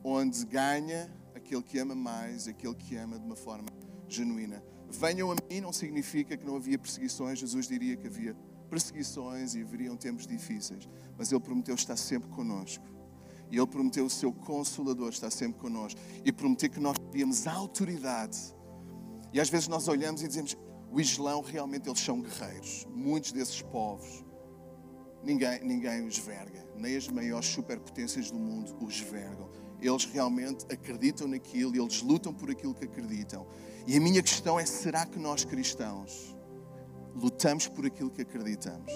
onde 0.05 0.47
ganha 0.47 1.12
aquele 1.34 1.62
que 1.62 1.76
ama 1.78 1.97
mais, 1.97 2.47
aquele 2.47 2.74
que 2.76 2.97
ama 2.97 3.18
de 3.18 3.26
uma 3.26 3.34
forma 3.34 3.68
genuína. 4.07 4.62
Venham 4.91 5.30
a 5.30 5.36
mim 5.49 5.61
não 5.61 5.72
significa 5.72 6.36
que 6.36 6.45
não 6.45 6.57
havia 6.57 6.78
perseguições, 6.78 7.38
Jesus 7.38 7.66
diria 7.68 7.97
que 7.97 8.07
havia 8.07 8.36
perseguições 8.68 9.55
e 9.55 9.62
haveriam 9.62 9.97
tempos 9.97 10.26
difíceis, 10.26 10.88
mas 11.16 11.30
Ele 11.30 11.41
prometeu 11.41 11.74
estar 11.74 11.97
sempre 11.97 12.28
conosco. 12.30 12.84
E 13.51 13.57
Ele 13.57 13.66
prometeu 13.66 14.05
o 14.05 14.11
seu 14.11 14.32
consolador 14.32 15.11
estar 15.11 15.30
sempre 15.30 15.61
conosco. 15.61 16.01
E 16.24 16.30
prometeu 16.30 16.70
que 16.70 16.78
nós 16.78 16.97
teríamos 17.11 17.47
autoridade. 17.47 18.38
E 19.32 19.41
às 19.41 19.49
vezes 19.49 19.66
nós 19.66 19.88
olhamos 19.88 20.22
e 20.22 20.28
dizemos: 20.28 20.57
o 20.91 21.01
Islão 21.01 21.41
realmente 21.41 21.88
eles 21.88 22.01
são 22.01 22.20
guerreiros. 22.20 22.86
Muitos 22.91 23.32
desses 23.32 23.61
povos, 23.62 24.24
ninguém, 25.22 25.61
ninguém 25.64 26.07
os 26.07 26.18
verga. 26.18 26.64
Nem 26.76 26.97
as 26.97 27.09
maiores 27.09 27.47
superpotências 27.49 28.30
do 28.30 28.38
mundo 28.38 28.76
os 28.80 29.01
vergam. 29.01 29.51
Eles 29.80 30.05
realmente 30.05 30.64
acreditam 30.70 31.26
naquilo 31.26 31.74
eles 31.74 32.03
lutam 32.03 32.32
por 32.32 32.51
aquilo 32.51 32.74
que 32.74 32.84
acreditam. 32.84 33.47
E 33.87 33.97
a 33.97 34.01
minha 34.01 34.22
questão 34.22 34.59
é: 34.59 34.66
será 34.66 35.07
que 35.07 35.18
nós 35.18 35.45
cristãos 35.45 36.37
lutamos 37.14 37.68
por 37.68 37.87
aquilo 37.87 38.11
que 38.11 38.22
acreditamos? 38.22 38.93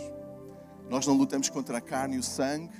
Nós 0.89 1.07
não 1.07 1.14
lutamos 1.14 1.49
contra 1.49 1.78
a 1.78 1.80
carne 1.80 2.16
e 2.16 2.18
o 2.18 2.22
sangue, 2.22 2.70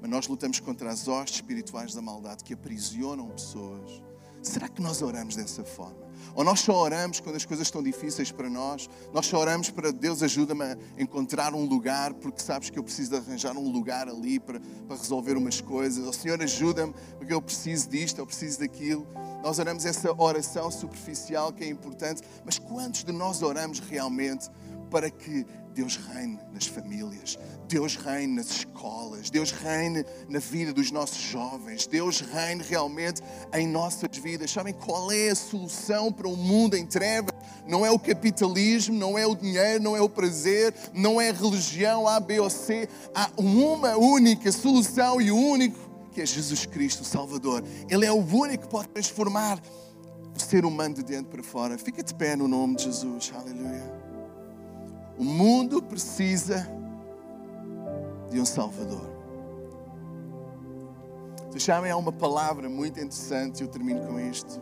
mas 0.00 0.10
nós 0.10 0.26
lutamos 0.26 0.58
contra 0.58 0.90
as 0.90 1.06
hostes 1.06 1.36
espirituais 1.36 1.94
da 1.94 2.02
maldade 2.02 2.42
que 2.42 2.54
aprisionam 2.54 3.28
pessoas. 3.28 4.02
Será 4.42 4.68
que 4.68 4.82
nós 4.82 5.00
oramos 5.02 5.36
dessa 5.36 5.64
forma? 5.64 6.02
Ou 6.34 6.42
nós 6.42 6.60
só 6.60 6.74
oramos 6.74 7.20
quando 7.20 7.36
as 7.36 7.44
coisas 7.44 7.68
estão 7.68 7.82
difíceis 7.82 8.32
para 8.32 8.50
nós? 8.50 8.90
Nós 9.12 9.26
só 9.26 9.38
oramos 9.38 9.70
para 9.70 9.92
Deus 9.92 10.22
ajuda-me 10.22 10.64
a 10.64 10.76
encontrar 10.98 11.54
um 11.54 11.64
lugar, 11.64 12.12
porque 12.14 12.42
sabes 12.42 12.68
que 12.68 12.78
eu 12.78 12.82
preciso 12.82 13.10
de 13.10 13.16
arranjar 13.18 13.56
um 13.56 13.70
lugar 13.70 14.08
ali 14.08 14.40
para, 14.40 14.60
para 14.88 14.96
resolver 14.96 15.36
umas 15.36 15.60
coisas. 15.60 16.04
O 16.04 16.12
Senhor 16.12 16.42
ajuda-me 16.42 16.92
porque 17.18 17.32
eu 17.32 17.40
preciso 17.40 17.88
disto, 17.88 18.18
eu 18.18 18.26
preciso 18.26 18.58
daquilo. 18.58 19.06
Nós 19.42 19.58
oramos 19.58 19.84
essa 19.84 20.14
oração 20.16 20.70
superficial 20.70 21.52
que 21.52 21.64
é 21.64 21.68
importante, 21.68 22.22
mas 22.44 22.58
quantos 22.58 23.02
de 23.02 23.10
nós 23.10 23.42
oramos 23.42 23.80
realmente 23.80 24.48
para 24.88 25.10
que 25.10 25.44
Deus 25.74 25.96
reine 25.96 26.38
nas 26.52 26.66
famílias, 26.66 27.38
Deus 27.66 27.96
reine 27.96 28.36
nas 28.36 28.50
escolas, 28.50 29.30
Deus 29.30 29.50
reine 29.50 30.04
na 30.28 30.38
vida 30.38 30.72
dos 30.72 30.90
nossos 30.90 31.16
jovens, 31.16 31.86
Deus 31.86 32.20
reine 32.20 32.62
realmente 32.62 33.22
em 33.54 33.66
nossas 33.66 34.16
vidas. 34.18 34.50
Sabem 34.50 34.74
qual 34.74 35.10
é 35.10 35.30
a 35.30 35.34
solução 35.34 36.12
para 36.12 36.28
um 36.28 36.36
mundo 36.36 36.76
em 36.76 36.86
trevas? 36.86 37.32
Não 37.66 37.86
é 37.86 37.90
o 37.90 37.98
capitalismo, 37.98 38.94
não 38.94 39.16
é 39.16 39.26
o 39.26 39.34
dinheiro, 39.34 39.82
não 39.82 39.96
é 39.96 40.00
o 40.00 40.08
prazer, 40.08 40.74
não 40.92 41.20
é 41.20 41.30
religião 41.30 42.06
A, 42.06 42.20
B 42.20 42.38
ou 42.38 42.50
C. 42.50 42.88
Há 43.14 43.30
uma 43.36 43.96
única 43.96 44.52
solução 44.52 45.20
e 45.20 45.30
o 45.30 45.36
único 45.36 45.81
que 46.12 46.20
é 46.20 46.26
Jesus 46.26 46.66
Cristo, 46.66 47.00
o 47.00 47.04
Salvador. 47.04 47.64
Ele 47.88 48.06
é 48.06 48.12
o 48.12 48.24
único 48.24 48.64
que 48.64 48.70
pode 48.70 48.88
transformar 48.88 49.60
o 50.36 50.40
ser 50.40 50.64
humano 50.64 50.94
de 50.94 51.02
dentro 51.02 51.30
para 51.30 51.42
fora. 51.42 51.78
Fica 51.78 52.02
de 52.02 52.14
pé 52.14 52.36
no 52.36 52.46
nome 52.46 52.76
de 52.76 52.84
Jesus. 52.84 53.32
Aleluia. 53.34 53.92
O 55.18 55.24
mundo 55.24 55.82
precisa 55.82 56.68
de 58.30 58.40
um 58.40 58.46
Salvador. 58.46 59.12
Sabem, 61.58 61.92
há 61.92 61.96
uma 61.96 62.10
palavra 62.10 62.68
muito 62.68 62.98
interessante, 62.98 63.62
eu 63.62 63.68
termino 63.68 64.00
com 64.04 64.18
isto, 64.18 64.60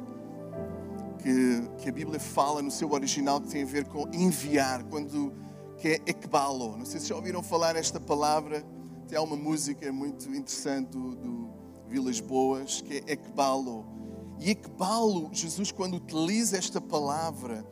que, 1.22 1.62
que 1.78 1.88
a 1.88 1.92
Bíblia 1.92 2.20
fala 2.20 2.60
no 2.60 2.70
seu 2.70 2.90
original 2.90 3.40
que 3.40 3.48
tem 3.48 3.62
a 3.62 3.66
ver 3.66 3.86
com 3.86 4.06
enviar, 4.12 4.82
quando, 4.84 5.32
que 5.78 5.88
é 5.88 5.94
ekbalo. 6.04 6.76
Não 6.76 6.84
sei 6.84 7.00
se 7.00 7.06
já 7.06 7.14
ouviram 7.14 7.42
falar 7.42 7.74
esta 7.74 7.98
palavra, 7.98 8.62
tem 9.10 9.18
uma 9.18 9.34
música 9.34 9.92
muito 9.92 10.28
interessante 10.28 10.90
do, 10.90 11.16
do 11.16 11.50
Vilas 11.88 12.20
Boas, 12.20 12.80
que 12.80 12.98
é 12.98 13.14
ekbalo. 13.14 13.84
E 14.38 14.50
ekbalo, 14.50 15.28
Jesus, 15.32 15.72
quando 15.72 15.96
utiliza 15.96 16.56
esta 16.56 16.80
palavra, 16.80 17.66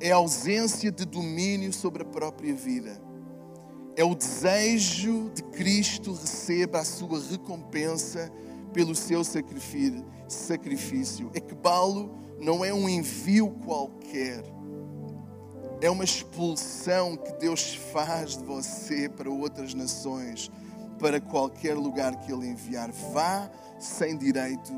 é 0.00 0.10
a 0.10 0.16
ausência 0.16 0.90
de 0.90 1.04
domínio 1.04 1.70
sobre 1.74 2.04
a 2.04 2.06
própria 2.06 2.54
vida. 2.54 2.98
É 3.96 4.02
o 4.02 4.14
desejo 4.14 5.30
de 5.34 5.42
Cristo 5.42 6.14
receba 6.14 6.78
a 6.78 6.84
sua 6.86 7.20
recompensa 7.20 8.32
pelo 8.72 8.94
seu 8.94 9.22
sacrifício. 9.22 11.30
É 11.34 11.40
que 11.40 11.54
balo 11.54 12.16
não 12.40 12.64
é 12.64 12.72
um 12.72 12.88
envio 12.88 13.50
qualquer. 13.66 14.42
É 15.82 15.90
uma 15.90 16.04
expulsão 16.04 17.14
que 17.14 17.32
Deus 17.32 17.74
faz 17.92 18.38
de 18.38 18.44
você 18.44 19.06
para 19.06 19.30
outras 19.30 19.74
nações, 19.74 20.50
para 20.98 21.20
qualquer 21.20 21.74
lugar 21.74 22.16
que 22.16 22.32
Ele 22.32 22.46
enviar. 22.46 22.90
Vá 23.12 23.50
sem 23.78 24.16
direito 24.16 24.72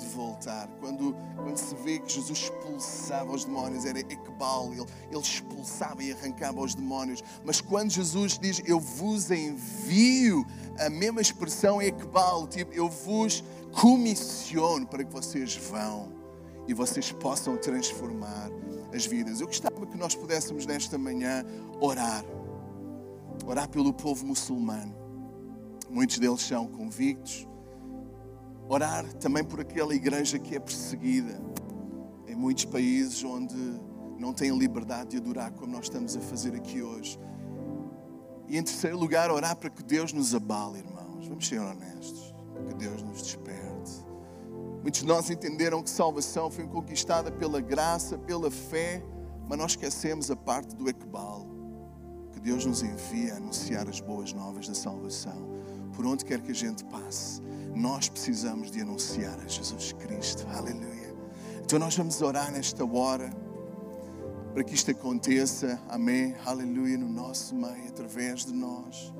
de 0.00 0.06
voltar. 0.06 0.66
Quando, 0.80 1.14
quando 1.36 1.56
se 1.56 1.74
vê 1.76 1.98
que 1.98 2.12
Jesus 2.12 2.38
expulsava 2.38 3.32
os 3.32 3.44
demónios, 3.44 3.84
era 3.84 4.00
Ekbal, 4.00 4.72
ele, 4.72 4.86
ele 5.10 5.20
expulsava 5.20 6.02
e 6.02 6.12
arrancava 6.12 6.60
os 6.60 6.74
demónios. 6.74 7.22
Mas 7.44 7.60
quando 7.60 7.90
Jesus 7.90 8.38
diz, 8.38 8.62
eu 8.64 8.80
vos 8.80 9.30
envio, 9.30 10.44
a 10.78 10.88
mesma 10.88 11.20
expressão 11.20 11.80
é 11.80 11.86
Ekbal, 11.86 12.46
tipo, 12.48 12.72
eu 12.72 12.88
vos 12.88 13.44
comissiono 13.72 14.86
para 14.86 15.04
que 15.04 15.12
vocês 15.12 15.54
vão 15.56 16.12
e 16.66 16.74
vocês 16.74 17.12
possam 17.12 17.56
transformar 17.56 18.50
as 18.92 19.06
vidas. 19.06 19.40
Eu 19.40 19.46
gostava 19.46 19.86
que 19.86 19.96
nós 19.96 20.14
pudéssemos 20.14 20.66
nesta 20.66 20.98
manhã 20.98 21.44
orar. 21.80 22.24
Orar 23.46 23.68
pelo 23.68 23.92
povo 23.92 24.26
muçulmano. 24.26 24.99
Muitos 25.90 26.18
deles 26.18 26.40
são 26.40 26.66
convictos, 26.66 27.46
Orar 28.72 29.04
também 29.14 29.42
por 29.42 29.58
aquela 29.58 29.92
igreja 29.92 30.38
que 30.38 30.54
é 30.54 30.60
perseguida 30.60 31.42
em 32.28 32.36
muitos 32.36 32.66
países 32.66 33.24
onde 33.24 33.56
não 34.16 34.32
têm 34.32 34.56
liberdade 34.56 35.10
de 35.10 35.16
adorar 35.16 35.50
como 35.50 35.72
nós 35.72 35.86
estamos 35.86 36.16
a 36.16 36.20
fazer 36.20 36.54
aqui 36.54 36.80
hoje. 36.80 37.18
E 38.46 38.56
em 38.56 38.62
terceiro 38.62 38.96
lugar, 38.96 39.28
orar 39.28 39.56
para 39.56 39.70
que 39.70 39.82
Deus 39.82 40.12
nos 40.12 40.36
abale, 40.36 40.78
irmãos. 40.78 41.26
Vamos 41.26 41.48
ser 41.48 41.58
honestos. 41.58 42.32
Que 42.68 42.74
Deus 42.76 43.02
nos 43.02 43.22
desperte. 43.22 44.06
Muitos 44.82 45.00
de 45.00 45.06
nós 45.08 45.28
entenderam 45.30 45.82
que 45.82 45.90
salvação 45.90 46.48
foi 46.48 46.68
conquistada 46.68 47.32
pela 47.32 47.60
graça, 47.60 48.16
pela 48.18 48.52
fé, 48.52 49.02
mas 49.48 49.58
nós 49.58 49.72
esquecemos 49.72 50.30
a 50.30 50.36
parte 50.36 50.76
do 50.76 50.88
Equebal. 50.88 51.44
Que 52.32 52.38
Deus 52.38 52.64
nos 52.64 52.84
envia 52.84 53.34
a 53.34 53.36
anunciar 53.38 53.88
as 53.88 53.98
boas 53.98 54.32
novas 54.32 54.68
da 54.68 54.74
salvação 54.76 55.59
por 56.00 56.06
onde 56.06 56.24
quer 56.24 56.40
que 56.40 56.50
a 56.50 56.54
gente 56.54 56.82
passe, 56.84 57.42
nós 57.74 58.08
precisamos 58.08 58.70
de 58.70 58.80
anunciar 58.80 59.38
a 59.38 59.46
Jesus 59.46 59.92
Cristo. 59.92 60.46
Aleluia. 60.50 61.14
Então 61.62 61.78
nós 61.78 61.94
vamos 61.94 62.22
orar 62.22 62.50
nesta 62.50 62.86
hora 62.86 63.30
para 64.54 64.64
que 64.64 64.74
isto 64.74 64.90
aconteça. 64.92 65.78
Amém. 65.90 66.34
Aleluia. 66.46 66.96
No 66.96 67.06
nosso 67.06 67.54
meio, 67.54 67.86
através 67.90 68.46
de 68.46 68.54
nós. 68.54 69.12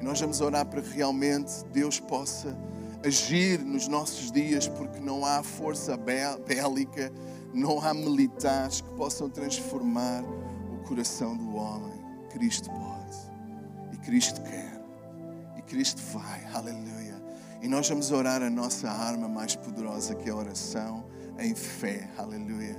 E 0.00 0.04
nós 0.04 0.20
vamos 0.20 0.40
orar 0.40 0.64
para 0.66 0.80
que 0.80 0.90
realmente 0.90 1.64
Deus 1.72 1.98
possa 1.98 2.56
agir 3.04 3.58
nos 3.64 3.88
nossos 3.88 4.30
dias, 4.30 4.68
porque 4.68 5.00
não 5.00 5.26
há 5.26 5.42
força 5.42 5.96
bélica, 5.96 7.12
não 7.52 7.80
há 7.80 7.92
militares 7.92 8.80
que 8.80 8.92
possam 8.92 9.28
transformar 9.28 10.22
o 10.22 10.84
coração 10.86 11.36
do 11.36 11.56
homem. 11.56 12.00
Cristo 12.30 12.70
pode. 12.70 13.16
E 13.92 13.96
Cristo 13.96 14.40
quer. 14.42 14.85
Cristo 15.66 16.00
vai. 16.12 16.44
Aleluia. 16.52 17.20
E 17.60 17.68
nós 17.68 17.88
vamos 17.88 18.12
orar 18.12 18.42
a 18.42 18.48
nossa 18.48 18.88
arma 18.88 19.28
mais 19.28 19.56
poderosa, 19.56 20.14
que 20.14 20.28
é 20.28 20.32
a 20.32 20.36
oração 20.36 21.04
em 21.38 21.54
fé. 21.54 22.08
Aleluia. 22.16 22.76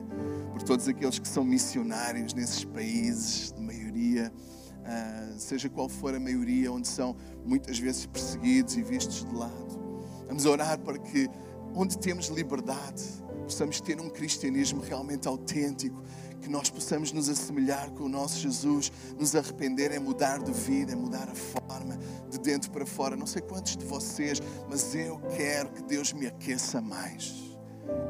Por 0.53 0.63
todos 0.63 0.87
aqueles 0.87 1.19
que 1.19 1.27
são 1.27 1.43
missionários 1.43 2.33
nesses 2.33 2.63
países, 2.63 3.51
de 3.51 3.61
maioria, 3.61 4.31
uh, 4.31 5.39
seja 5.39 5.67
qual 5.69 5.89
for 5.89 6.15
a 6.15 6.19
maioria, 6.19 6.71
onde 6.71 6.87
são 6.87 7.15
muitas 7.45 7.77
vezes 7.77 8.05
perseguidos 8.05 8.77
e 8.77 8.81
vistos 8.81 9.25
de 9.25 9.35
lado. 9.35 10.01
Vamos 10.27 10.45
orar 10.45 10.79
para 10.79 10.97
que, 10.97 11.29
onde 11.75 11.97
temos 11.97 12.27
liberdade, 12.27 13.03
possamos 13.43 13.81
ter 13.81 13.99
um 13.99 14.09
cristianismo 14.09 14.81
realmente 14.81 15.27
autêntico, 15.27 16.01
que 16.41 16.49
nós 16.49 16.69
possamos 16.69 17.11
nos 17.11 17.29
assemelhar 17.29 17.91
com 17.91 18.03
o 18.03 18.09
nosso 18.09 18.37
Jesus, 18.39 18.91
nos 19.17 19.35
arrepender 19.35 19.91
é 19.91 19.99
mudar 19.99 20.39
de 20.39 20.51
vida, 20.51 20.93
é 20.93 20.95
mudar 20.95 21.29
a 21.29 21.35
forma, 21.35 21.97
de 22.29 22.37
dentro 22.39 22.71
para 22.71 22.85
fora. 22.85 23.15
Não 23.15 23.27
sei 23.27 23.41
quantos 23.41 23.75
de 23.75 23.85
vocês, 23.85 24.41
mas 24.69 24.93
eu 24.95 25.19
quero 25.35 25.69
que 25.69 25.81
Deus 25.83 26.13
me 26.13 26.27
aqueça 26.27 26.81
mais. 26.81 27.33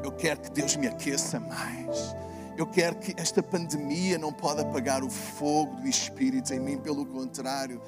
Eu 0.02 0.12
quero 0.12 0.40
que 0.40 0.50
Deus 0.50 0.76
me 0.76 0.86
aqueça 0.86 1.38
mais. 1.40 2.14
Eu 2.56 2.66
quero 2.66 2.96
que 2.96 3.14
esta 3.16 3.40
pandemia 3.40 4.18
não 4.18 4.32
pode 4.32 4.60
apagar 4.60 5.04
o 5.04 5.08
fogo 5.08 5.76
do 5.76 5.86
Espírito 5.86 6.52
em 6.52 6.58
mim, 6.58 6.76
pelo 6.76 7.06
contrário, 7.06 7.80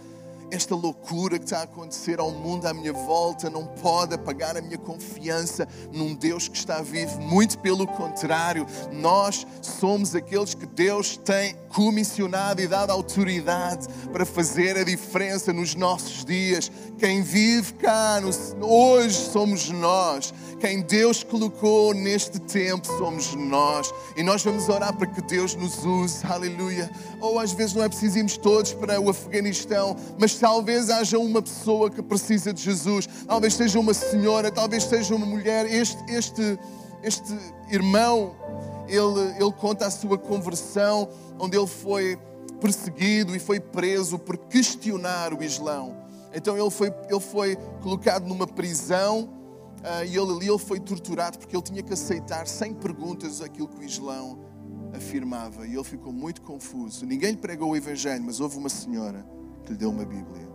esta 0.51 0.75
loucura 0.75 1.39
que 1.39 1.45
está 1.45 1.61
a 1.61 1.63
acontecer 1.63 2.19
ao 2.19 2.31
mundo 2.31 2.67
à 2.67 2.75
minha 2.75 2.93
volta 2.93 3.49
não 3.49 3.67
pode 3.67 4.15
apagar 4.15 4.57
a 4.57 4.61
minha 4.61 4.79
confiança 4.79 5.67
num 5.93 6.15
Deus 6.15 6.49
que 6.49 6.57
está 6.57 6.83
vivo. 6.83 7.21
Muito 7.21 7.59
pelo 7.59 7.87
contrário, 7.87 8.67
nós 8.93 9.47
somos 9.63 10.15
aqueles 10.15 10.55
que 10.55 10.67
Deus 10.67 11.17
tem 11.17 11.57
comissionado 11.69 12.61
e 12.61 12.67
dado 12.67 12.91
autoridade 12.91 13.87
para 14.13 14.27
fazer 14.27 14.77
a 14.77 14.85
diferença 14.85 15.53
nos 15.53 15.75
nossos 15.75 16.25
dias. 16.25 16.71
Quem 16.99 17.23
vive 17.23 17.75
cá 17.75 18.21
hoje 18.61 19.17
somos 19.31 19.71
nós. 19.71 20.35
Quem 20.59 20.83
Deus 20.83 21.23
colocou 21.23 21.95
neste 21.95 22.39
tempo 22.39 22.87
somos 22.99 23.35
nós. 23.35 23.93
E 24.17 24.23
nós 24.23 24.43
vamos 24.43 24.69
orar 24.69 24.95
para 24.95 25.07
que 25.07 25.23
Deus 25.23 25.55
nos 25.55 25.85
use. 25.85 26.27
Aleluia. 26.27 26.91
Ou 27.21 27.39
às 27.39 27.53
vezes 27.53 27.75
não 27.75 27.83
é 27.83 27.89
preciso 27.89 28.19
irmos 28.19 28.37
todos 28.37 28.75
para 28.75 29.01
o 29.01 29.09
Afeganistão, 29.09 29.97
mas 30.19 30.33
talvez 30.41 30.89
haja 30.89 31.19
uma 31.19 31.43
pessoa 31.43 31.91
que 31.91 32.03
precisa 32.03 32.53
de 32.53 32.63
Jesus. 32.63 33.07
Talvez 33.27 33.55
seja 33.55 33.79
uma 33.79 33.93
senhora, 33.93 34.51
talvez 34.51 34.85
seja 34.85 35.15
uma 35.15 35.27
mulher. 35.27 35.67
Este, 35.67 36.03
este, 36.11 36.59
este 37.03 37.39
irmão, 37.69 38.35
ele, 38.89 39.37
ele 39.39 39.53
conta 39.53 39.87
a 39.87 39.91
sua 39.91 40.17
conversão, 40.17 41.11
onde 41.39 41.59
ele 41.59 41.67
foi 41.67 42.19
perseguido 42.59 43.37
e 43.37 43.39
foi 43.39 43.61
preso 43.61 44.19
por 44.19 44.39
questionar 44.39 45.35
o 45.35 45.45
Islão. 45.45 45.95
Então 46.35 46.57
ele 46.57 46.71
foi, 46.71 46.93
ele 47.09 47.21
foi 47.21 47.57
colocado 47.83 48.27
numa 48.27 48.47
prisão 48.47 49.29
uh, 49.81 50.05
e 50.05 50.17
ele 50.17 50.33
ali 50.33 50.49
ele 50.49 50.59
foi 50.59 50.81
torturado 50.81 51.39
porque 51.39 51.55
ele 51.55 51.63
tinha 51.63 51.83
que 51.83 51.93
aceitar 51.93 52.47
sem 52.47 52.73
perguntas 52.73 53.43
aquilo 53.43 53.69
que 53.69 53.81
o 53.81 53.85
Islão 53.85 54.39
afirmava. 54.95 55.67
E 55.67 55.75
ele 55.75 55.85
ficou 55.85 56.13
muito 56.13 56.41
confuso. 56.41 57.05
Ninguém 57.05 57.33
lhe 57.33 57.37
pregou 57.37 57.71
o 57.71 57.77
Evangelho, 57.77 58.23
mas 58.25 58.41
houve 58.41 58.57
uma 58.57 58.69
senhora 58.71 59.40
que 59.65 59.73
lhe 59.73 59.79
deu 59.79 59.91
uma 59.91 60.05
Bíblia. 60.05 60.49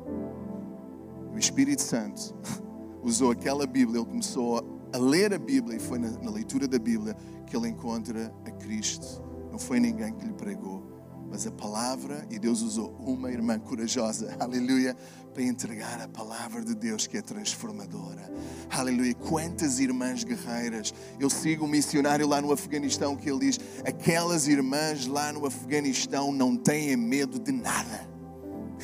O 1.33 1.37
Espírito 1.37 1.81
Santo 1.81 2.35
usou 3.03 3.31
aquela 3.31 3.65
Bíblia, 3.65 3.99
ele 3.99 4.09
começou 4.09 4.87
a 4.93 4.97
ler 4.97 5.33
a 5.33 5.39
Bíblia 5.39 5.77
e 5.77 5.79
foi 5.79 5.99
na, 5.99 6.11
na 6.11 6.31
leitura 6.31 6.67
da 6.67 6.79
Bíblia 6.79 7.15
que 7.45 7.55
ele 7.55 7.67
encontra 7.67 8.33
a 8.45 8.51
Cristo. 8.51 9.23
Não 9.51 9.59
foi 9.59 9.79
ninguém 9.79 10.13
que 10.13 10.25
lhe 10.25 10.33
pregou 10.33 10.95
mas 11.29 11.45
a 11.45 11.51
palavra, 11.51 12.25
e 12.29 12.39
Deus 12.39 12.61
usou 12.61 12.95
uma 12.99 13.31
irmã 13.31 13.59
corajosa, 13.59 14.35
aleluia, 14.39 14.95
para 15.33 15.43
entregar 15.43 15.99
a 16.01 16.07
palavra 16.07 16.63
de 16.63 16.73
Deus 16.73 17.07
que 17.07 17.17
é 17.17 17.21
transformadora. 17.21 18.31
Aleluia. 18.69 19.13
Quantas 19.13 19.79
irmãs 19.79 20.23
guerreiras. 20.23 20.93
Eu 21.19 21.29
sigo 21.29 21.65
um 21.65 21.67
missionário 21.67 22.25
lá 22.25 22.41
no 22.41 22.53
Afeganistão 22.53 23.17
que 23.17 23.29
ele 23.29 23.39
diz: 23.39 23.59
aquelas 23.85 24.47
irmãs 24.47 25.07
lá 25.07 25.33
no 25.33 25.45
Afeganistão 25.45 26.31
não 26.31 26.55
têm 26.55 26.95
medo 26.95 27.37
de 27.37 27.51
nada. 27.51 28.14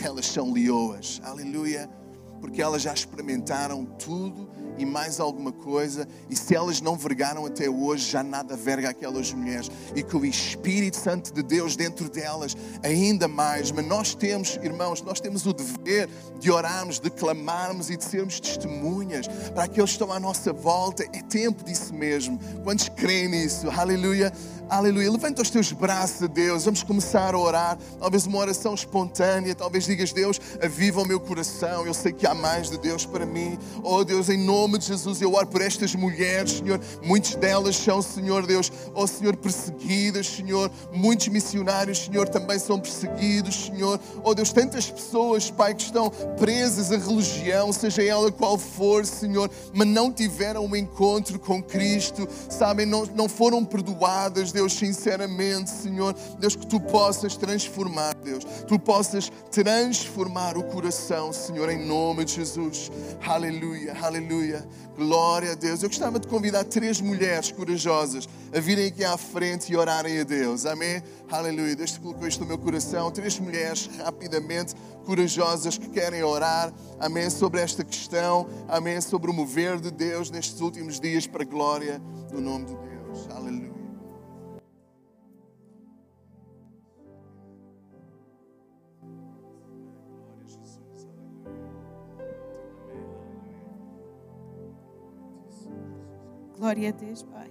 Elas 0.04 0.28
são 0.28 0.52
leoas. 0.52 1.22
Aleluia. 1.24 1.89
Porque 2.39 2.62
elas 2.62 2.82
já 2.82 2.93
experimentaram 2.93 3.86
tudo 3.86 4.49
e 4.78 4.86
mais 4.86 5.20
alguma 5.20 5.52
coisa, 5.52 6.08
e 6.30 6.36
se 6.36 6.56
elas 6.56 6.82
não 6.82 6.95
vergaram 6.95 7.45
até 7.45 7.70
hoje, 7.70 8.10
já 8.10 8.24
nada 8.24 8.56
verga 8.56 8.89
aquelas 8.89 9.32
mulheres, 9.32 9.70
e 9.95 10.02
que 10.02 10.16
o 10.16 10.26
Espírito 10.26 10.97
Santo 10.97 11.32
de 11.32 11.43
Deus 11.43 11.76
dentro 11.76 12.10
delas 12.10 12.56
ainda 12.84 13.28
mais. 13.28 13.72
Mas 13.72 13.86
nós 13.86 14.16
temos, 14.16 14.58
irmãos, 14.64 15.02
nós 15.02 15.20
temos 15.20 15.45
o 15.45 15.54
dever 15.54 16.10
de 16.39 16.49
orarmos, 16.49 16.99
de 16.99 17.10
clamarmos 17.12 17.89
e 17.89 17.97
de 17.97 18.04
sermos 18.04 18.39
testemunhas 18.39 19.28
para 19.54 19.66
aqueles 19.66 19.91
que 19.91 19.95
estão 19.95 20.12
à 20.12 20.20
nossa 20.20 20.52
volta. 20.52 21.04
É 21.14 21.22
tempo 21.24 21.64
disso 21.64 21.93
mesmo. 21.93 22.39
Quantos 22.64 22.89
creem 22.89 23.30
nisso? 23.30 23.70
Aleluia. 23.70 24.34
Aleluia. 24.72 25.12
Levanta 25.12 25.42
os 25.42 25.50
teus 25.50 25.74
braços 25.74 26.30
Deus. 26.30 26.64
Vamos 26.64 26.82
começar 26.82 27.36
a 27.36 27.38
orar. 27.38 27.78
Talvez 28.00 28.26
uma 28.26 28.38
oração 28.38 28.74
espontânea. 28.74 29.54
Talvez 29.54 29.84
digas, 29.84 30.14
Deus, 30.14 30.40
aviva 30.64 31.02
o 31.02 31.06
meu 31.06 31.20
coração. 31.20 31.86
Eu 31.86 31.94
sei 31.94 32.14
que 32.14 32.26
há 32.26 32.34
mais 32.34 32.70
de 32.70 32.78
Deus 32.78 33.06
para 33.06 33.26
mim. 33.26 33.60
Oh 33.84 34.02
Deus, 34.06 34.30
em 34.30 34.38
nome 34.38 34.78
de 34.78 34.86
Jesus, 34.86 35.22
eu 35.22 35.34
oro 35.34 35.48
por 35.48 35.62
estas 35.62 35.94
mulheres, 35.94 36.54
Senhor. 36.54 36.80
Muitas 37.04 37.36
delas 37.36 37.76
são, 37.76 38.02
Senhor 38.02 38.48
Deus, 38.48 38.72
oh 38.96 39.06
Senhor, 39.06 39.36
perseguidas, 39.36 40.28
Senhor. 40.28 40.72
Muitos 40.94 41.28
missionários, 41.28 42.06
Senhor, 42.06 42.30
também 42.30 42.58
são 42.58 42.80
perseguidos, 42.80 43.66
Senhor. 43.66 44.00
Oh 44.24 44.34
Deus, 44.34 44.54
tantas 44.54 44.90
pessoas, 44.90 45.52
Pai, 45.52 45.76
que 45.76 45.84
estão 45.84 46.10
presas 46.40 46.94
à 46.94 46.98
religião, 46.98 47.74
seja 47.74 48.02
ela 48.04 48.32
qual 48.32 48.58
for, 48.58 49.06
Senhor, 49.06 49.52
mas 49.74 49.86
não 49.86 50.14
tiveram 50.14 50.66
um 50.66 50.76
encontro 50.78 51.38
com 51.38 51.62
Cristo, 51.62 52.26
sabem, 52.50 52.86
não, 52.86 53.06
não 53.08 53.28
foram 53.28 53.66
perdoadas, 53.66 54.54
Deus 54.54 54.61
Deus, 54.62 54.74
sinceramente, 54.74 55.72
Senhor, 55.72 56.14
Deus, 56.38 56.55
que 56.55 56.68
tu 56.68 56.80
possas 56.80 57.36
transformar, 57.36 58.14
Deus, 58.14 58.43
tu 58.68 58.78
possas 58.78 59.32
transformar 59.49 60.55
o 60.55 60.64
coração, 60.64 61.34
Senhor, 61.34 61.68
em 61.70 61.84
nome 61.84 62.26
de 62.26 62.36
Jesus. 62.36 62.91
Aleluia, 63.26 63.97
aleluia. 63.99 64.64
Glória 64.95 65.53
a 65.53 65.55
Deus. 65.55 65.82
Eu 65.82 65.89
gostava 65.89 66.20
de 66.20 66.28
convidar 66.28 66.64
três 66.64 67.01
mulheres 67.01 67.51
corajosas 67.51 68.30
a 68.55 68.59
virem 68.59 68.86
aqui 68.86 69.03
à 69.03 69.18
frente 69.18 69.74
e 69.74 69.76
orarem 69.76 70.20
a 70.20 70.24
Deus. 70.24 70.68
Amém? 70.68 71.01
Aleluia. 71.32 71.76
Deus 71.76 71.93
te 71.93 71.99
colocou 71.99 72.28
isto 72.28 72.41
no 72.41 72.45
meu 72.45 72.59
coração. 72.59 73.09
Três 73.09 73.39
mulheres 73.39 73.89
rapidamente 73.97 74.76
corajosas 75.05 75.76
que 75.76 75.89
querem 75.89 76.22
orar. 76.22 76.72
Amém? 76.99 77.32
Sobre 77.32 77.62
esta 77.62 77.84
questão. 77.84 78.47
Amém? 78.68 79.01
Sobre 79.01 79.32
o 79.32 79.34
mover 79.34 79.80
de 79.80 79.89
Deus 79.89 80.30
nestes 80.30 80.62
últimos 80.62 80.99
dias 80.99 81.26
para 81.26 81.41
a 81.41 81.47
glória 81.47 81.99
do 82.30 82.39
nome 82.39 82.66
de 82.66 82.76
Deus. 82.76 83.28
Aleluia. 83.32 83.81
Glória 96.62 96.89
a 96.89 96.91
Deus, 96.91 97.24
Pai. 97.24 97.49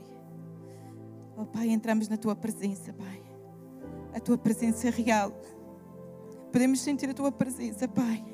Oh, 1.37 1.45
Pai, 1.45 1.71
entramos 1.71 2.09
na 2.09 2.17
Tua 2.17 2.37
presença, 2.37 2.93
Pai. 2.93 3.21
A 4.15 4.21
Tua 4.21 4.39
presença 4.39 4.89
real. 4.89 5.33
Podemos 6.53 6.79
sentir 6.79 7.11
a 7.11 7.13
Tua 7.15 7.33
presença, 7.33 7.89
Pai. 7.89 8.25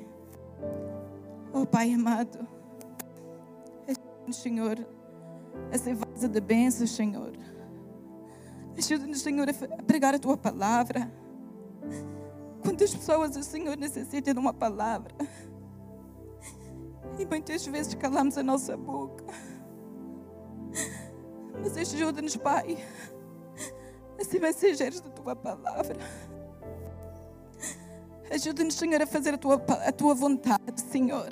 Oh, 1.51 1.65
Pai 1.65 1.91
amado. 1.91 2.47
Ajuda-nos, 3.87 4.37
Senhor, 4.37 4.87
a 5.73 5.77
ser 5.79 5.95
vaza 5.95 6.29
de 6.29 6.39
bênçãos, 6.39 6.91
Senhor. 6.91 7.33
Ajuda-nos, 8.77 9.21
Senhor, 9.21 9.49
a 9.49 9.81
pregar 9.81 10.13
a 10.13 10.19
Tua 10.19 10.37
palavra. 10.37 11.11
Quantas 12.61 12.93
pessoas 12.93 13.35
o 13.35 13.41
Senhor 13.41 13.75
necessita 13.77 14.31
de 14.31 14.39
uma 14.39 14.53
palavra? 14.53 15.11
E 17.17 17.25
muitas 17.25 17.65
vezes 17.65 17.95
calamos 17.95 18.37
a 18.37 18.43
nossa 18.43 18.77
boca. 18.77 19.25
Mas 21.67 21.93
ajuda-nos, 21.93 22.37
Pai, 22.37 22.77
a 24.17 24.23
ser 24.23 24.39
mensageiros 24.39 25.01
da 25.01 25.09
tua 25.09 25.35
palavra. 25.35 25.97
Ajuda-nos, 28.31 28.75
Senhor, 28.75 29.01
a 29.01 29.05
fazer 29.05 29.33
a 29.33 29.37
tua, 29.37 29.55
a 29.55 29.91
tua 29.91 30.15
vontade, 30.15 30.79
Senhor. 30.79 31.27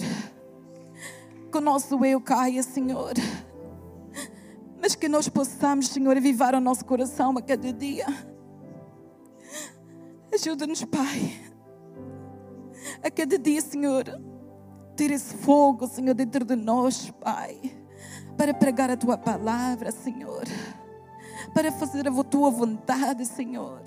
que 1.50 1.58
o 1.58 1.62
nosso 1.62 2.04
eu 2.04 2.20
caia, 2.20 2.62
Senhor. 2.62 3.14
Mas 4.82 4.94
que 4.94 5.08
nós 5.08 5.30
possamos, 5.30 5.88
Senhor, 5.88 6.18
avivar 6.18 6.54
o 6.54 6.60
nosso 6.60 6.84
coração 6.84 7.38
a 7.38 7.42
cada 7.42 7.72
dia. 7.72 8.06
Ajuda-nos, 10.34 10.84
Pai. 10.84 11.34
A 13.02 13.10
cada 13.10 13.40
dia, 13.40 13.62
Senhor, 13.62 14.04
ter 14.98 15.12
esse 15.12 15.34
fogo, 15.34 15.88
Senhor, 15.88 16.14
dentro 16.14 16.44
de 16.44 16.58
nós, 16.58 17.10
Pai. 17.22 17.75
Para 18.38 18.54
pregar 18.54 18.90
a 18.92 18.98
tua 18.98 19.18
palavra, 19.18 19.92
Senhor. 19.92 20.44
Para 21.54 21.72
fazer 21.72 22.08
a 22.08 22.24
tua 22.24 22.50
vontade, 22.50 23.26
Senhor. 23.26 23.82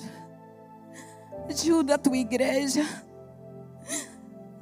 Ajuda 1.49 1.95
a 1.95 1.99
tua 1.99 2.17
igreja. 2.17 2.85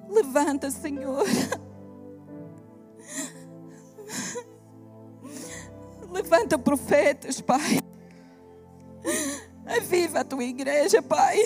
Levanta, 0.09 0.71
Senhor. 0.71 1.25
Levanta 6.11 6.59
profetas, 6.59 7.41
Pai. 7.41 7.81
Aviva 9.67 10.21
a 10.21 10.25
tua 10.25 10.45
igreja, 10.45 11.03
Pai. 11.03 11.39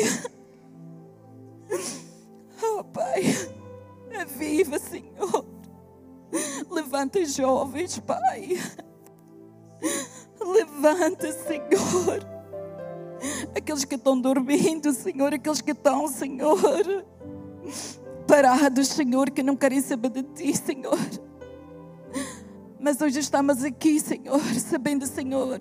Oh, 2.62 2.84
Pai. 2.84 3.22
Aviva, 4.20 4.78
Senhor. 4.78 5.59
Levanta 6.70 7.24
jovens, 7.24 7.98
Pai. 7.98 8.58
Levanta, 10.40 11.32
Senhor. 11.32 12.26
Aqueles 13.56 13.84
que 13.84 13.96
estão 13.96 14.20
dormindo, 14.20 14.92
Senhor. 14.92 15.34
Aqueles 15.34 15.60
que 15.60 15.72
estão, 15.72 16.08
Senhor. 16.08 17.04
Parados, 18.26 18.88
Senhor, 18.88 19.30
que 19.30 19.42
não 19.42 19.56
querem 19.56 19.80
saber 19.80 20.10
de 20.10 20.22
Ti, 20.22 20.56
Senhor. 20.56 20.98
Mas 22.78 23.00
hoje 23.00 23.18
estamos 23.20 23.62
aqui, 23.62 24.00
Senhor, 24.00 24.40
sabendo, 24.54 25.06
Senhor, 25.06 25.60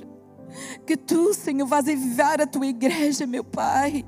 que 0.85 0.95
Tu, 0.95 1.33
Senhor, 1.33 1.67
vais 1.67 1.87
enviar 1.87 2.41
a 2.41 2.47
Tua 2.47 2.65
igreja, 2.65 3.27
meu 3.27 3.43
Pai. 3.43 4.05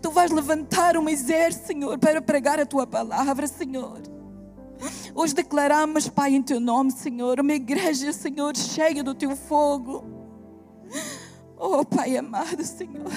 Tu 0.00 0.10
vais 0.10 0.30
levantar 0.30 0.96
um 0.96 1.06
exército, 1.08 1.66
Senhor, 1.66 1.98
para 1.98 2.22
pregar 2.22 2.58
a 2.58 2.64
Tua 2.64 2.86
palavra, 2.86 3.46
Senhor. 3.46 4.00
Hoje 5.14 5.34
declaramos, 5.34 6.08
Pai, 6.08 6.34
em 6.34 6.42
Teu 6.42 6.60
nome, 6.60 6.90
Senhor, 6.90 7.40
uma 7.40 7.52
igreja, 7.52 8.12
Senhor, 8.12 8.56
cheia 8.56 9.02
do 9.02 9.14
Teu 9.14 9.36
fogo. 9.36 10.04
Oh, 11.56 11.84
Pai 11.84 12.16
amado, 12.16 12.64
Senhor. 12.64 13.10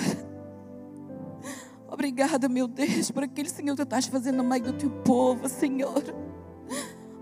Obrigada, 1.87 2.49
meu 2.49 2.67
Deus, 2.67 3.11
por 3.11 3.23
aquele, 3.23 3.49
Senhor, 3.49 3.75
que 3.75 3.77
Tu 3.77 3.83
estás 3.83 4.07
fazendo 4.07 4.37
no 4.37 4.43
meio 4.43 4.63
do 4.63 4.73
Teu 4.73 4.89
povo, 4.89 5.47
Senhor. 5.47 6.03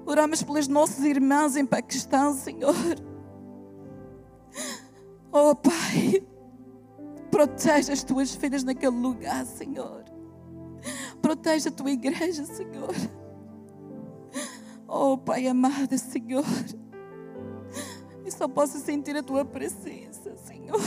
Oramos 0.05 0.41
pelos 0.41 0.67
nossos 0.67 1.03
irmãos 1.03 1.55
em 1.55 1.65
Paquistão, 1.65 2.33
Senhor. 2.33 2.75
Oh, 5.31 5.55
Pai, 5.55 6.25
proteja 7.29 7.93
as 7.93 8.03
tuas 8.03 8.35
filhas 8.35 8.63
naquele 8.63 8.97
lugar, 8.97 9.45
Senhor. 9.45 10.03
Proteja 11.21 11.69
a 11.69 11.71
tua 11.71 11.91
igreja, 11.91 12.45
Senhor. 12.45 12.93
Oh, 14.93 15.17
Pai 15.17 15.47
amado, 15.47 15.97
Senhor. 15.97 16.43
Eu 18.25 18.29
só 18.29 18.45
posso 18.45 18.77
sentir 18.79 19.15
a 19.15 19.23
tua 19.23 19.45
presença, 19.45 20.35
Senhor. 20.35 20.81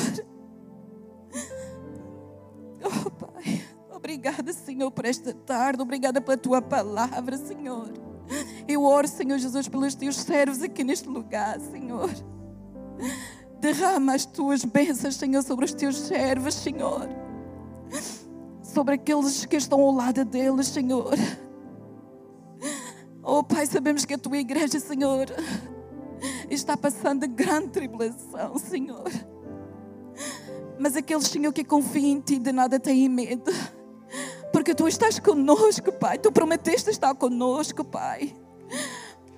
Oh, 2.84 3.10
Pai. 3.10 3.64
Obrigada, 3.90 4.52
Senhor, 4.52 4.90
por 4.90 5.06
esta 5.06 5.32
tarde. 5.32 5.80
Obrigada 5.80 6.20
pela 6.20 6.36
tua 6.36 6.60
palavra, 6.60 7.38
Senhor. 7.38 7.88
Eu 8.68 8.84
oro, 8.84 9.08
Senhor 9.08 9.38
Jesus, 9.38 9.68
pelos 9.68 9.94
teus 9.94 10.16
servos 10.16 10.62
aqui 10.62 10.84
neste 10.84 11.08
lugar, 11.08 11.58
Senhor. 11.58 12.10
Derrama 13.58 14.14
as 14.14 14.26
tuas 14.26 14.66
bênçãos, 14.66 15.16
Senhor, 15.16 15.42
sobre 15.42 15.64
os 15.64 15.72
teus 15.72 15.96
servos, 15.96 16.54
Senhor. 16.56 17.08
Sobre 18.62 18.96
aqueles 18.96 19.46
que 19.46 19.56
estão 19.56 19.80
ao 19.80 19.92
lado 19.92 20.26
deles, 20.26 20.66
Senhor. 20.66 21.14
Oh, 23.24 23.42
Pai, 23.42 23.66
sabemos 23.66 24.04
que 24.04 24.12
a 24.12 24.18
tua 24.18 24.36
igreja, 24.36 24.78
Senhor, 24.78 25.26
está 26.50 26.76
passando 26.76 27.26
grande 27.26 27.68
tribulação, 27.68 28.58
Senhor. 28.58 29.10
Mas 30.78 30.94
aqueles, 30.94 31.28
Senhor, 31.28 31.52
que 31.52 31.64
confiam 31.64 32.18
em 32.18 32.20
Ti, 32.20 32.38
de 32.38 32.52
nada 32.52 32.78
têm 32.78 33.08
medo. 33.08 33.50
Porque 34.52 34.74
Tu 34.74 34.86
estás 34.86 35.18
conosco, 35.18 35.90
Pai. 35.90 36.18
Tu 36.18 36.30
prometeste 36.30 36.90
estar 36.90 37.14
conosco, 37.14 37.82
Pai. 37.82 38.36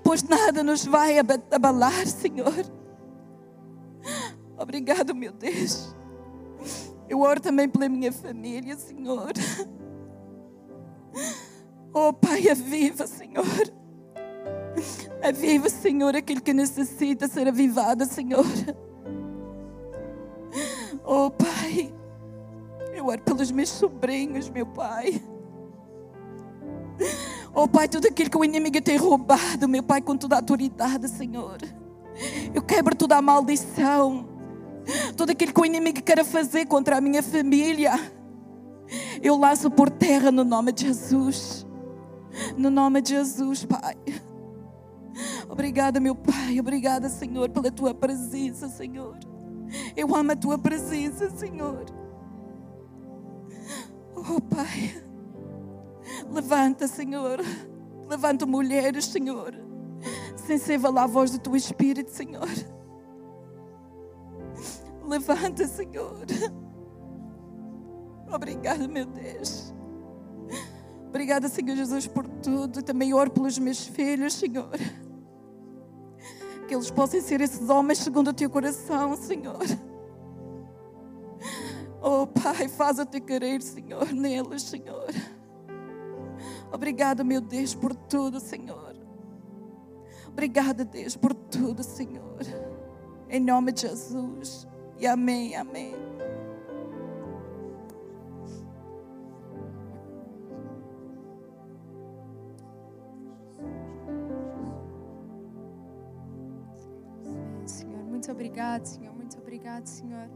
Pois 0.02 0.22
nada 0.22 0.62
nos 0.62 0.84
vai 0.84 1.18
abalar, 1.18 2.06
Senhor. 2.06 2.54
Obrigado, 4.58 5.14
meu 5.14 5.32
Deus. 5.32 5.94
Eu 7.08 7.20
oro 7.20 7.40
também 7.40 7.68
pela 7.68 7.88
minha 7.88 8.10
família, 8.12 8.76
Senhor. 8.76 9.32
Oh, 11.98 12.12
Pai, 12.12 12.46
aviva, 12.50 13.06
Senhor. 13.06 13.72
Aviva, 15.22 15.70
Senhor, 15.70 16.14
aquele 16.14 16.42
que 16.42 16.52
necessita 16.52 17.26
ser 17.26 17.48
avivado, 17.48 18.04
Senhor. 18.04 18.44
Oh, 21.02 21.30
Pai. 21.30 21.94
Eu 22.94 23.06
oro 23.06 23.22
pelos 23.22 23.50
meus 23.50 23.70
sobrinhos, 23.70 24.50
meu 24.50 24.66
Pai. 24.66 25.22
Oh, 27.54 27.66
Pai, 27.66 27.88
tudo 27.88 28.08
aquilo 28.08 28.28
que 28.28 28.36
o 28.36 28.44
inimigo 28.44 28.82
tem 28.82 28.98
roubado, 28.98 29.66
meu 29.66 29.82
Pai, 29.82 30.02
com 30.02 30.18
toda 30.18 30.34
a 30.34 30.38
autoridade, 30.40 31.08
Senhor. 31.08 31.56
Eu 32.52 32.60
quebro 32.60 32.94
toda 32.94 33.16
a 33.16 33.22
maldição. 33.22 34.28
Tudo 35.16 35.30
aquilo 35.30 35.54
que 35.54 35.60
o 35.62 35.64
inimigo 35.64 36.02
quer 36.02 36.22
fazer 36.26 36.66
contra 36.66 36.98
a 36.98 37.00
minha 37.00 37.22
família. 37.22 37.92
Eu 39.22 39.38
laço 39.38 39.70
por 39.70 39.88
terra 39.88 40.30
no 40.30 40.44
nome 40.44 40.72
de 40.72 40.88
Jesus. 40.88 41.65
No 42.56 42.70
nome 42.70 43.02
de 43.02 43.10
Jesus, 43.10 43.64
Pai. 43.64 43.96
Obrigada, 45.48 46.00
meu 46.00 46.14
Pai. 46.14 46.58
Obrigada, 46.58 47.08
Senhor, 47.08 47.50
pela 47.50 47.70
tua 47.70 47.94
presença, 47.94 48.68
Senhor. 48.68 49.18
Eu 49.96 50.14
amo 50.14 50.32
a 50.32 50.36
tua 50.36 50.58
presença, 50.58 51.30
Senhor. 51.30 51.84
Oh, 54.14 54.40
Pai. 54.40 55.02
Levanta, 56.30 56.86
Senhor. 56.88 57.40
Levanta 58.08 58.46
mulheres, 58.46 59.06
Senhor. 59.06 59.54
Sensível 60.36 60.96
à 60.98 61.06
voz 61.06 61.30
do 61.30 61.38
teu 61.38 61.56
Espírito, 61.56 62.10
Senhor. 62.10 62.48
Levanta, 65.04 65.66
Senhor. 65.66 66.24
Obrigada, 68.32 68.88
meu 68.88 69.06
Deus. 69.06 69.74
Obrigada, 71.16 71.48
Senhor 71.48 71.74
Jesus, 71.74 72.06
por 72.06 72.28
tudo. 72.28 72.82
Também 72.82 73.14
oro 73.14 73.30
pelos 73.30 73.58
meus 73.58 73.86
filhos, 73.86 74.34
Senhor. 74.34 74.68
Que 76.68 76.74
eles 76.74 76.90
possam 76.90 77.22
ser 77.22 77.40
esses 77.40 77.70
homens 77.70 78.00
segundo 78.00 78.28
o 78.28 78.34
teu 78.34 78.50
coração, 78.50 79.16
Senhor. 79.16 79.64
Oh, 82.02 82.26
Pai, 82.26 82.68
faz 82.68 82.98
o 82.98 83.06
teu 83.06 83.22
querer, 83.22 83.62
Senhor, 83.62 84.12
neles, 84.12 84.64
Senhor. 84.64 85.06
Obrigada, 86.70 87.24
meu 87.24 87.40
Deus, 87.40 87.74
por 87.74 87.94
tudo, 87.94 88.38
Senhor. 88.38 88.94
Obrigada, 90.28 90.84
Deus, 90.84 91.16
por 91.16 91.32
tudo, 91.32 91.82
Senhor. 91.82 92.40
Em 93.30 93.40
nome 93.40 93.72
de 93.72 93.80
Jesus. 93.88 94.68
E 94.98 95.06
amém, 95.06 95.56
amém. 95.56 95.94
Muito 108.26 108.32
obrigado, 108.32 108.84
Senhor, 108.84 109.14
muito 109.14 109.38
obrigado, 109.38 109.86
Senhor, 109.86 110.28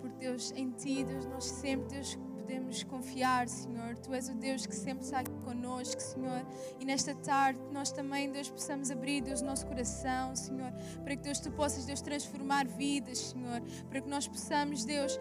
por 0.00 0.08
Deus 0.12 0.50
em 0.52 0.70
Ti, 0.70 1.04
Deus, 1.04 1.26
nós 1.26 1.44
sempre, 1.44 1.88
Deus, 1.88 2.18
podemos 2.34 2.82
confiar, 2.84 3.48
Senhor. 3.48 3.98
Tu 3.98 4.14
és 4.14 4.30
o 4.30 4.34
Deus 4.34 4.64
que 4.64 4.74
sempre 4.74 5.04
está 5.04 5.20
aqui 5.20 5.32
conosco, 5.44 6.00
Senhor. 6.00 6.46
E 6.80 6.84
nesta 6.86 7.14
tarde, 7.14 7.60
nós 7.70 7.92
também, 7.92 8.30
Deus, 8.32 8.48
possamos 8.48 8.90
abrir, 8.90 9.22
Deus, 9.22 9.42
o 9.42 9.44
nosso 9.44 9.66
coração, 9.66 10.34
Senhor, 10.34 10.72
para 11.02 11.16
que, 11.16 11.22
Deus, 11.22 11.38
Tu 11.38 11.50
possas, 11.52 11.84
Deus, 11.84 12.00
transformar 12.00 12.66
vidas, 12.66 13.18
Senhor, 13.18 13.60
para 13.90 14.00
que 14.00 14.08
nós 14.08 14.26
possamos, 14.26 14.84
Deus, 14.86 15.18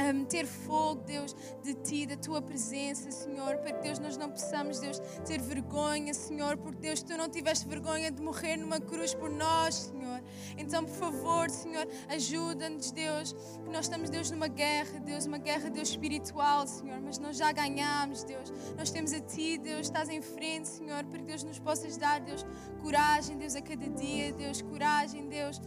um, 0.00 0.24
ter 0.24 0.46
fogo, 0.46 1.02
Deus, 1.02 1.34
de 1.62 1.74
Ti, 1.74 2.06
da 2.06 2.16
Tua 2.16 2.40
presença, 2.40 3.10
Senhor, 3.10 3.56
para 3.58 3.72
que, 3.72 3.82
Deus, 3.82 3.98
nós 3.98 4.16
não 4.16 4.30
possamos, 4.30 4.78
Deus, 4.78 4.98
ter 5.26 5.40
vergonha, 5.40 6.14
Senhor, 6.14 6.56
porque, 6.56 6.78
Deus, 6.80 7.02
Tu 7.02 7.16
não 7.16 7.28
tiveste 7.28 7.68
vergonha 7.68 8.10
de 8.10 8.22
morrer 8.22 8.56
numa 8.56 8.80
cruz 8.80 9.14
por 9.14 9.30
nós, 9.30 9.74
Senhor. 9.74 10.22
Então, 10.56 10.84
por 10.84 10.94
favor, 10.94 11.50
Senhor, 11.50 11.86
ajuda-nos, 12.08 12.90
Deus, 12.92 13.32
que 13.32 13.70
nós 13.70 13.86
estamos, 13.86 14.10
Deus, 14.10 14.30
numa 14.30 14.48
guerra, 14.48 14.98
Deus, 15.00 15.26
uma 15.26 15.38
guerra, 15.38 15.70
Deus, 15.70 15.88
espiritual, 15.90 16.66
Senhor, 16.66 17.00
mas 17.00 17.18
nós 17.18 17.36
já 17.36 17.52
ganhamos, 17.52 18.24
Deus. 18.24 18.52
Nós 18.76 18.90
temos 18.90 19.12
a 19.12 19.20
Ti, 19.20 19.58
Deus, 19.58 19.82
estás 19.82 20.08
em 20.08 20.22
frente, 20.22 20.68
Senhor, 20.68 21.04
para 21.04 21.18
que, 21.18 21.26
Deus, 21.26 21.42
nos 21.44 21.58
possas 21.58 21.96
dar, 21.96 22.20
Deus, 22.20 22.44
coragem, 22.82 23.36
Deus, 23.36 23.54
a 23.54 23.60
cada 23.60 23.88
dia, 23.88 24.32
Deus, 24.32 24.62
coragem, 24.62 25.28
Deus 25.28 25.60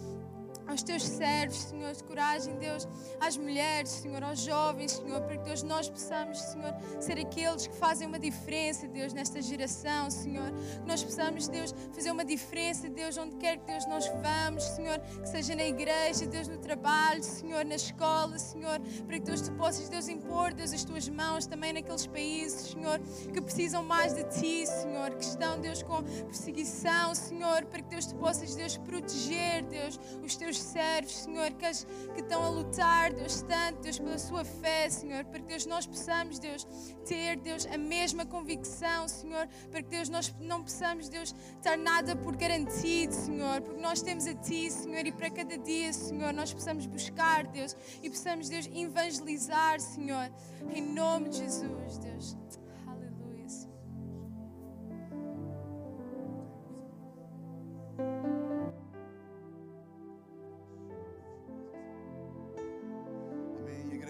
aos 0.68 0.84
teus 0.84 1.04
servos, 1.04 1.58
Senhor, 1.58 1.94
de 1.94 2.04
coragem, 2.04 2.56
Deus, 2.58 2.88
às 3.20 3.38
mulheres, 3.38 3.90
Senhor, 3.90 4.24
aos 4.24 4.40
jovens, 4.40 4.94
Senhor, 4.94 5.22
para 5.22 5.38
que, 5.38 5.44
Deus, 5.44 5.64
nós 5.64 5.90
possamos, 5.90 6.40
Senhor, 6.40 6.74
ser 7.00 7.20
aqueles 7.20 7.68
que 7.68 7.76
fazem 7.76 8.08
uma 8.08 8.20
diferença, 8.20 8.88
Deus, 8.88 9.14
nesta 9.14 9.42
geração, 9.42 10.10
Senhor. 10.10 10.52
Que 10.52 10.88
nós 10.88 11.04
possamos, 11.04 11.48
Deus, 11.48 11.74
fazer 11.94 12.12
uma 12.12 12.26
diferença, 12.26 12.90
Deus, 12.90 13.18
onde 13.18 13.36
quer 13.36 13.58
que, 13.58 13.66
Deus, 13.66 13.86
nós 13.88 14.08
vamos, 14.08 14.64
Senhor, 14.64 15.00
que 15.00 15.30
seja 15.30 15.56
na 15.56 15.66
igreja, 15.66 16.26
Deus, 16.26 16.48
no 16.48 16.58
trabalho, 16.58 17.24
Senhor, 17.24 17.66
na 17.66 17.76
escola, 17.76 18.40
Senhor, 18.40 18.80
para 19.06 19.20
que, 19.20 19.26
Deus, 19.26 19.42
tu 19.42 19.52
possas, 19.54 19.90
Deus, 19.90 20.08
impor, 20.08 20.54
Deus, 20.54 20.74
as 20.74 20.84
tuas 20.84 21.08
mãos 21.10 21.46
também 21.46 21.74
naqueles 21.74 22.08
países, 22.08 22.72
Senhor, 22.72 23.00
que 23.34 23.42
precisam 23.42 23.84
mais 23.84 24.14
de 24.14 24.24
Ti, 24.26 24.66
Senhor, 24.66 25.12
que 25.12 25.24
estão, 25.24 25.60
Deus, 25.60 25.84
com 25.84 26.04
perseguição, 26.04 27.14
Senhor, 27.14 27.66
para 27.66 27.82
que, 27.82 27.90
Deus, 27.90 28.06
tu 28.06 28.16
possas, 28.16 28.56
Deus, 28.56 28.78
proteger, 28.78 29.64
Deus, 29.64 30.00
os 30.24 30.36
teus 30.36 30.53
servos, 30.60 31.16
Senhor, 31.16 31.52
que, 31.52 31.66
as, 31.66 31.86
que 32.14 32.22
estão 32.22 32.44
a 32.44 32.50
lutar, 32.50 33.14
Deus, 33.14 33.42
tanto, 33.42 33.82
Deus, 33.82 34.00
pela 34.00 34.18
sua 34.18 34.44
fé, 34.44 34.90
Senhor, 34.90 35.26
para 35.26 35.40
que, 35.40 35.48
Deus, 35.48 35.66
nós 35.66 35.86
possamos, 35.86 36.40
Deus, 36.40 36.66
ter, 37.06 37.38
Deus, 37.38 37.66
a 37.68 37.78
mesma 37.78 38.26
convicção, 38.26 39.08
Senhor, 39.08 39.48
para 39.72 39.82
que, 39.82 39.90
Deus, 39.90 40.10
nós 40.10 40.34
não 40.40 40.64
possamos, 40.64 41.10
Deus, 41.10 41.34
estar 41.56 41.78
nada 41.78 42.16
por 42.16 42.36
garantido, 42.36 43.14
Senhor, 43.14 43.62
porque 43.62 43.82
nós 43.82 44.02
temos 44.02 44.26
a 44.28 44.34
Ti, 44.34 44.72
Senhor, 44.72 45.06
e 45.06 45.12
para 45.12 45.30
cada 45.30 45.58
dia, 45.58 45.92
Senhor, 45.94 46.34
nós 46.34 46.54
possamos 46.54 46.86
buscar, 46.86 47.48
Deus, 47.48 47.76
e 48.02 48.10
possamos, 48.10 48.50
Deus, 48.50 48.68
evangelizar, 48.74 49.80
Senhor, 49.80 50.32
em 50.74 50.82
nome 50.82 51.30
de 51.30 51.38
Jesus, 51.38 51.98
Deus. 52.00 52.38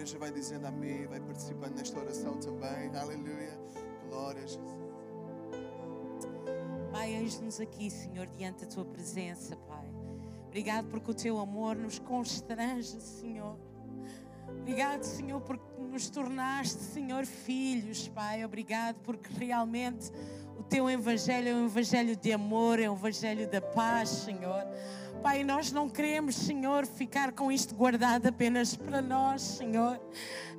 Igreja 0.04 0.18
vai 0.18 0.30
dizendo 0.30 0.66
amém, 0.66 1.06
vai 1.06 1.18
participando 1.18 1.76
nesta 1.76 1.98
oração 1.98 2.38
também. 2.38 2.94
Aleluia. 2.94 3.58
Glória 4.10 4.42
a 4.42 4.46
Jesus. 4.46 4.74
Pai, 6.92 7.14
eis-nos 7.14 7.58
aqui, 7.58 7.90
Senhor, 7.90 8.26
diante 8.26 8.66
da 8.66 8.70
tua 8.70 8.84
presença, 8.84 9.56
Pai. 9.56 9.88
Obrigado 10.46 10.88
porque 10.88 11.10
o 11.10 11.14
teu 11.14 11.38
amor 11.38 11.74
nos 11.74 11.98
constrange, 11.98 13.00
Senhor. 13.00 13.58
Obrigado, 14.60 15.02
Senhor, 15.04 15.40
porque 15.40 15.64
nos 15.80 16.10
tornaste, 16.10 16.82
Senhor, 16.82 17.24
filhos, 17.24 18.06
Pai. 18.08 18.44
Obrigado 18.44 18.96
porque 18.96 19.32
realmente 19.32 20.10
o 20.58 20.62
teu 20.62 20.88
evangelho 20.90 21.48
é 21.48 21.54
um 21.54 21.64
evangelho 21.64 22.14
de 22.14 22.30
amor, 22.30 22.78
é 22.78 22.90
um 22.90 22.94
evangelho 22.94 23.50
da 23.50 23.62
paz, 23.62 24.10
Senhor. 24.10 24.64
Pai, 25.24 25.42
nós 25.42 25.72
não 25.72 25.88
queremos, 25.88 26.34
Senhor, 26.34 26.84
ficar 26.84 27.32
com 27.32 27.50
isto 27.50 27.74
guardado 27.74 28.26
apenas 28.26 28.76
para 28.76 29.00
nós, 29.00 29.40
Senhor. 29.40 29.98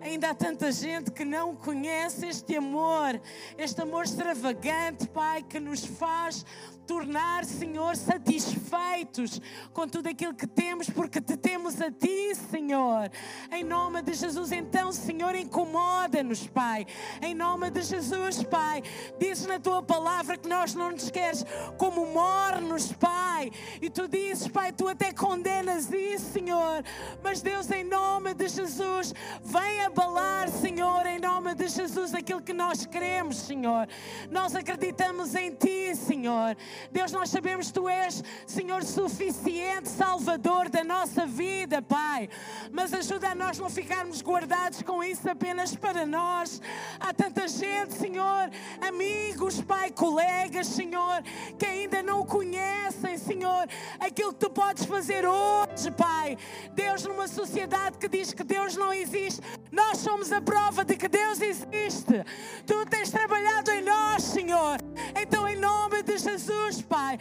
Ainda 0.01 0.29
há 0.29 0.35
tanta 0.35 0.71
gente 0.71 1.11
que 1.11 1.25
não 1.25 1.55
conhece 1.55 2.27
este 2.27 2.55
amor, 2.55 3.19
este 3.57 3.81
amor 3.81 4.03
extravagante, 4.03 5.07
Pai, 5.07 5.43
que 5.43 5.59
nos 5.59 5.85
faz 5.85 6.45
tornar, 6.85 7.43
Senhor, 7.45 7.95
satisfeitos 7.95 9.41
com 9.73 9.87
tudo 9.87 10.07
aquilo 10.07 10.33
que 10.33 10.47
temos, 10.47 10.89
porque 10.89 11.19
te 11.19 11.35
temos 11.35 11.81
a 11.81 11.91
Ti, 11.91 12.35
Senhor. 12.51 13.11
Em 13.51 13.63
nome 13.63 14.01
de 14.01 14.13
Jesus, 14.13 14.51
então, 14.51 14.91
Senhor, 14.91 15.35
incomoda-nos, 15.35 16.47
Pai. 16.47 16.85
Em 17.21 17.33
nome 17.33 17.69
de 17.71 17.81
Jesus, 17.81 18.43
Pai. 18.43 18.83
Dizes 19.19 19.47
na 19.47 19.59
Tua 19.59 19.81
palavra 19.81 20.37
que 20.37 20.47
nós 20.47 20.75
não 20.75 20.91
nos 20.91 21.09
queres 21.09 21.43
como 21.77 22.05
mornos, 22.05 22.91
Pai. 22.93 23.51
E 23.81 23.89
Tu 23.89 24.07
dizes, 24.07 24.47
Pai, 24.47 24.71
Tu 24.71 24.87
até 24.87 25.11
condenas 25.11 25.91
isso, 25.91 26.33
Senhor. 26.33 26.83
Mas 27.23 27.41
Deus, 27.41 27.69
em 27.71 27.83
nome 27.83 28.33
de 28.33 28.47
Jesus, 28.47 29.13
vem 29.43 29.84
abalar, 29.85 30.49
Senhor, 30.49 31.05
em 31.05 31.19
nome 31.19 31.53
de 31.53 31.67
Jesus, 31.67 32.13
aquilo 32.13 32.41
que 32.41 32.53
nós 32.53 32.85
queremos, 32.85 33.37
Senhor. 33.37 33.87
Nós 34.31 34.55
acreditamos 34.55 35.35
em 35.35 35.51
Ti, 35.51 35.95
Senhor. 35.95 36.57
Deus, 36.91 37.11
nós 37.11 37.29
sabemos 37.29 37.67
que 37.67 37.73
Tu 37.73 37.87
és, 37.87 38.23
Senhor, 38.47 38.83
suficiente 38.83 39.89
Salvador 39.89 40.69
da 40.69 40.83
nossa 40.83 41.25
vida, 41.25 41.81
Pai. 41.81 42.29
Mas 42.71 42.93
ajuda 42.93 43.29
a 43.29 43.35
nós 43.35 43.59
não 43.59 43.69
ficarmos 43.69 44.21
guardados 44.21 44.81
com 44.81 45.03
isso 45.03 45.29
apenas 45.29 45.75
para 45.75 46.05
nós. 46.05 46.61
Há 46.99 47.13
tanta 47.13 47.47
gente, 47.47 47.93
Senhor, 47.93 48.49
amigos, 48.81 49.61
Pai, 49.61 49.91
colegas, 49.91 50.67
Senhor, 50.67 51.21
que 51.59 51.65
ainda 51.65 52.01
não 52.01 52.25
conhecem, 52.25 53.17
Senhor, 53.17 53.67
aquilo 53.99 54.33
que 54.33 54.39
Tu 54.39 54.49
podes 54.49 54.85
fazer 54.85 55.25
hoje, 55.27 55.91
Pai. 55.91 56.37
Deus, 56.73 57.03
numa 57.05 57.27
sociedade 57.27 57.97
que 57.97 58.07
diz 58.07 58.33
que 58.33 58.43
Deus 58.43 58.75
não 58.75 58.91
existe, 58.91 59.41
nós 59.75 59.97
somos 59.97 60.31
a 60.31 60.41
prova 60.41 60.85
de 60.85 60.95
que 60.95 61.07
Deus 61.07 61.41
existe. 61.41 62.23
Tu 62.65 62.85
tens 62.85 63.11
trabalhado 63.11 63.69
em 63.71 63.83
nós, 63.83 64.23
Senhor. 64.23 64.77
Então, 65.21 65.47
em 65.47 65.57
nome 65.57 66.01
de 66.01 66.17
Jesus, 66.17 66.81
Pai, 66.81 67.19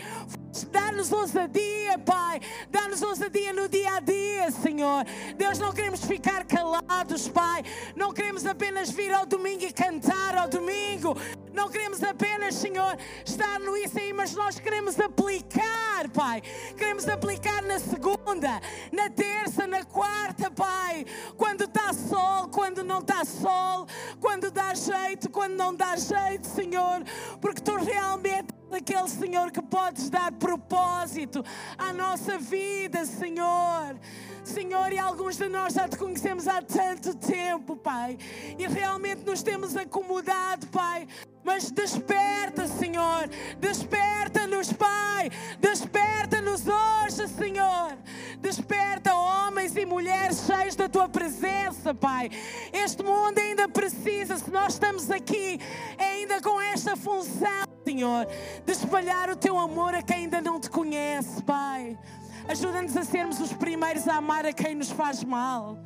dá-nos 0.74 1.12
ousadia, 1.12 1.96
Pai. 2.04 2.40
Dá-nos 2.68 3.00
ousadia 3.00 3.52
no 3.52 3.68
dia 3.68 3.96
a 3.96 4.00
dia, 4.00 4.50
Senhor. 4.50 5.04
Deus, 5.36 5.58
não 5.60 5.72
queremos 5.72 6.04
ficar 6.04 6.44
calados, 6.44 7.28
Pai. 7.28 7.62
Não 7.94 8.12
queremos 8.12 8.44
apenas 8.44 8.90
vir 8.90 9.12
ao 9.14 9.24
domingo 9.24 9.62
e 9.62 9.72
cantar 9.72 10.36
ao 10.36 10.48
domingo. 10.48 11.16
Não 11.52 11.68
queremos 11.68 12.02
apenas, 12.02 12.56
Senhor, 12.56 12.96
estar 13.24 13.60
no 13.60 13.76
isso 13.76 13.96
aí, 13.96 14.12
mas 14.12 14.34
nós 14.34 14.58
queremos 14.58 14.98
aplicar, 14.98 16.08
Pai. 16.12 16.42
Queremos 16.76 17.06
aplicar 17.06 17.62
na 17.62 17.78
segunda, 17.78 18.60
na 18.90 19.08
terça, 19.08 19.68
na 19.68 19.84
quarta, 19.84 20.50
Pai. 20.50 21.06
Quando 21.36 21.64
está 21.64 21.92
sol, 21.92 22.48
quando 22.48 22.82
não 22.82 22.98
está 22.98 23.24
sol, 23.24 23.86
quando 24.20 24.50
dá 24.50 24.74
jeito, 24.74 25.30
quando 25.30 25.54
não 25.54 25.72
dá 25.72 25.94
jeito, 25.94 26.48
Senhor. 26.48 27.04
Porque 27.40 27.60
tu 27.60 27.76
realmente 27.76 28.52
és 28.74 28.80
aquele 28.80 29.08
Senhor 29.08 29.50
que 29.52 29.62
podes 29.62 30.10
dar 30.10 30.32
propósito 30.32 31.44
à 31.78 31.92
nossa 31.92 32.38
vida, 32.38 33.04
Senhor. 33.04 33.96
Senhor, 34.44 34.92
e 34.92 34.98
alguns 34.98 35.36
de 35.36 35.48
nós 35.48 35.74
já 35.74 35.88
te 35.88 35.96
conhecemos 35.96 36.48
há 36.48 36.60
tanto 36.60 37.14
tempo, 37.14 37.76
Pai, 37.76 38.18
e 38.58 38.66
realmente 38.66 39.24
nos 39.24 39.42
temos 39.42 39.76
acomodado, 39.76 40.66
Pai. 40.68 41.06
Mas 41.44 41.70
desperta, 41.70 42.66
Senhor, 42.66 43.28
desperta-nos, 43.60 44.72
Pai, 44.72 45.30
desperta-nos 45.60 46.62
hoje, 46.66 47.28
Senhor. 47.28 47.98
Desperta 48.40 49.14
homens 49.14 49.76
e 49.76 49.84
mulheres 49.84 50.46
cheios 50.46 50.74
da 50.74 50.88
tua 50.88 51.08
presença, 51.08 51.94
Pai. 51.94 52.30
Este 52.72 53.02
mundo 53.02 53.38
ainda 53.38 53.68
precisa, 53.68 54.38
se 54.38 54.50
nós 54.50 54.72
estamos 54.72 55.10
aqui, 55.10 55.60
ainda 55.98 56.40
com 56.40 56.58
esta 56.60 56.96
função, 56.96 57.64
Senhor, 57.84 58.26
de 58.64 58.72
espalhar 58.72 59.28
o 59.28 59.36
teu 59.36 59.58
amor 59.58 59.94
a 59.94 60.02
quem 60.02 60.24
ainda 60.24 60.40
não 60.40 60.58
te 60.58 60.70
conhece, 60.70 61.42
Pai. 61.42 61.98
Ajuda-nos 62.46 62.94
a 62.96 63.04
sermos 63.04 63.40
os 63.40 63.52
primeiros 63.52 64.06
a 64.06 64.16
amar 64.16 64.44
a 64.44 64.52
quem 64.52 64.74
nos 64.74 64.90
faz 64.90 65.24
mal. 65.24 65.78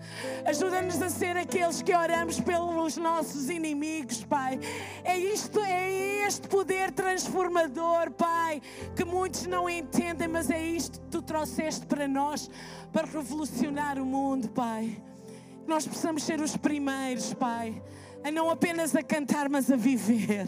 Ajuda-nos 0.45 1.01
a 1.01 1.09
ser 1.09 1.37
aqueles 1.37 1.83
que 1.83 1.95
oramos 1.95 2.41
pelos 2.41 2.97
nossos 2.97 3.49
inimigos, 3.49 4.25
Pai. 4.25 4.59
É 5.05 5.17
isto, 5.17 5.61
é 5.61 6.27
este 6.27 6.49
poder 6.49 6.91
transformador, 6.91 8.11
Pai, 8.11 8.61
que 8.97 9.05
muitos 9.05 9.47
não 9.47 9.71
entendem, 9.71 10.27
mas 10.27 10.51
é 10.51 10.61
isto 10.63 11.01
que 11.01 11.07
tu 11.07 11.23
trouxeste 11.23 11.87
para 11.87 12.09
nós 12.09 12.51
para 12.93 13.07
revolucionar 13.07 13.99
o 13.99 14.05
mundo, 14.05 14.49
Pai. 14.49 15.01
Nós 15.67 15.87
possamos 15.87 16.25
ser 16.25 16.41
os 16.41 16.57
primeiros, 16.57 17.35
Pai, 17.35 17.81
a 18.25 18.31
não 18.31 18.51
apenas 18.51 18.95
a 18.97 19.03
cantar, 19.03 19.49
mas 19.49 19.71
a 19.71 19.77
viver. 19.77 20.47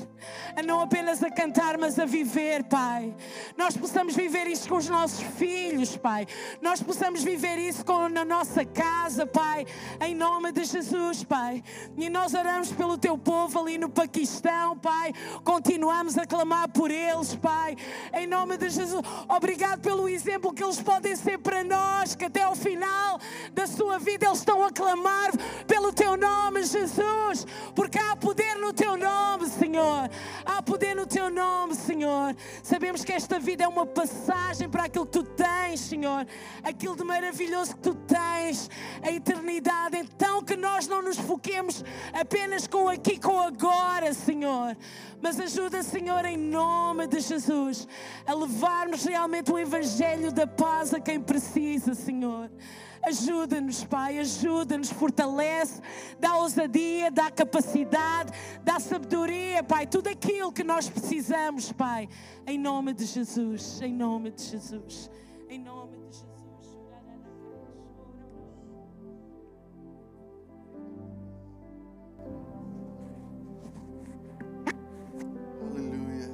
A 0.57 0.63
não 0.63 0.81
apenas 0.81 1.23
a 1.23 1.31
cantar, 1.31 1.79
mas 1.79 1.99
a 1.99 2.05
viver, 2.05 2.65
Pai. 2.65 3.15
Nós 3.57 3.77
possamos 3.77 4.15
viver 4.15 4.47
isso 4.47 4.69
com 4.69 4.77
os 4.77 4.89
nossos 4.89 5.21
filhos, 5.21 5.97
Pai. 5.97 6.27
Nós 6.61 6.83
possamos 6.83 7.23
viver 7.23 7.59
isso 7.59 7.85
com, 7.85 8.09
na 8.09 8.25
nossa 8.25 8.65
casa, 8.65 9.27
Pai. 9.27 9.67
Em 10.01 10.15
nome 10.15 10.51
de 10.53 10.65
Jesus, 10.65 11.23
Pai. 11.23 11.63
E 11.97 12.11
nós 12.11 12.35
oramos 12.35 12.73
pelo 12.73 12.99
teu 12.99 13.17
povo 13.17 13.61
ali 13.61 13.79
no 13.79 13.89
Paquistão, 13.89 14.77
Pai. 14.77 15.13
Continuamos 15.45 16.19
a 16.19 16.27
clamar 16.27 16.69
por 16.71 16.91
eles, 16.91 17.37
Pai. 17.37 17.77
Em 18.13 18.27
nome 18.27 18.57
de 18.57 18.69
Jesus. 18.69 19.03
Obrigado 19.29 19.81
pelo 19.81 20.09
exemplo 20.09 20.53
que 20.53 20.65
eles 20.65 20.83
podem 20.83 21.15
ser 21.15 21.39
para 21.39 21.63
nós, 21.63 22.17
que 22.17 22.25
até 22.25 22.43
ao 22.43 22.57
final 22.57 23.19
da 23.53 23.67
sua 23.67 23.99
vida 23.99 24.27
eles 24.27 24.39
estão 24.39 24.65
a 24.65 24.73
clamar 24.73 25.31
pelo 25.67 25.93
teu 25.93 26.17
nome, 26.17 26.65
Jesus 26.65 27.47
porque 27.75 27.99
há 27.99 28.17
poder 28.17 28.57
no 28.57 28.73
teu 28.73 28.97
nome, 28.97 29.49
Senhor. 29.49 30.11
Há 30.45 30.63
poder 30.63 30.95
no 30.95 31.07
teu 31.07 31.31
nome, 31.31 31.75
Senhor. 31.75 32.35
Sabemos 32.63 33.05
que 33.05 33.13
esta 33.13 33.39
vida 33.39 33.65
é 33.65 33.69
uma 33.69 33.87
passagem 33.87 34.69
para 34.69 34.85
aquilo 34.85 35.07
que 35.07 35.13
tu 35.13 35.23
tens, 35.23 35.81
Senhor. 35.81 36.27
Aquilo 36.63 36.97
de 36.97 37.05
maravilhoso 37.05 37.75
que 37.77 37.83
tu 37.83 37.95
tens, 37.95 38.71
a 39.03 39.11
eternidade. 39.11 39.97
Então 39.97 40.43
que 40.43 40.57
nós 40.57 40.87
não 40.87 41.03
nos 41.03 41.19
foquemos 41.19 41.85
apenas 42.13 42.67
com 42.67 42.89
aqui, 42.89 43.19
com 43.19 43.41
agora, 43.41 44.13
Senhor. 44.13 44.77
Mas 45.21 45.39
ajuda, 45.39 45.83
Senhor, 45.83 46.25
em 46.25 46.37
nome 46.37 47.07
de 47.07 47.21
Jesus, 47.21 47.87
a 48.27 48.35
levarmos 48.35 49.05
realmente 49.05 49.53
o 49.53 49.59
Evangelho 49.59 50.33
da 50.33 50.47
paz 50.47 50.95
a 50.95 51.01
quem 51.01 51.21
precisa, 51.21 51.95
Senhor. 51.95 52.51
Ajuda-nos, 53.03 53.83
Pai, 53.85 54.19
ajuda-nos, 54.19 54.91
fortalece, 54.91 55.81
dá 56.19 56.37
ousadia, 56.37 57.11
dá 57.11 57.31
capacidade, 57.31 58.33
dá 58.63 58.79
sabedoria, 58.79 59.63
Pai, 59.63 59.87
tudo 59.87 60.09
aquilo 60.09 60.53
que 60.53 60.63
nós 60.63 60.89
precisamos, 60.89 61.73
Pai, 61.73 62.09
em 62.47 62.59
nome 62.59 62.93
de 62.93 63.07
Jesus, 63.07 63.81
em 63.81 63.93
nome 63.93 64.31
de 64.31 64.43
Jesus, 64.43 65.11
em 65.49 65.59
nome 65.59 65.97
de 65.97 66.19
Jesus. 66.19 66.31
Aleluia. 75.63 76.31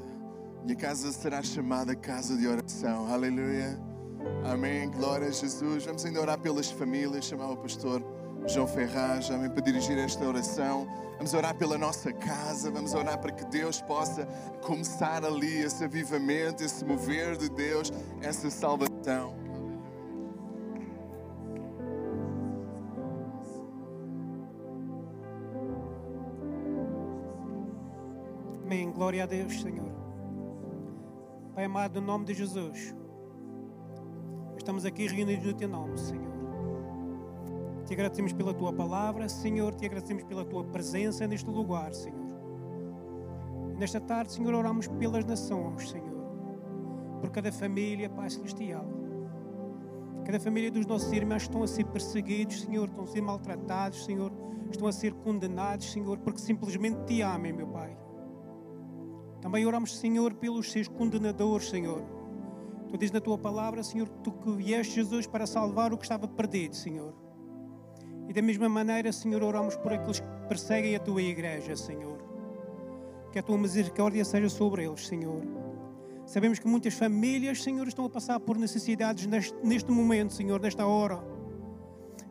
Minha 0.64 0.77
casa 0.77 1.12
será 1.12 1.43
chamada 1.45 1.95
casa 1.95 2.37
de 2.37 2.47
oração. 2.49 3.07
Aleluia. 3.07 3.95
Amém. 4.45 4.91
Glória 4.91 5.29
a 5.29 5.31
Jesus. 5.31 5.85
Vamos 5.85 6.05
ainda 6.05 6.21
orar 6.21 6.39
pelas 6.39 6.71
famílias. 6.71 7.25
Chamar 7.25 7.51
o 7.51 7.57
pastor 7.57 8.03
João 8.47 8.67
Ferraz, 8.67 9.31
amém, 9.31 9.51
para 9.51 9.61
dirigir 9.61 9.99
esta 9.99 10.25
oração. 10.25 10.87
Vamos 11.17 11.35
orar 11.35 11.55
pela 11.55 11.77
nossa 11.77 12.12
casa. 12.12 12.71
Vamos 12.71 12.95
orar 12.95 13.19
para 13.19 13.33
que 13.33 13.45
Deus 13.47 13.81
possa 13.81 14.27
começar 14.62 15.25
ali 15.25 15.62
esse 15.62 15.85
avivamento, 15.85 16.62
esse 16.62 16.85
mover 16.85 17.37
de 17.37 17.49
Deus, 17.49 17.93
essa 18.23 18.49
salvação. 18.51 19.35
Amém. 28.64 28.91
Glória 28.91 29.23
a 29.23 29.27
Deus, 29.27 29.61
Senhor. 29.61 29.93
Pai 31.55 31.64
amado, 31.64 32.01
no 32.01 32.07
nome 32.07 32.25
de 32.25 32.35
Jesus, 32.35 32.95
estamos 34.67 34.85
aqui 34.85 35.07
reunidos 35.07 35.47
no 35.47 35.55
Teu 35.55 35.69
nome, 35.69 35.97
Senhor. 35.97 36.27
Te 37.87 37.95
agradecemos 37.95 38.33
pela 38.33 38.53
Tua 38.53 38.73
palavra, 38.73 39.29
Senhor. 39.29 39.73
Te 39.73 39.87
agradecemos 39.87 40.25
pela 40.25 40.45
Tua 40.45 40.64
presença 40.64 41.25
neste 41.25 41.49
lugar, 41.49 41.95
Senhor. 41.95 42.27
Nesta 43.79 44.01
tarde, 44.01 44.33
Senhor, 44.33 44.53
oramos 44.53 44.89
pelas 44.89 45.25
nações, 45.25 45.89
Senhor. 45.89 46.21
Por 47.21 47.31
cada 47.31 47.53
família, 47.53 48.11
Pai 48.11 48.29
Celestial. 48.29 48.85
Cada 50.25 50.41
família 50.41 50.73
dos 50.73 50.85
nossos 50.85 51.12
irmãos 51.12 51.43
estão 51.43 51.62
a 51.62 51.69
ser 51.69 51.85
perseguidos, 51.85 52.62
Senhor, 52.62 52.89
estão 52.89 53.05
a 53.05 53.07
ser 53.07 53.21
maltratados, 53.21 54.05
Senhor, 54.05 54.33
estão 54.69 54.89
a 54.89 54.93
ser 54.93 55.14
condenados, 55.14 55.93
Senhor, 55.93 56.19
porque 56.19 56.41
simplesmente 56.41 57.05
te 57.05 57.23
amem, 57.23 57.53
meu 57.53 57.69
Pai. 57.69 57.97
Também 59.41 59.64
oramos, 59.64 59.97
Senhor, 59.97 60.35
pelos 60.35 60.73
seus 60.73 60.89
condenadores, 60.89 61.69
Senhor. 61.69 62.16
Tu 62.89 62.97
dizes 62.97 63.12
na 63.12 63.20
tua 63.20 63.37
palavra, 63.37 63.82
Senhor, 63.82 64.09
tu 64.22 64.32
que 64.32 64.51
vieste 64.53 64.95
Jesus 64.95 65.26
para 65.26 65.47
salvar 65.47 65.93
o 65.93 65.99
que 65.99 66.05
estava 66.05 66.28
perdido, 66.28 66.74
Senhor. 66.76 67.14
E 68.28 68.32
da 68.32 68.43
mesma 68.43 68.68
maneira, 68.68 69.12
Senhor, 69.12 69.43
oramos 69.43 69.76
por 69.76 69.93
aqueles 69.93 70.20
que 70.20 70.26
perseguem 70.49 70.97
a 70.97 71.01
tua 71.01 71.22
igreja, 71.22 71.76
Senhor. 71.76 72.18
Que 73.32 73.39
a 73.39 73.43
tua 73.43 73.59
misericórdia 73.59 74.24
seja 74.24 74.49
sobre 74.49 74.84
eles, 74.84 75.07
Senhor. 75.07 75.43
Sabemos 76.24 76.59
que 76.59 76.66
muitas 76.66 76.95
famílias, 76.95 77.62
Senhor, 77.62 77.87
estão 77.87 78.05
a 78.05 78.11
passar 78.11 78.41
por 78.41 78.57
necessidades 78.57 79.26
neste, 79.26 79.55
neste 79.62 79.91
momento, 79.91 80.32
Senhor, 80.32 80.61
nesta 80.61 80.87
hora. 80.87 81.22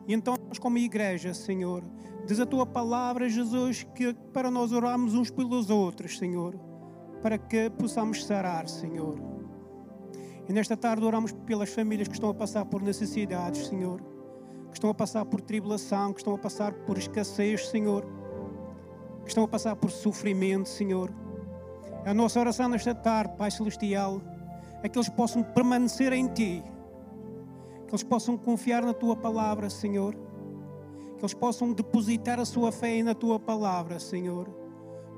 E 0.06 0.12
então, 0.12 0.36
nós, 0.48 0.58
como 0.58 0.78
igreja, 0.78 1.32
Senhor, 1.32 1.82
diz 2.26 2.38
a 2.38 2.46
tua 2.46 2.66
palavra, 2.66 3.28
Jesus, 3.28 3.86
que 3.94 4.12
para 4.32 4.50
nós 4.50 4.72
orarmos 4.72 5.14
uns 5.14 5.30
pelos 5.30 5.70
outros, 5.70 6.18
Senhor 6.18 6.54
para 7.26 7.38
que 7.38 7.70
possamos 7.70 8.24
sarar, 8.24 8.68
Senhor. 8.68 9.35
E 10.48 10.52
nesta 10.52 10.76
tarde 10.76 11.04
oramos 11.04 11.32
pelas 11.32 11.70
famílias 11.70 12.06
que 12.06 12.14
estão 12.14 12.30
a 12.30 12.34
passar 12.34 12.64
por 12.66 12.80
necessidades, 12.80 13.66
Senhor, 13.66 14.00
que 14.70 14.74
estão 14.74 14.90
a 14.90 14.94
passar 14.94 15.24
por 15.24 15.40
tribulação, 15.40 16.12
que 16.12 16.20
estão 16.20 16.34
a 16.34 16.38
passar 16.38 16.72
por 16.72 16.96
escassez, 16.96 17.68
Senhor, 17.68 18.06
que 19.22 19.28
estão 19.28 19.44
a 19.44 19.48
passar 19.48 19.74
por 19.74 19.90
sofrimento, 19.90 20.68
Senhor. 20.68 21.12
A 22.04 22.14
nossa 22.14 22.38
oração 22.38 22.68
nesta 22.68 22.94
tarde, 22.94 23.34
Pai 23.36 23.50
Celestial, 23.50 24.20
é 24.82 24.88
que 24.88 24.96
eles 24.96 25.08
possam 25.08 25.42
permanecer 25.42 26.12
em 26.12 26.28
Ti, 26.28 26.62
que 27.88 27.90
eles 27.90 28.04
possam 28.04 28.36
confiar 28.36 28.84
na 28.84 28.94
Tua 28.94 29.16
palavra, 29.16 29.68
Senhor, 29.68 30.14
que 31.16 31.22
eles 31.22 31.34
possam 31.34 31.72
depositar 31.72 32.38
a 32.38 32.44
sua 32.44 32.70
fé 32.70 33.02
na 33.02 33.14
Tua 33.14 33.40
palavra, 33.40 33.98
Senhor 33.98 34.65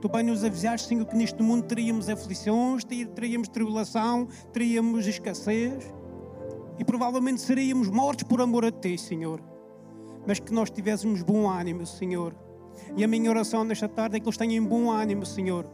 Tu 0.01 0.09
bem 0.09 0.23
nos 0.23 0.45
avisaste, 0.45 0.87
Senhor, 0.87 1.05
que 1.05 1.17
neste 1.17 1.43
mundo 1.43 1.65
teríamos 1.65 2.09
aflições, 2.09 2.85
teríamos 2.85 3.49
tribulação, 3.49 4.29
teríamos 4.53 5.07
escassez 5.07 5.93
e 6.79 6.85
provavelmente 6.85 7.41
seríamos 7.41 7.89
mortos 7.89 8.23
por 8.23 8.41
amor 8.41 8.65
a 8.65 8.71
Ti, 8.71 8.97
Senhor. 8.97 9.41
Mas 10.27 10.39
que 10.39 10.53
nós 10.53 10.71
tivéssemos 10.71 11.23
bom 11.23 11.51
ânimo, 11.51 11.85
Senhor. 11.85 12.35
E 12.97 13.03
a 13.03 13.09
minha 13.09 13.29
oração 13.29 13.65
nesta 13.65 13.89
tarde 13.89 14.17
é 14.17 14.21
que 14.21 14.27
eles 14.27 14.37
tenham 14.37 14.65
bom 14.65 14.89
ânimo, 14.89 15.27
Senhor. 15.27 15.67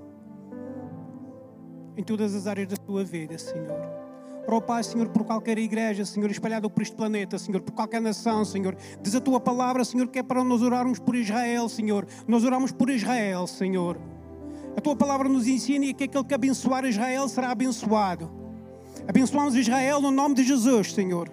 Em 1.96 2.02
todas 2.02 2.34
as 2.34 2.46
áreas 2.46 2.68
da 2.68 2.76
sua 2.86 3.04
vida, 3.04 3.36
Senhor. 3.36 4.04
Oro, 4.46 4.60
Pai, 4.60 4.82
Senhor, 4.82 5.08
por 5.08 5.24
qualquer 5.24 5.58
igreja, 5.58 6.04
Senhor, 6.04 6.30
espalhada 6.30 6.68
por 6.68 6.82
este 6.82 6.94
planeta, 6.94 7.38
Senhor, 7.38 7.60
por 7.60 7.72
qualquer 7.72 8.00
nação, 8.00 8.44
Senhor. 8.44 8.76
Diz 9.02 9.14
a 9.14 9.20
tua 9.20 9.40
palavra, 9.40 9.84
Senhor, 9.84 10.08
que 10.08 10.18
é 10.18 10.22
para 10.22 10.42
nós 10.42 10.62
orarmos 10.62 10.98
por 10.98 11.14
Israel, 11.14 11.68
Senhor. 11.68 12.06
Nós 12.26 12.44
oramos 12.44 12.72
por 12.72 12.88
Israel, 12.90 13.46
Senhor. 13.46 13.98
A 14.76 14.80
tua 14.80 14.96
palavra 14.96 15.28
nos 15.28 15.46
ensina 15.46 15.92
que 15.92 16.04
aquele 16.04 16.24
que 16.24 16.34
abençoar 16.34 16.84
Israel 16.84 17.28
será 17.28 17.50
abençoado. 17.50 18.30
Abençoamos 19.06 19.54
Israel 19.54 20.00
no 20.00 20.10
nome 20.10 20.34
de 20.34 20.44
Jesus, 20.44 20.92
Senhor. 20.92 21.30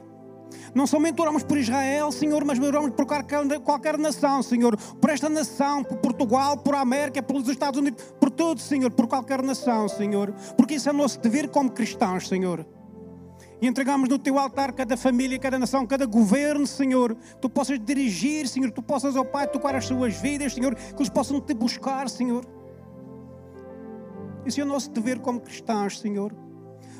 Não 0.74 0.88
somente 0.88 1.22
oramos 1.22 1.44
por 1.44 1.58
Israel, 1.58 2.12
Senhor, 2.12 2.46
mas 2.46 2.60
oramos 2.60 2.92
por 2.92 3.06
qualquer, 3.06 3.60
qualquer 3.60 3.98
nação, 3.98 4.42
Senhor. 4.42 4.78
Por 4.78 5.10
esta 5.10 5.28
nação, 5.28 5.84
por 5.84 5.98
Portugal, 5.98 6.58
por 6.58 6.76
América, 6.76 7.22
pelos 7.22 7.48
Estados 7.48 7.80
Unidos, 7.80 8.04
por 8.20 8.30
todos, 8.30 8.64
Senhor, 8.64 8.92
por 8.92 9.08
qualquer 9.08 9.42
nação, 9.42 9.90
Senhor. 9.90 10.34
Porque 10.56 10.76
isso 10.76 10.90
é 10.90 10.94
nosso 10.94 11.20
dever 11.20 11.50
como 11.50 11.72
cristãos, 11.72 12.28
Senhor. 12.28 12.66
E 13.62 13.68
entregamos 13.68 14.10
no 14.10 14.18
teu 14.18 14.40
altar 14.40 14.72
cada 14.72 14.98
família, 14.98 15.38
cada 15.38 15.60
nação, 15.60 15.86
cada 15.86 16.06
governo, 16.06 16.66
Senhor. 16.66 17.16
Tu 17.40 17.50
possas 17.50 17.80
dirigir, 17.80 18.48
Senhor. 18.48 18.72
Tu 18.72 18.82
possas, 18.82 19.16
ó 19.16 19.24
Pai, 19.24 19.48
tocar 19.48 19.76
as 19.76 19.86
suas 19.86 20.16
vidas, 20.16 20.54
Senhor. 20.54 20.74
Que 20.74 20.96
eles 20.96 21.10
possam 21.10 21.40
te 21.40 21.54
buscar, 21.54 22.10
Senhor. 22.10 22.46
Esse 24.46 24.62
é 24.62 24.64
o 24.64 24.68
nosso 24.68 24.90
dever 24.92 25.20
como 25.20 25.40
cristãos, 25.40 26.00
Senhor. 26.00 26.34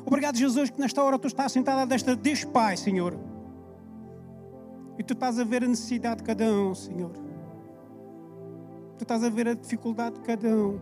Obrigado, 0.06 0.38
Jesus, 0.38 0.70
que 0.70 0.80
nesta 0.80 1.04
hora 1.04 1.18
tu 1.18 1.28
estás 1.28 1.52
sentada 1.52 1.86
desta 1.86 2.16
Deus 2.16 2.44
Pai, 2.44 2.78
Senhor. 2.78 3.18
E 4.98 5.04
tu 5.04 5.14
estás 5.14 5.40
a 5.40 5.44
ver 5.44 5.64
a 5.64 5.68
necessidade 5.68 6.18
de 6.18 6.24
cada 6.24 6.46
um, 6.46 6.74
Senhor. 6.76 7.12
Tu 8.98 9.04
estás 9.04 9.24
a 9.24 9.30
ver 9.30 9.48
a 9.48 9.54
dificuldade 9.54 10.16
de 10.16 10.22
cada 10.22 10.48
um. 10.48 10.80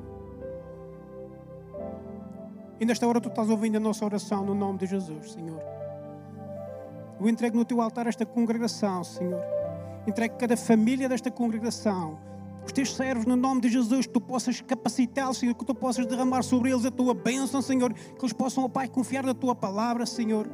E 2.80 2.86
nesta 2.86 3.08
hora 3.08 3.20
tu 3.20 3.30
estás 3.30 3.50
ouvindo 3.50 3.76
a 3.78 3.80
nossa 3.80 4.06
oração 4.06 4.46
no 4.46 4.56
nome 4.56 4.80
de 4.80 4.88
Jesus, 4.88 5.34
Senhor. 5.34 5.62
Eu 7.20 7.28
entrego 7.28 7.58
no 7.58 7.66
teu 7.66 7.82
altar 7.82 8.08
esta 8.08 8.26
congregação, 8.26 9.04
Senhor. 9.04 9.42
Entrego 10.08 10.38
cada 10.38 10.56
família 10.56 11.10
desta 11.10 11.30
congregação 11.30 12.18
os 12.70 12.74
teus 12.74 12.96
servos, 12.96 13.26
no 13.26 13.36
nome 13.36 13.62
de 13.62 13.70
Jesus, 13.70 14.06
que 14.06 14.14
tu 14.14 14.22
possas 14.22 14.62
capacitá-los, 14.62 15.40
Senhor, 15.40 15.56
que 15.56 15.66
tu 15.66 15.74
possas 15.74 16.06
derramar 16.06 16.44
sobre 16.44 16.70
eles 16.70 16.86
a 16.86 16.92
tua 16.92 17.16
bênção, 17.16 17.62
Senhor, 17.62 17.92
que 17.92 18.22
eles 18.22 18.34
possam, 18.34 18.64
ó 18.64 18.70
Pai, 18.70 18.88
confiar 18.88 19.24
na 19.24 19.34
tua 19.34 19.56
palavra, 19.56 20.06
Senhor, 20.06 20.48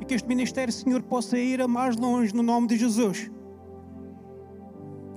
e 0.00 0.04
que 0.04 0.14
este 0.14 0.28
ministério, 0.28 0.72
Senhor, 0.72 1.02
possa 1.02 1.38
ir 1.38 1.60
a 1.62 1.68
mais 1.68 1.96
longe, 1.96 2.34
no 2.34 2.42
nome 2.42 2.66
de 2.66 2.76
Jesus. 2.76 3.30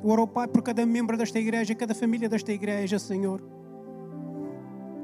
Eu 0.04 0.10
oro, 0.10 0.28
Pai, 0.28 0.48
por 0.48 0.62
cada 0.62 0.86
membro 0.86 1.18
desta 1.18 1.40
igreja, 1.40 1.74
cada 1.74 1.96
família 1.96 2.30
desta 2.30 2.54
igreja, 2.54 3.00
Senhor. 3.00 3.42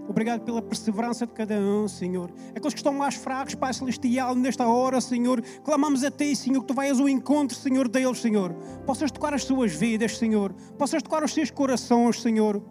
Obrigado 0.08 0.42
pela 0.42 0.62
perseverança 0.62 1.26
de 1.26 1.34
cada 1.34 1.56
um, 1.56 1.88
Senhor. 1.88 2.32
Aqueles 2.50 2.74
que 2.74 2.80
estão 2.80 2.94
mais 2.94 3.16
fracos, 3.16 3.56
Pai 3.56 3.74
Celestial, 3.74 4.36
nesta 4.36 4.68
hora, 4.68 5.02
Senhor, 5.02 5.42
clamamos 5.64 6.04
a 6.04 6.12
Ti, 6.12 6.36
Senhor, 6.36 6.62
que 6.62 6.68
Tu 6.68 6.74
vais 6.74 7.00
ao 7.00 7.10
encontro, 7.10 7.58
Senhor, 7.58 7.88
deles, 7.88 8.20
Senhor. 8.20 8.54
Possas 8.86 9.12
tocar 9.12 9.34
as 9.34 9.44
suas 9.44 9.74
vidas, 9.74 10.18
Senhor. 10.18 10.54
Possas 10.78 11.02
tocar 11.02 11.24
os 11.24 11.34
seus 11.34 11.50
corações, 11.50 12.22
Senhor. 12.22 12.62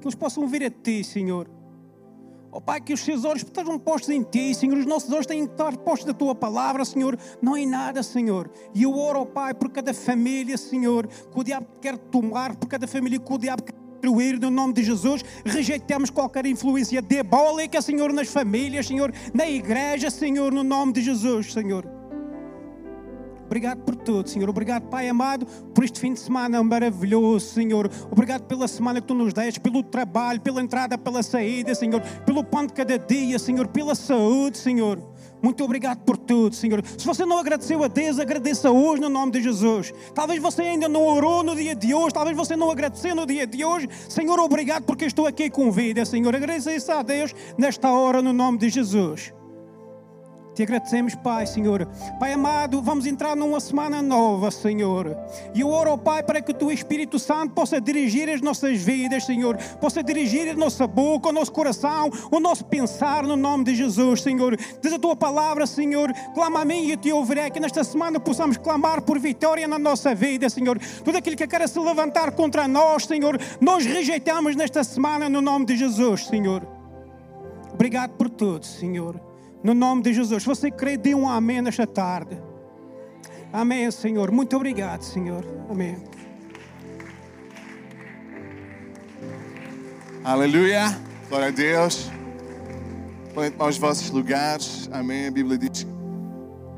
Que 0.00 0.06
eles 0.06 0.14
possam 0.14 0.48
vir 0.48 0.64
a 0.64 0.70
Ti, 0.70 1.04
Senhor. 1.04 1.50
Oh 2.52 2.60
Pai, 2.60 2.80
que 2.80 2.92
os 2.92 3.00
seus 3.00 3.24
olhos 3.24 3.42
estejam 3.42 3.78
postos 3.78 4.08
em 4.08 4.22
Ti, 4.22 4.54
Senhor. 4.54 4.76
Os 4.78 4.86
nossos 4.86 5.12
olhos 5.12 5.26
têm 5.26 5.46
que 5.46 5.52
estar 5.52 5.76
postos 5.76 6.06
na 6.06 6.14
Tua 6.14 6.34
palavra, 6.34 6.84
Senhor. 6.84 7.16
Não 7.40 7.56
em 7.56 7.66
nada, 7.66 8.02
Senhor. 8.02 8.50
E 8.74 8.82
eu 8.82 8.96
oro, 8.98 9.20
oh 9.20 9.26
Pai, 9.26 9.54
por 9.54 9.70
cada 9.70 9.94
família, 9.94 10.56
Senhor, 10.56 11.06
que 11.06 11.38
o 11.38 11.44
diabo 11.44 11.66
quer 11.80 11.96
tomar, 11.96 12.56
por 12.56 12.68
cada 12.68 12.88
família 12.88 13.20
que 13.20 13.32
o 13.32 13.38
diabo 13.38 13.62
quer 13.62 13.79
destruir, 14.00 14.40
no 14.40 14.50
nome 14.50 14.72
de 14.72 14.82
Jesus. 14.82 15.22
Rejeitamos 15.44 16.08
qualquer 16.10 16.46
influência 16.46 17.02
diabólica, 17.02 17.82
Senhor, 17.82 18.12
nas 18.12 18.28
famílias, 18.28 18.86
Senhor, 18.86 19.12
na 19.34 19.48
igreja, 19.48 20.10
Senhor, 20.10 20.52
no 20.52 20.64
nome 20.64 20.94
de 20.94 21.02
Jesus, 21.02 21.52
Senhor. 21.52 21.86
Obrigado 23.44 23.82
por 23.82 23.96
tudo, 23.96 24.28
Senhor. 24.28 24.48
Obrigado, 24.48 24.84
Pai 24.88 25.08
amado, 25.08 25.44
por 25.74 25.84
este 25.84 25.98
fim 25.98 26.12
de 26.12 26.20
semana 26.20 26.62
maravilhoso, 26.62 27.46
Senhor. 27.46 27.90
Obrigado 28.10 28.44
pela 28.44 28.68
semana 28.68 29.00
que 29.00 29.08
tu 29.08 29.14
nos 29.14 29.34
deste, 29.34 29.60
pelo 29.60 29.82
trabalho, 29.82 30.40
pela 30.40 30.62
entrada, 30.62 30.96
pela 30.96 31.22
saída, 31.22 31.74
Senhor. 31.74 32.00
Pelo 32.24 32.44
pão 32.44 32.64
de 32.64 32.72
cada 32.72 32.96
dia, 32.96 33.38
Senhor. 33.40 33.66
Pela 33.66 33.96
saúde, 33.96 34.56
Senhor. 34.56 35.09
Muito 35.42 35.64
obrigado 35.64 35.98
por 36.04 36.16
tudo, 36.16 36.54
Senhor. 36.54 36.82
Se 36.84 37.06
você 37.06 37.24
não 37.24 37.38
agradeceu 37.38 37.82
a 37.82 37.88
Deus, 37.88 38.18
agradeça 38.18 38.70
hoje 38.70 39.00
no 39.00 39.08
nome 39.08 39.32
de 39.32 39.42
Jesus. 39.42 39.92
Talvez 40.14 40.40
você 40.40 40.62
ainda 40.62 40.88
não 40.88 41.06
orou 41.06 41.42
no 41.42 41.54
dia 41.56 41.74
de 41.74 41.94
hoje, 41.94 42.14
talvez 42.14 42.36
você 42.36 42.56
não 42.56 42.70
agradeceu 42.70 43.14
no 43.14 43.26
dia 43.26 43.46
de 43.46 43.64
hoje. 43.64 43.88
Senhor, 44.08 44.38
obrigado 44.38 44.84
porque 44.84 45.04
estou 45.04 45.26
aqui 45.26 45.48
com 45.48 45.70
vida, 45.70 46.04
Senhor. 46.04 46.34
Agradeça 46.34 46.74
isso 46.74 46.92
a 46.92 47.02
Deus 47.02 47.34
nesta 47.56 47.90
hora 47.90 48.20
no 48.20 48.32
nome 48.32 48.58
de 48.58 48.68
Jesus. 48.68 49.32
Te 50.54 50.64
agradecemos, 50.64 51.14
Pai, 51.14 51.46
Senhor. 51.46 51.86
Pai 52.18 52.32
amado, 52.32 52.82
vamos 52.82 53.06
entrar 53.06 53.36
numa 53.36 53.60
semana 53.60 54.02
nova, 54.02 54.50
Senhor. 54.50 55.16
E 55.54 55.60
eu 55.60 55.68
oro, 55.68 55.96
Pai, 55.96 56.22
para 56.24 56.42
que 56.42 56.50
o 56.50 56.54
Teu 56.54 56.72
Espírito 56.72 57.18
Santo 57.20 57.54
possa 57.54 57.80
dirigir 57.80 58.28
as 58.28 58.40
nossas 58.40 58.82
vidas, 58.82 59.24
Senhor. 59.24 59.56
Possa 59.80 60.02
dirigir 60.02 60.50
a 60.50 60.54
nossa 60.54 60.88
boca, 60.88 61.28
o 61.28 61.32
nosso 61.32 61.52
coração, 61.52 62.10
o 62.32 62.40
nosso 62.40 62.64
pensar, 62.64 63.22
no 63.22 63.36
nome 63.36 63.64
de 63.64 63.76
Jesus, 63.76 64.22
Senhor. 64.22 64.56
Diz 64.82 64.92
a 64.92 64.98
Tua 64.98 65.14
palavra, 65.14 65.66
Senhor. 65.66 66.12
Clama 66.34 66.62
a 66.62 66.64
mim 66.64 66.84
e 66.86 66.92
eu 66.92 66.96
te 66.96 67.12
ouvirei. 67.12 67.48
Que 67.50 67.60
nesta 67.60 67.84
semana 67.84 68.18
possamos 68.18 68.56
clamar 68.56 69.02
por 69.02 69.20
vitória 69.20 69.68
na 69.68 69.78
nossa 69.78 70.14
vida, 70.14 70.50
Senhor. 70.50 70.78
Tudo 71.04 71.16
aquilo 71.16 71.36
que 71.36 71.46
quer 71.46 71.68
se 71.68 71.78
levantar 71.78 72.32
contra 72.32 72.66
nós, 72.66 73.06
Senhor, 73.06 73.38
nós 73.60 73.86
rejeitamos 73.86 74.56
nesta 74.56 74.82
semana, 74.82 75.28
no 75.28 75.40
nome 75.40 75.64
de 75.66 75.76
Jesus, 75.76 76.26
Senhor. 76.26 76.66
Obrigado 77.72 78.10
por 78.10 78.28
tudo, 78.28 78.66
Senhor. 78.66 79.29
No 79.62 79.74
nome 79.74 80.02
de 80.02 80.14
Jesus. 80.14 80.44
Você 80.44 80.70
crê, 80.70 80.96
dê 80.96 81.14
um 81.14 81.28
amém 81.28 81.60
nesta 81.60 81.86
tarde. 81.86 82.40
Amém, 83.52 83.90
Senhor. 83.90 84.30
Muito 84.30 84.56
obrigado, 84.56 85.02
Senhor. 85.02 85.44
Amém. 85.68 85.96
Aleluia. 90.24 90.98
Glória 91.28 91.48
a 91.48 91.50
Deus. 91.50 92.10
Põe 93.34 93.52
aos 93.58 93.76
vossos 93.76 94.10
lugares. 94.10 94.88
Amém. 94.92 95.26
A 95.26 95.30
Bíblia 95.30 95.58
diz: 95.58 95.86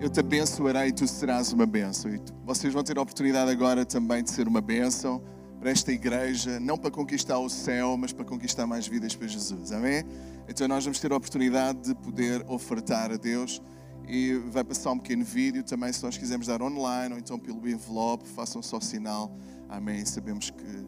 Eu 0.01 0.09
te 0.09 0.21
abençoarei 0.21 0.89
e 0.89 0.93
tu 0.93 1.07
serás 1.07 1.53
uma 1.53 1.67
bênção. 1.67 2.13
E 2.15 2.21
vocês 2.45 2.73
vão 2.73 2.83
ter 2.83 2.99
a 2.99 3.03
oportunidade 3.03 3.51
agora 3.51 3.85
também 3.85 4.23
de 4.23 4.31
ser 4.31 4.49
uma 4.49 4.61
bênção 4.61 5.23
para 5.63 5.71
esta 5.71 5.93
igreja, 5.93 6.59
não 6.59 6.77
para 6.77 6.91
conquistar 6.91 7.39
o 7.39 7.49
céu, 7.49 7.97
mas 7.97 8.13
para 8.13 8.25
conquistar 8.25 8.67
mais 8.67 8.89
vidas 8.89 9.15
para 9.15 9.29
Jesus. 9.29 9.71
Amém? 9.71 10.05
Então 10.49 10.67
nós 10.67 10.83
vamos 10.83 10.99
ter 10.99 11.13
a 11.13 11.17
oportunidade 11.17 11.79
de 11.83 11.95
poder 11.95 12.45
ofertar 12.49 13.13
a 13.13 13.17
Deus. 13.17 13.63
E 14.09 14.35
vai 14.51 14.65
passar 14.65 14.91
um 14.91 14.99
pequeno 14.99 15.25
vídeo 15.25 15.63
também, 15.63 15.93
se 15.93 16.03
nós 16.03 16.19
quisermos 16.19 16.49
dar 16.49 16.61
online 16.61 17.15
ou 17.15 17.21
então 17.21 17.39
pelo 17.39 17.69
envelope, 17.69 18.29
façam 18.31 18.61
só 18.61 18.81
sinal. 18.81 19.33
Amém. 19.69 20.05
Sabemos 20.05 20.51
que 20.51 20.87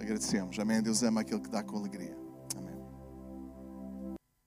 agradecemos. 0.00 0.60
Amém. 0.60 0.80
Deus 0.80 1.02
ama 1.02 1.22
aquele 1.22 1.40
que 1.40 1.50
dá 1.50 1.64
com 1.64 1.76
alegria. 1.76 2.23